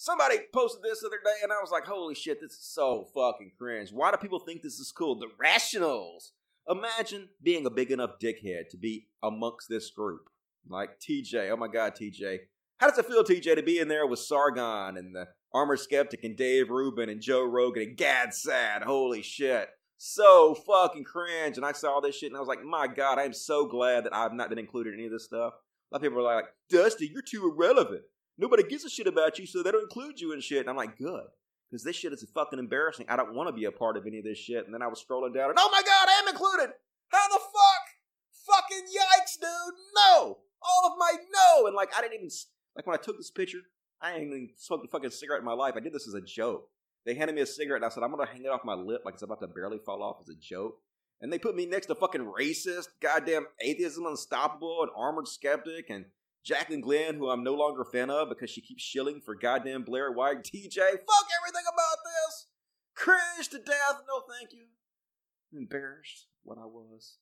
[0.00, 3.06] somebody posted this the other day, and I was like, holy shit, this is so
[3.14, 3.90] fucking cringe.
[3.92, 5.18] Why do people think this is cool?
[5.18, 6.32] The rationals.
[6.68, 10.30] Imagine being a big enough dickhead to be amongst this group.
[10.68, 11.50] Like TJ.
[11.50, 12.38] Oh my god, TJ.
[12.78, 16.24] How does it feel, TJ, to be in there with Sargon and the Armor Skeptic
[16.24, 18.82] and Dave Rubin and Joe Rogan and Gad Saad?
[18.82, 19.68] Holy shit
[20.02, 21.58] so fucking cringe.
[21.58, 24.04] And I saw this shit and I was like, my God, I am so glad
[24.04, 25.52] that I've not been included in any of this stuff.
[25.52, 28.02] A lot of people are like, Dusty, you're too irrelevant.
[28.40, 30.60] Nobody gives a shit about you, so they don't include you in shit.
[30.60, 31.24] And I'm like, good.
[31.70, 33.04] Because this shit is fucking embarrassing.
[33.08, 34.64] I don't want to be a part of any of this shit.
[34.64, 36.74] And then I was scrolling down and, oh my God, I am included.
[37.08, 37.84] How the fuck?
[38.46, 39.74] Fucking yikes, dude.
[39.94, 40.38] No.
[40.62, 41.66] All of my no.
[41.66, 42.30] And like, I didn't even,
[42.74, 43.60] like, when I took this picture,
[44.00, 45.74] I ain't even smoked a fucking cigarette in my life.
[45.76, 46.68] I did this as a joke.
[47.04, 49.02] They handed me a cigarette and I said, I'm to hang it off my lip
[49.04, 50.78] like it's about to barely fall off as a joke.
[51.20, 56.06] And they put me next to fucking racist, goddamn atheism unstoppable, and armored skeptic, and
[56.46, 59.84] Jaclyn Glenn, who I'm no longer a fan of because she keeps shilling for goddamn
[59.84, 60.42] Blair White.
[60.42, 62.46] TJ, fuck everything about this.
[62.94, 64.02] Cringe to death.
[64.08, 64.64] No, thank you.
[65.52, 67.16] I'm embarrassed what I was.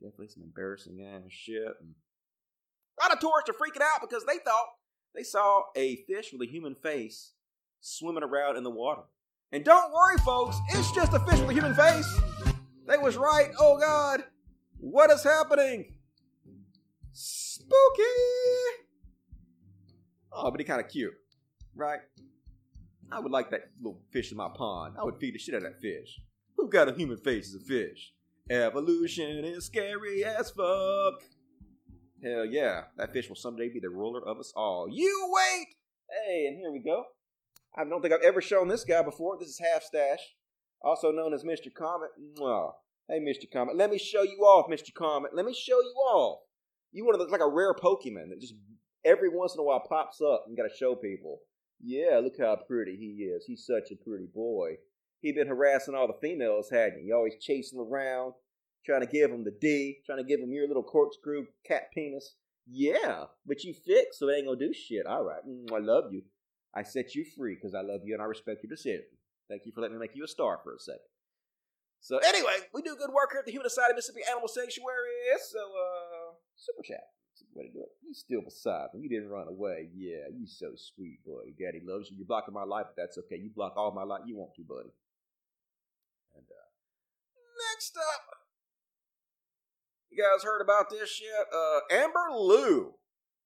[0.00, 1.62] Definitely some embarrassing ass shit.
[1.64, 4.66] A lot of tourists are freaking out because they thought
[5.14, 7.32] they saw a fish with a human face
[7.80, 9.02] swimming around in the water.
[9.50, 12.20] And don't worry, folks, it's just a fish with a human face.
[12.86, 13.50] They was right.
[13.60, 14.24] Oh God,
[14.78, 15.94] what is happening?
[17.62, 18.02] Spooky.
[20.32, 21.14] Oh, but he kind of cute,
[21.76, 22.00] right?
[23.10, 24.94] I would like that little fish in my pond.
[24.98, 26.20] I would feed the shit out of that fish.
[26.56, 28.14] Who got a human face as a fish?
[28.50, 31.22] Evolution is scary as fuck.
[32.24, 34.88] Hell yeah, that fish will someday be the ruler of us all.
[34.90, 35.66] You wait!
[36.26, 37.04] Hey, and here we go.
[37.76, 39.36] I don't think I've ever shown this guy before.
[39.38, 40.20] This is Half Stash,
[40.82, 41.72] also known as Mr.
[41.72, 42.10] Comet.
[42.38, 42.72] Mwah.
[43.08, 43.50] Hey, Mr.
[43.52, 44.94] Comet, let me show you off, Mr.
[44.94, 45.34] Comet.
[45.34, 46.40] Let me show you off.
[46.92, 48.54] You want to look like a rare Pokemon that just
[49.04, 51.40] every once in a while pops up and got to show people.
[51.80, 53.44] Yeah, look how pretty he is.
[53.46, 54.76] He's such a pretty boy.
[55.20, 57.06] He been harassing all the females, hadn't he?
[57.06, 58.34] You always chasing around,
[58.84, 62.34] trying to give him the D, trying to give him your little corkscrew cat penis.
[62.70, 65.06] Yeah, but you fixed, so it ain't gonna do shit.
[65.06, 66.22] All right, mm, I love you.
[66.74, 69.04] I set you free because I love you and I respect your decision.
[69.48, 71.00] Thank you for letting me make you a star for a second.
[72.00, 75.38] So anyway, we do good work here at the Human Society Mississippi Animal Sanctuary.
[75.50, 76.11] So uh
[76.62, 77.02] super chat.
[77.34, 77.90] That's way to do it.
[78.14, 79.02] Still beside me.
[79.02, 79.88] You didn't run away.
[79.94, 81.50] Yeah, you so sweet, boy.
[81.58, 82.16] Daddy loves you.
[82.16, 83.36] You're blocking my life, but that's okay.
[83.36, 84.92] You block all my life you want to, buddy.
[86.34, 86.68] And uh
[87.72, 88.22] next up.
[90.10, 91.46] You guys heard about this shit?
[91.52, 92.94] Uh Amber Liu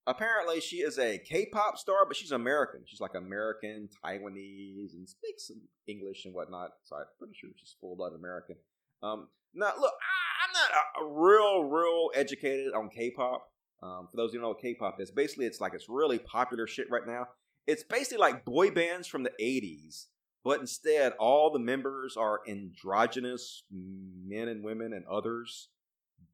[0.07, 2.83] apparently she is a K-pop star, but she's American.
[2.87, 6.71] She's like American, Taiwanese, and speaks some English and whatnot.
[6.85, 8.57] So I'm pretty sure she's full blood American.
[9.03, 10.26] Um, now, look, I,
[10.61, 13.49] not a, a, real, real educated on K-pop.
[13.83, 16.67] Um, for those who don't know what K-pop is, basically it's like it's really popular
[16.67, 17.29] shit right now.
[17.67, 20.07] It's basically like boy bands from the '80s,
[20.45, 25.69] but instead all the members are androgynous men and women and others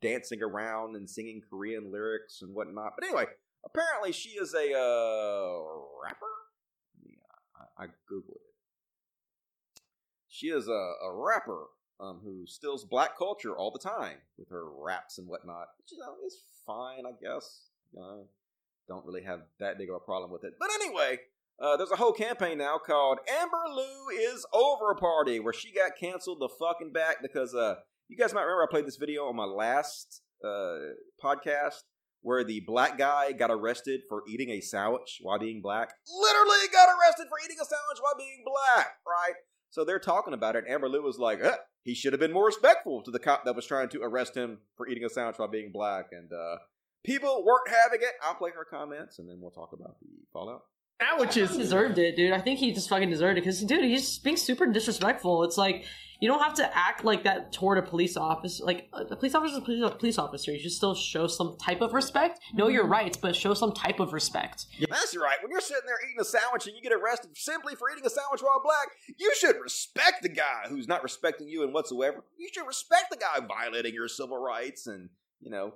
[0.01, 2.93] dancing around and singing Korean lyrics and whatnot.
[2.97, 3.27] But anyway,
[3.65, 5.63] Apparently, she is a uh,
[6.03, 6.27] rapper.
[7.05, 9.81] Yeah, I, I googled it.
[10.29, 11.67] She is a, a rapper
[12.03, 15.99] um, who steals black culture all the time with her raps and whatnot, which you
[15.99, 17.69] know is fine, I guess.
[17.93, 18.25] You know,
[18.89, 20.55] don't really have that big of a problem with it.
[20.59, 21.19] But anyway,
[21.61, 25.93] uh, there's a whole campaign now called Amber Liu is Over Party, where she got
[25.99, 27.77] canceled the fucking back because uh,
[28.09, 30.79] you guys might remember I played this video on my last uh,
[31.23, 31.83] podcast
[32.23, 35.93] where the black guy got arrested for eating a sandwich while being black.
[36.21, 39.35] Literally got arrested for eating a sandwich while being black, right?
[39.71, 40.65] So they're talking about it.
[40.69, 43.57] Amber Liu was like, eh, he should have been more respectful to the cop that
[43.57, 46.07] was trying to arrest him for eating a sandwich while being black.
[46.13, 46.59] And uh,
[47.05, 48.13] people weren't having it.
[48.23, 50.63] I'll play her comments and then we'll talk about the fallout.
[51.03, 51.51] Sandwiches.
[51.51, 52.33] He deserved it, dude.
[52.33, 55.45] I think he just fucking deserved it because, dude, he's being super disrespectful.
[55.45, 55.85] It's like
[56.23, 58.65] you don't have to act like that toward a police officer.
[58.65, 60.53] Like uh, a police officer is a police- police officer.
[60.53, 62.39] You should still show some type of respect.
[62.55, 62.93] Know your mm-hmm.
[62.93, 64.67] rights, but show some type of respect.
[64.89, 65.37] That's right.
[65.43, 68.11] When you're sitting there eating a sandwich and you get arrested simply for eating a
[68.11, 68.89] sandwich while black,
[69.19, 72.23] you should respect the guy who's not respecting you in whatsoever.
[72.39, 75.09] You should respect the guy violating your civil rights and,
[75.41, 75.75] you know,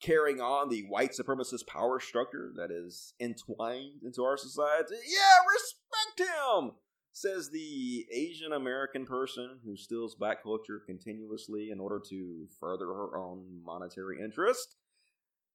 [0.00, 4.94] carrying on the white supremacist power structure that is entwined into our society.
[5.06, 6.72] Yeah, respect him!
[7.12, 13.16] Says the Asian American person who steals black culture continuously in order to further her
[13.16, 14.76] own monetary interest.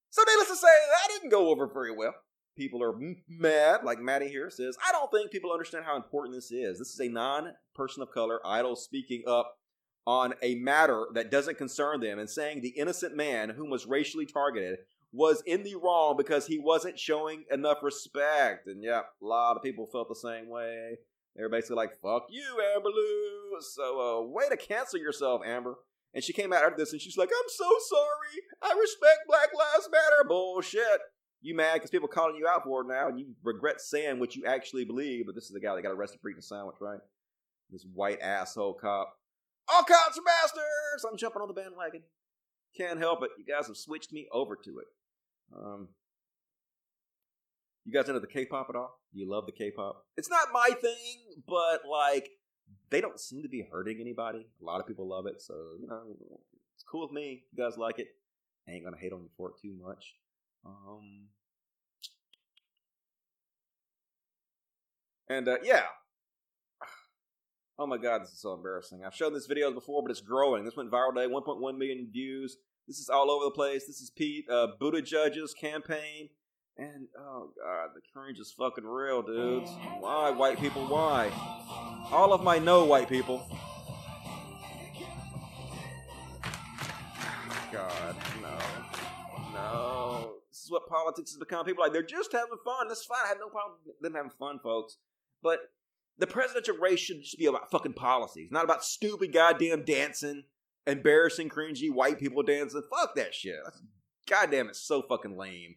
[0.09, 2.15] So, needless to say, that didn't go over very well.
[2.57, 2.99] People are
[3.29, 4.75] mad, like Maddie here says.
[4.85, 6.79] I don't think people understand how important this is.
[6.79, 9.55] This is a non person of color idol speaking up
[10.05, 14.25] on a matter that doesn't concern them and saying the innocent man whom was racially
[14.25, 14.79] targeted
[15.13, 18.67] was in the wrong because he wasn't showing enough respect.
[18.67, 20.97] And yeah, a lot of people felt the same way.
[21.35, 22.43] They were basically like, fuck you,
[22.75, 23.61] Amber Liu.
[23.61, 25.75] So, uh, way to cancel yourself, Amber.
[26.13, 28.43] And she came out after this and she's like, I'm so sorry.
[28.61, 30.27] I respect Black Lives Matter.
[30.27, 30.99] Bullshit.
[31.41, 34.35] You mad because people calling you out for it now and you regret saying what
[34.35, 36.75] you actually believe, but this is the guy that got arrested for eating a sandwich,
[36.79, 36.99] right?
[37.71, 39.13] This white asshole cop.
[39.67, 41.05] All cops are bastards!
[41.09, 42.01] I'm jumping on the bandwagon.
[42.75, 43.31] Can't help it.
[43.37, 44.87] You guys have switched me over to it.
[45.55, 45.89] Um,
[47.85, 48.99] you guys into the K-pop at all?
[49.11, 50.05] You love the K-pop?
[50.17, 52.29] It's not my thing, but like
[52.89, 54.47] they don't seem to be hurting anybody.
[54.61, 56.01] A lot of people love it, so you know
[56.75, 57.43] it's cool with me.
[57.51, 58.07] You guys like it?
[58.67, 60.15] I ain't gonna hate on you for it too much.
[60.65, 61.27] Um,
[65.27, 65.83] and uh, yeah.
[67.81, 69.03] Oh my god, this is so embarrassing.
[69.03, 70.63] I've shown this videos before, but it's growing.
[70.63, 72.57] This went viral today, 1.1 million views.
[72.87, 73.87] This is all over the place.
[73.87, 76.29] This is Pete uh, Buttigieg's campaign.
[76.77, 79.71] And oh god, the cringe is fucking real, dudes.
[79.99, 80.85] Why, white people?
[80.85, 81.31] Why?
[82.11, 83.49] All of my no white people.
[87.71, 88.59] God, no,
[89.55, 90.33] no.
[90.51, 91.65] This is what politics has become.
[91.65, 92.89] People like they're just having fun.
[92.89, 93.17] That's fine.
[93.25, 94.97] I have no problem them having fun, folks.
[95.41, 95.61] But
[96.21, 100.43] the presidential race should just be about fucking policies, not about stupid goddamn dancing,
[100.87, 102.81] embarrassing, cringy white people dancing.
[102.89, 103.59] Fuck that shit.
[103.63, 103.81] That's,
[104.29, 105.75] goddamn, it's so fucking lame.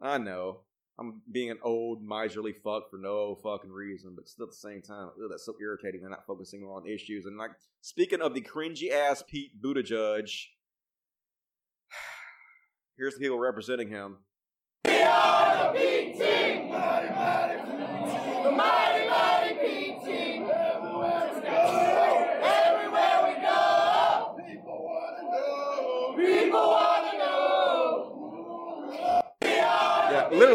[0.00, 0.60] I know.
[0.98, 4.80] I'm being an old miserly fuck for no fucking reason, but still at the same
[4.80, 6.00] time, that's so irritating.
[6.00, 7.26] They're not focusing on issues.
[7.26, 7.50] And like,
[7.82, 10.30] speaking of the cringy ass Pete Buttigieg,
[12.96, 14.18] here's the people representing him.
[14.86, 16.70] We are the Pink Team!
[16.70, 17.56] Mighty, mighty,
[18.44, 20.42] the mighty, mighty Pink Team!
[20.44, 21.60] Everywhere we go!
[22.42, 24.36] Everywhere we go!
[24.46, 26.14] People wanna know!
[26.16, 27.36] People wanna know!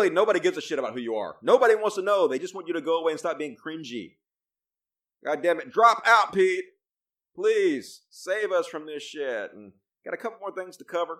[0.09, 1.35] Nobody gives a shit about who you are.
[1.41, 2.27] Nobody wants to know.
[2.27, 4.15] They just want you to go away and stop being cringy.
[5.23, 5.71] God damn it.
[5.71, 6.63] Drop out, Pete.
[7.35, 9.51] Please save us from this shit.
[9.53, 9.73] And
[10.03, 11.19] got a couple more things to cover.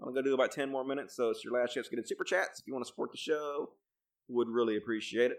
[0.00, 2.06] I'm gonna do about 10 more minutes, so it's your last chance to get in
[2.06, 3.70] super chats if you want to support the show.
[4.28, 5.38] Would really appreciate it.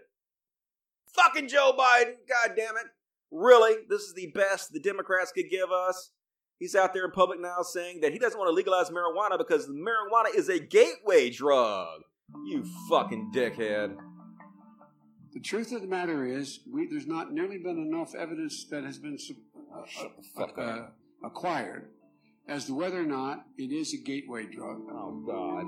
[1.14, 2.86] Fucking Joe Biden, god damn it.
[3.30, 3.76] Really?
[3.88, 6.10] This is the best the Democrats could give us.
[6.58, 9.66] He's out there in public now saying that he doesn't want to legalize marijuana because
[9.68, 12.02] marijuana is a gateway drug.
[12.46, 13.96] You fucking dickhead.
[15.32, 18.98] The truth of the matter is, we, there's not nearly been enough evidence that has
[18.98, 19.36] been su-
[19.72, 19.84] uh,
[20.40, 20.88] uh, uh,
[21.24, 21.90] acquired
[22.48, 24.80] as to whether or not it is a gateway drug.
[24.90, 25.64] Oh, God.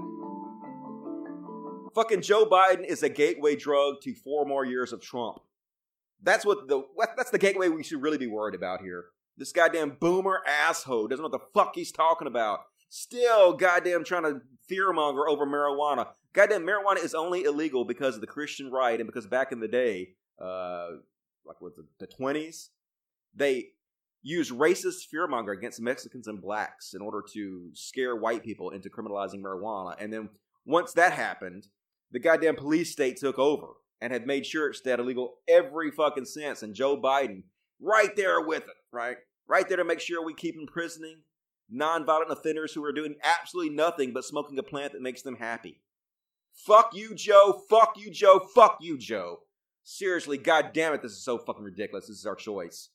[1.95, 5.39] Fucking Joe Biden is a gateway drug to four more years of Trump.
[6.23, 6.83] That's what the
[7.17, 9.07] that's the gateway we should really be worried about here.
[9.37, 12.61] This goddamn boomer asshole doesn't know what the fuck he's talking about.
[12.89, 14.41] Still goddamn trying to
[14.71, 16.09] fearmonger over marijuana.
[16.33, 19.69] Goddamn marijuana is only illegal because of the Christian right and because back in the
[19.69, 20.89] day, uh
[21.45, 22.69] like what the, 20s,
[23.35, 23.71] they
[24.23, 29.43] used racist fearmonger against Mexicans and blacks in order to scare white people into criminalizing
[29.43, 29.97] marijuana.
[29.99, 30.29] And then
[30.65, 31.67] once that happened,
[32.13, 33.69] the goddamn police state took over
[34.01, 36.63] and had made sure it stayed illegal every fucking sense.
[36.63, 37.43] And Joe Biden,
[37.81, 39.17] right there with it, right?
[39.49, 41.23] Right there to make sure we keep imprisoning
[41.75, 45.81] nonviolent offenders who are doing absolutely nothing but smoking a plant that makes them happy.
[46.55, 47.61] Fuck you, Joe.
[47.69, 48.41] Fuck you, Joe.
[48.55, 49.41] Fuck you, Joe.
[49.85, 52.07] Seriously, god damn it, this is so fucking ridiculous.
[52.07, 52.91] This is our choice.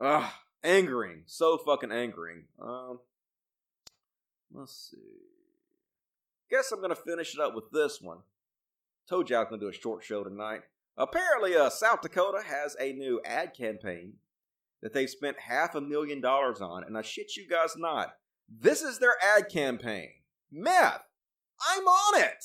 [0.00, 0.30] Ugh,
[0.62, 1.22] angering.
[1.26, 2.44] So fucking angering.
[2.60, 3.00] Um,
[4.52, 4.98] let's see.
[6.50, 8.18] Guess I'm gonna finish it up with this one.
[9.08, 10.62] Told you I was gonna do a short show tonight.
[10.96, 14.14] Apparently, uh, South Dakota has a new ad campaign
[14.82, 18.16] that they've spent half a million dollars on, and I shit you guys not.
[18.48, 20.10] This is their ad campaign.
[20.50, 21.02] Meth.
[21.70, 22.44] I'm on it.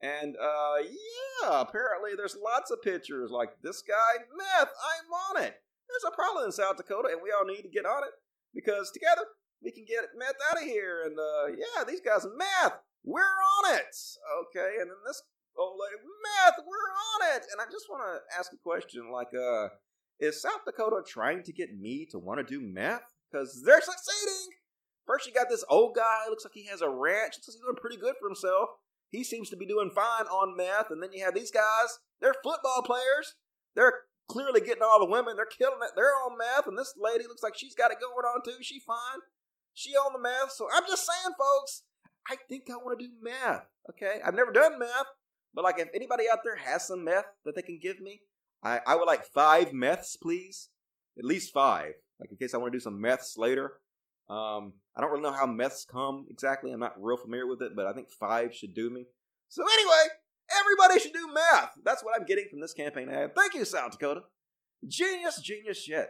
[0.00, 4.68] And uh, yeah, apparently there's lots of pictures like this guy, meth.
[4.68, 5.54] I'm on it.
[5.88, 8.14] There's a problem in South Dakota, and we all need to get on it
[8.54, 9.26] because together
[9.62, 11.02] we can get meth out of here.
[11.04, 12.78] And uh, yeah, these guys meth.
[13.04, 13.96] We're on it.
[14.46, 15.22] Okay, and then this
[15.56, 16.64] old lady, meth.
[16.66, 17.46] We're on it.
[17.50, 19.68] And I just want to ask a question, like, uh,
[20.20, 23.02] is South Dakota trying to get me to want to do meth?
[23.30, 24.57] Because they're succeeding.
[25.08, 26.28] First, you got this old guy.
[26.28, 27.40] Looks like he has a ranch.
[27.40, 28.68] Looks like he's doing pretty good for himself.
[29.08, 30.90] He seems to be doing fine on meth.
[30.90, 31.98] And then you have these guys.
[32.20, 33.34] They're football players.
[33.74, 35.36] They're clearly getting all the women.
[35.36, 35.92] They're killing it.
[35.96, 36.66] They're on meth.
[36.66, 38.62] And this lady looks like she's got it going on too.
[38.62, 39.20] She fine.
[39.72, 40.52] She on the meth.
[40.52, 41.84] So I'm just saying, folks,
[42.28, 43.64] I think I want to do meth.
[43.88, 44.20] Okay.
[44.22, 45.06] I've never done meth.
[45.54, 48.20] But like if anybody out there has some meth that they can give me,
[48.62, 50.68] I, I would like five meths, please.
[51.18, 51.94] At least five.
[52.20, 53.80] Like in case I want to do some meths later.
[54.28, 56.72] Um, I don't really know how meths come exactly.
[56.72, 59.06] I'm not real familiar with it, but I think five should do me.
[59.48, 60.04] So anyway,
[60.60, 61.72] everybody should do math.
[61.84, 63.34] That's what I'm getting from this campaign ad.
[63.34, 64.22] Thank you, South Dakota.
[64.86, 66.08] Genius, genius shit.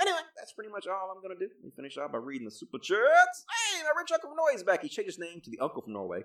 [0.00, 1.48] Anyway, that's pretty much all I'm gonna do.
[1.48, 3.44] Let me finish off by reading the super chats.
[3.48, 4.82] Hey, my rich uncle from Norway is back.
[4.82, 6.22] He changed his name to the Uncle from Norway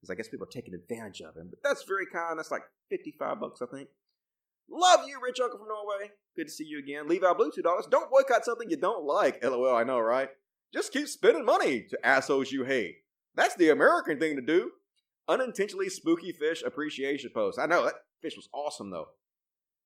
[0.00, 1.48] because I guess people are taking advantage of him.
[1.50, 2.38] But that's very kind.
[2.38, 3.88] That's like 55 bucks, I think.
[4.70, 6.10] Love you, rich uncle from Norway.
[6.36, 7.08] Good to see you again.
[7.08, 7.86] Leave out blue two dollars.
[7.90, 9.42] Don't boycott something you don't like.
[9.42, 9.74] LOL.
[9.74, 10.28] I know, right?
[10.72, 12.96] Just keep spending money to assholes you hate.
[13.34, 14.72] That's the American thing to do.
[15.28, 17.58] Unintentionally spooky fish appreciation post.
[17.58, 19.08] I know that fish was awesome though,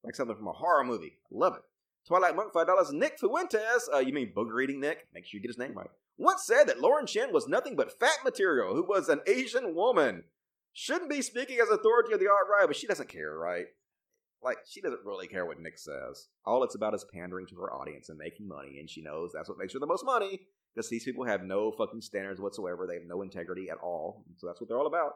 [0.05, 1.19] like something from a horror movie.
[1.33, 1.63] I love it.
[2.07, 2.93] Twilight Monk five dollars.
[2.93, 3.89] Nick Fuentes.
[3.93, 5.07] Uh, you mean booger eating Nick?
[5.15, 5.91] Make sure you get his name right.
[6.19, 10.25] Once said that Lauren Chen was nothing but fat material who was an Asian woman.
[10.73, 13.67] Shouldn't be speaking as authority of the alt right, but she doesn't care, right?
[14.45, 16.29] Like, she doesn't really care what Nick says.
[16.45, 19.49] All it's about is pandering to her audience and making money, and she knows that's
[19.49, 20.41] what makes her the most money,
[20.75, 22.87] because these people have no fucking standards whatsoever.
[22.87, 24.25] They have no integrity at all.
[24.39, 25.13] So that's what they're all about.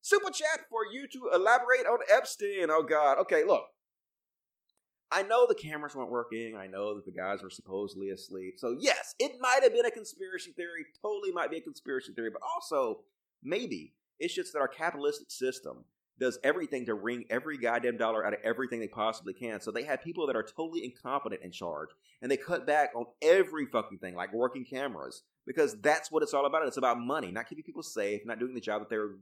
[0.00, 2.70] Super chat for you to elaborate on Epstein.
[2.70, 3.18] Oh, God.
[3.18, 3.64] Okay, look.
[5.10, 6.54] I know the cameras weren't working.
[6.54, 8.54] I know that the guys were supposedly asleep.
[8.58, 10.84] So, yes, it might have been a conspiracy theory.
[11.02, 12.30] Totally might be a conspiracy theory.
[12.30, 13.00] But also,
[13.42, 15.84] maybe it's just that our capitalistic system
[16.18, 19.60] does everything to wring every goddamn dollar out of everything they possibly can.
[19.60, 21.90] So they have people that are totally incompetent in charge,
[22.20, 26.34] and they cut back on every fucking thing, like working cameras, because that's what it's
[26.34, 26.66] all about.
[26.66, 29.16] It's about money, not keeping people safe, not doing the job that they're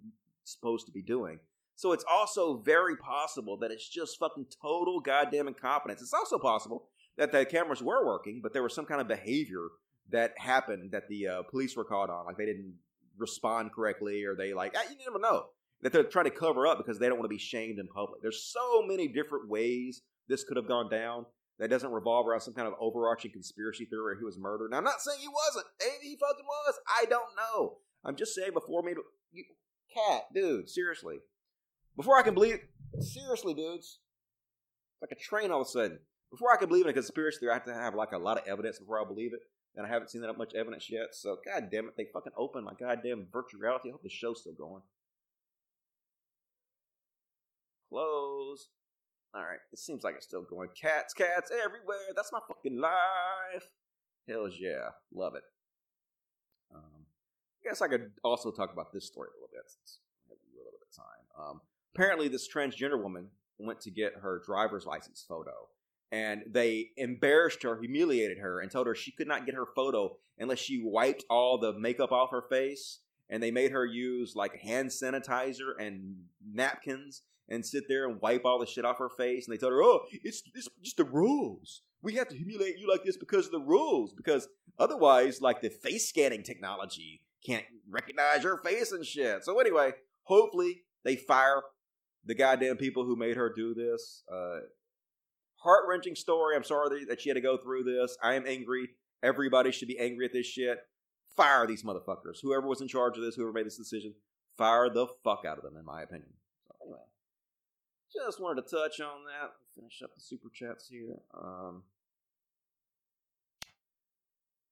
[0.44, 1.38] supposed to be doing.
[1.74, 6.00] So it's also very possible that it's just fucking total goddamn incompetence.
[6.00, 9.68] It's also possible that the cameras were working, but there was some kind of behavior
[10.10, 12.74] that happened that the uh, police were caught on, like they didn't
[13.18, 15.46] respond correctly, or they like ah, you never know
[15.86, 18.20] that they're trying to cover up because they don't want to be shamed in public.
[18.20, 21.26] There's so many different ways this could have gone down
[21.60, 24.72] that doesn't revolve around some kind of overarching conspiracy theory where he was murdered.
[24.72, 25.66] Now, I'm not saying he wasn't.
[25.78, 26.74] Maybe he fucking was.
[26.88, 27.76] I don't know.
[28.04, 28.94] I'm just saying before me,
[29.30, 29.44] you,
[29.94, 31.18] cat, dude, seriously.
[31.96, 32.58] Before I can believe,
[32.98, 34.00] seriously, dudes,
[35.00, 36.00] like a train all of a sudden.
[36.32, 38.38] Before I can believe in a conspiracy theory, I have to have like a lot
[38.38, 39.40] of evidence before I believe it.
[39.76, 41.10] And I haven't seen that much evidence yet.
[41.12, 43.90] So, god damn it, they fucking opened my goddamn virtual reality.
[43.90, 44.82] I hope the show's still going.
[47.88, 48.68] Close.
[49.36, 50.68] Alright, it seems like it's still going.
[50.80, 52.12] Cats, cats everywhere.
[52.14, 53.68] That's my fucking life.
[54.28, 54.90] Hells yeah.
[55.14, 55.42] Love it.
[56.74, 57.06] Um,
[57.64, 60.38] I guess I could also talk about this story a little bit since we have
[60.38, 61.50] a little bit of time.
[61.50, 61.60] Um,
[61.94, 65.68] apparently, this transgender woman went to get her driver's license photo,
[66.10, 70.16] and they embarrassed her, humiliated her, and told her she could not get her photo
[70.38, 73.00] unless she wiped all the makeup off her face.
[73.28, 76.14] And they made her use like hand sanitizer and
[76.48, 79.46] napkins and sit there and wipe all the shit off her face.
[79.46, 81.82] And they told her, "Oh, it's it's just the rules.
[82.02, 84.12] We have to humiliate you like this because of the rules.
[84.12, 84.48] Because
[84.78, 89.92] otherwise, like the face scanning technology can't recognize your face and shit." So anyway,
[90.24, 91.62] hopefully they fire
[92.24, 94.24] the goddamn people who made her do this.
[94.32, 94.60] Uh,
[95.58, 96.54] Heart wrenching story.
[96.54, 98.16] I'm sorry that she had to go through this.
[98.22, 98.90] I am angry.
[99.22, 100.78] Everybody should be angry at this shit.
[101.36, 102.38] Fire these motherfuckers.
[102.42, 104.14] Whoever was in charge of this, whoever made this decision,
[104.56, 106.34] fire the fuck out of them, in my opinion.
[108.14, 109.52] Just wanted to touch on that.
[109.74, 111.16] Finish up the super chats here.
[111.36, 111.82] Um,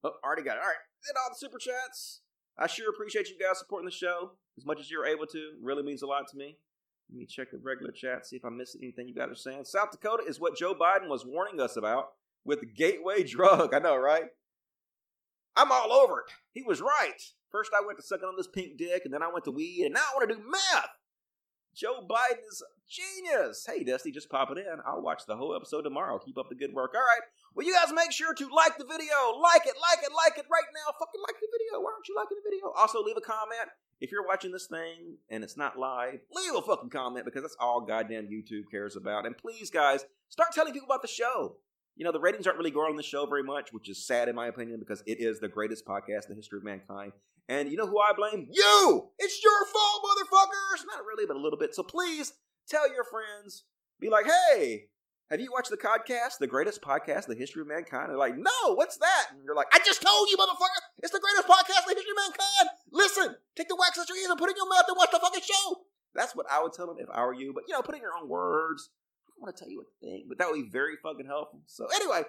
[0.02, 0.62] oh, already got it.
[0.62, 2.20] All right, did all the super chats.
[2.56, 5.52] I sure appreciate you guys supporting the show as much as you're able to.
[5.60, 6.58] Really means a lot to me.
[7.10, 9.64] Let me check the regular chat, see if I missed anything you guys are saying.
[9.64, 12.12] South Dakota is what Joe Biden was warning us about
[12.44, 13.74] with the gateway drug.
[13.74, 14.24] I know, right?
[15.56, 16.32] I'm all over it.
[16.52, 17.20] He was right.
[17.50, 19.84] First, I went to sucking on this pink dick, and then I went to weed,
[19.84, 20.88] and now I want to do meth.
[21.74, 23.66] Joe Biden is genius.
[23.66, 24.78] Hey, Dusty, just pop it in.
[24.86, 26.18] I'll watch the whole episode tomorrow.
[26.18, 26.92] Keep up the good work.
[26.94, 27.22] All right.
[27.54, 29.14] Well, you guys make sure to like the video.
[29.42, 30.92] Like it, like it, like it right now.
[30.98, 31.80] Fucking like the video.
[31.80, 32.72] Why aren't you liking the video?
[32.76, 33.70] Also, leave a comment.
[34.00, 37.56] If you're watching this thing and it's not live, leave a fucking comment because that's
[37.58, 39.26] all goddamn YouTube cares about.
[39.26, 41.56] And please, guys, start telling people about the show.
[41.96, 44.28] You know, the ratings aren't really growing on the show very much, which is sad
[44.28, 47.12] in my opinion because it is the greatest podcast in the history of mankind.
[47.48, 48.48] And you know who I blame?
[48.50, 49.10] You!
[49.18, 50.84] It's your fault, motherfuckers!
[50.86, 51.74] Not really, but a little bit.
[51.74, 52.32] So please
[52.68, 53.64] tell your friends.
[54.00, 54.86] Be like, hey,
[55.30, 58.10] have you watched the podcast, the greatest podcast in the history of mankind?
[58.10, 59.26] They're like, no, what's that?
[59.30, 60.82] And you're like, I just told you, motherfucker!
[60.98, 62.68] It's the greatest podcast in the history of mankind!
[62.90, 63.36] Listen!
[63.54, 65.20] Take the wax out your ears and put it in your mouth and watch the
[65.20, 65.84] fucking show!
[66.14, 67.52] That's what I would tell them if I were you.
[67.54, 68.90] But, you know, put in your own words.
[69.36, 71.60] I want to tell you a thing, but that would be very fucking helpful.
[71.66, 72.22] So, anyway,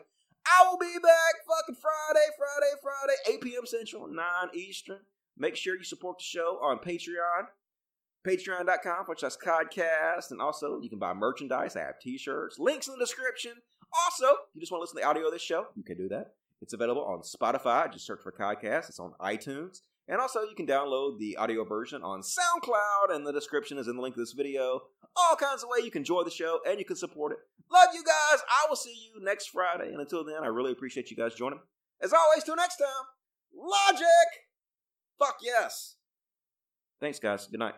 [0.46, 3.66] I will be back fucking Friday, Friday, Friday, 8 p.m.
[3.66, 5.00] Central, 9 Eastern.
[5.38, 7.48] Make sure you support the show on Patreon.
[8.26, 10.32] Patreon.com, which that's Codcast.
[10.32, 11.76] And also, you can buy merchandise.
[11.76, 12.58] I have t shirts.
[12.58, 13.52] Links in the description.
[14.06, 15.98] Also, if you just want to listen to the audio of this show, you can
[15.98, 16.34] do that.
[16.62, 17.92] It's available on Spotify.
[17.92, 18.90] Just search for Codcast.
[18.90, 19.82] It's on iTunes.
[20.08, 23.96] And also, you can download the audio version on SoundCloud, and the description is in
[23.96, 24.82] the link to this video.
[25.16, 27.40] All kinds of ways you can enjoy the show and you can support it.
[27.72, 28.42] Love you guys.
[28.50, 29.88] I will see you next Friday.
[29.88, 31.60] And until then, I really appreciate you guys joining.
[32.02, 33.06] As always, till next time,
[33.56, 34.30] Logic!
[35.18, 35.96] Fuck yes.
[37.00, 37.48] Thanks, guys.
[37.48, 37.76] Good night.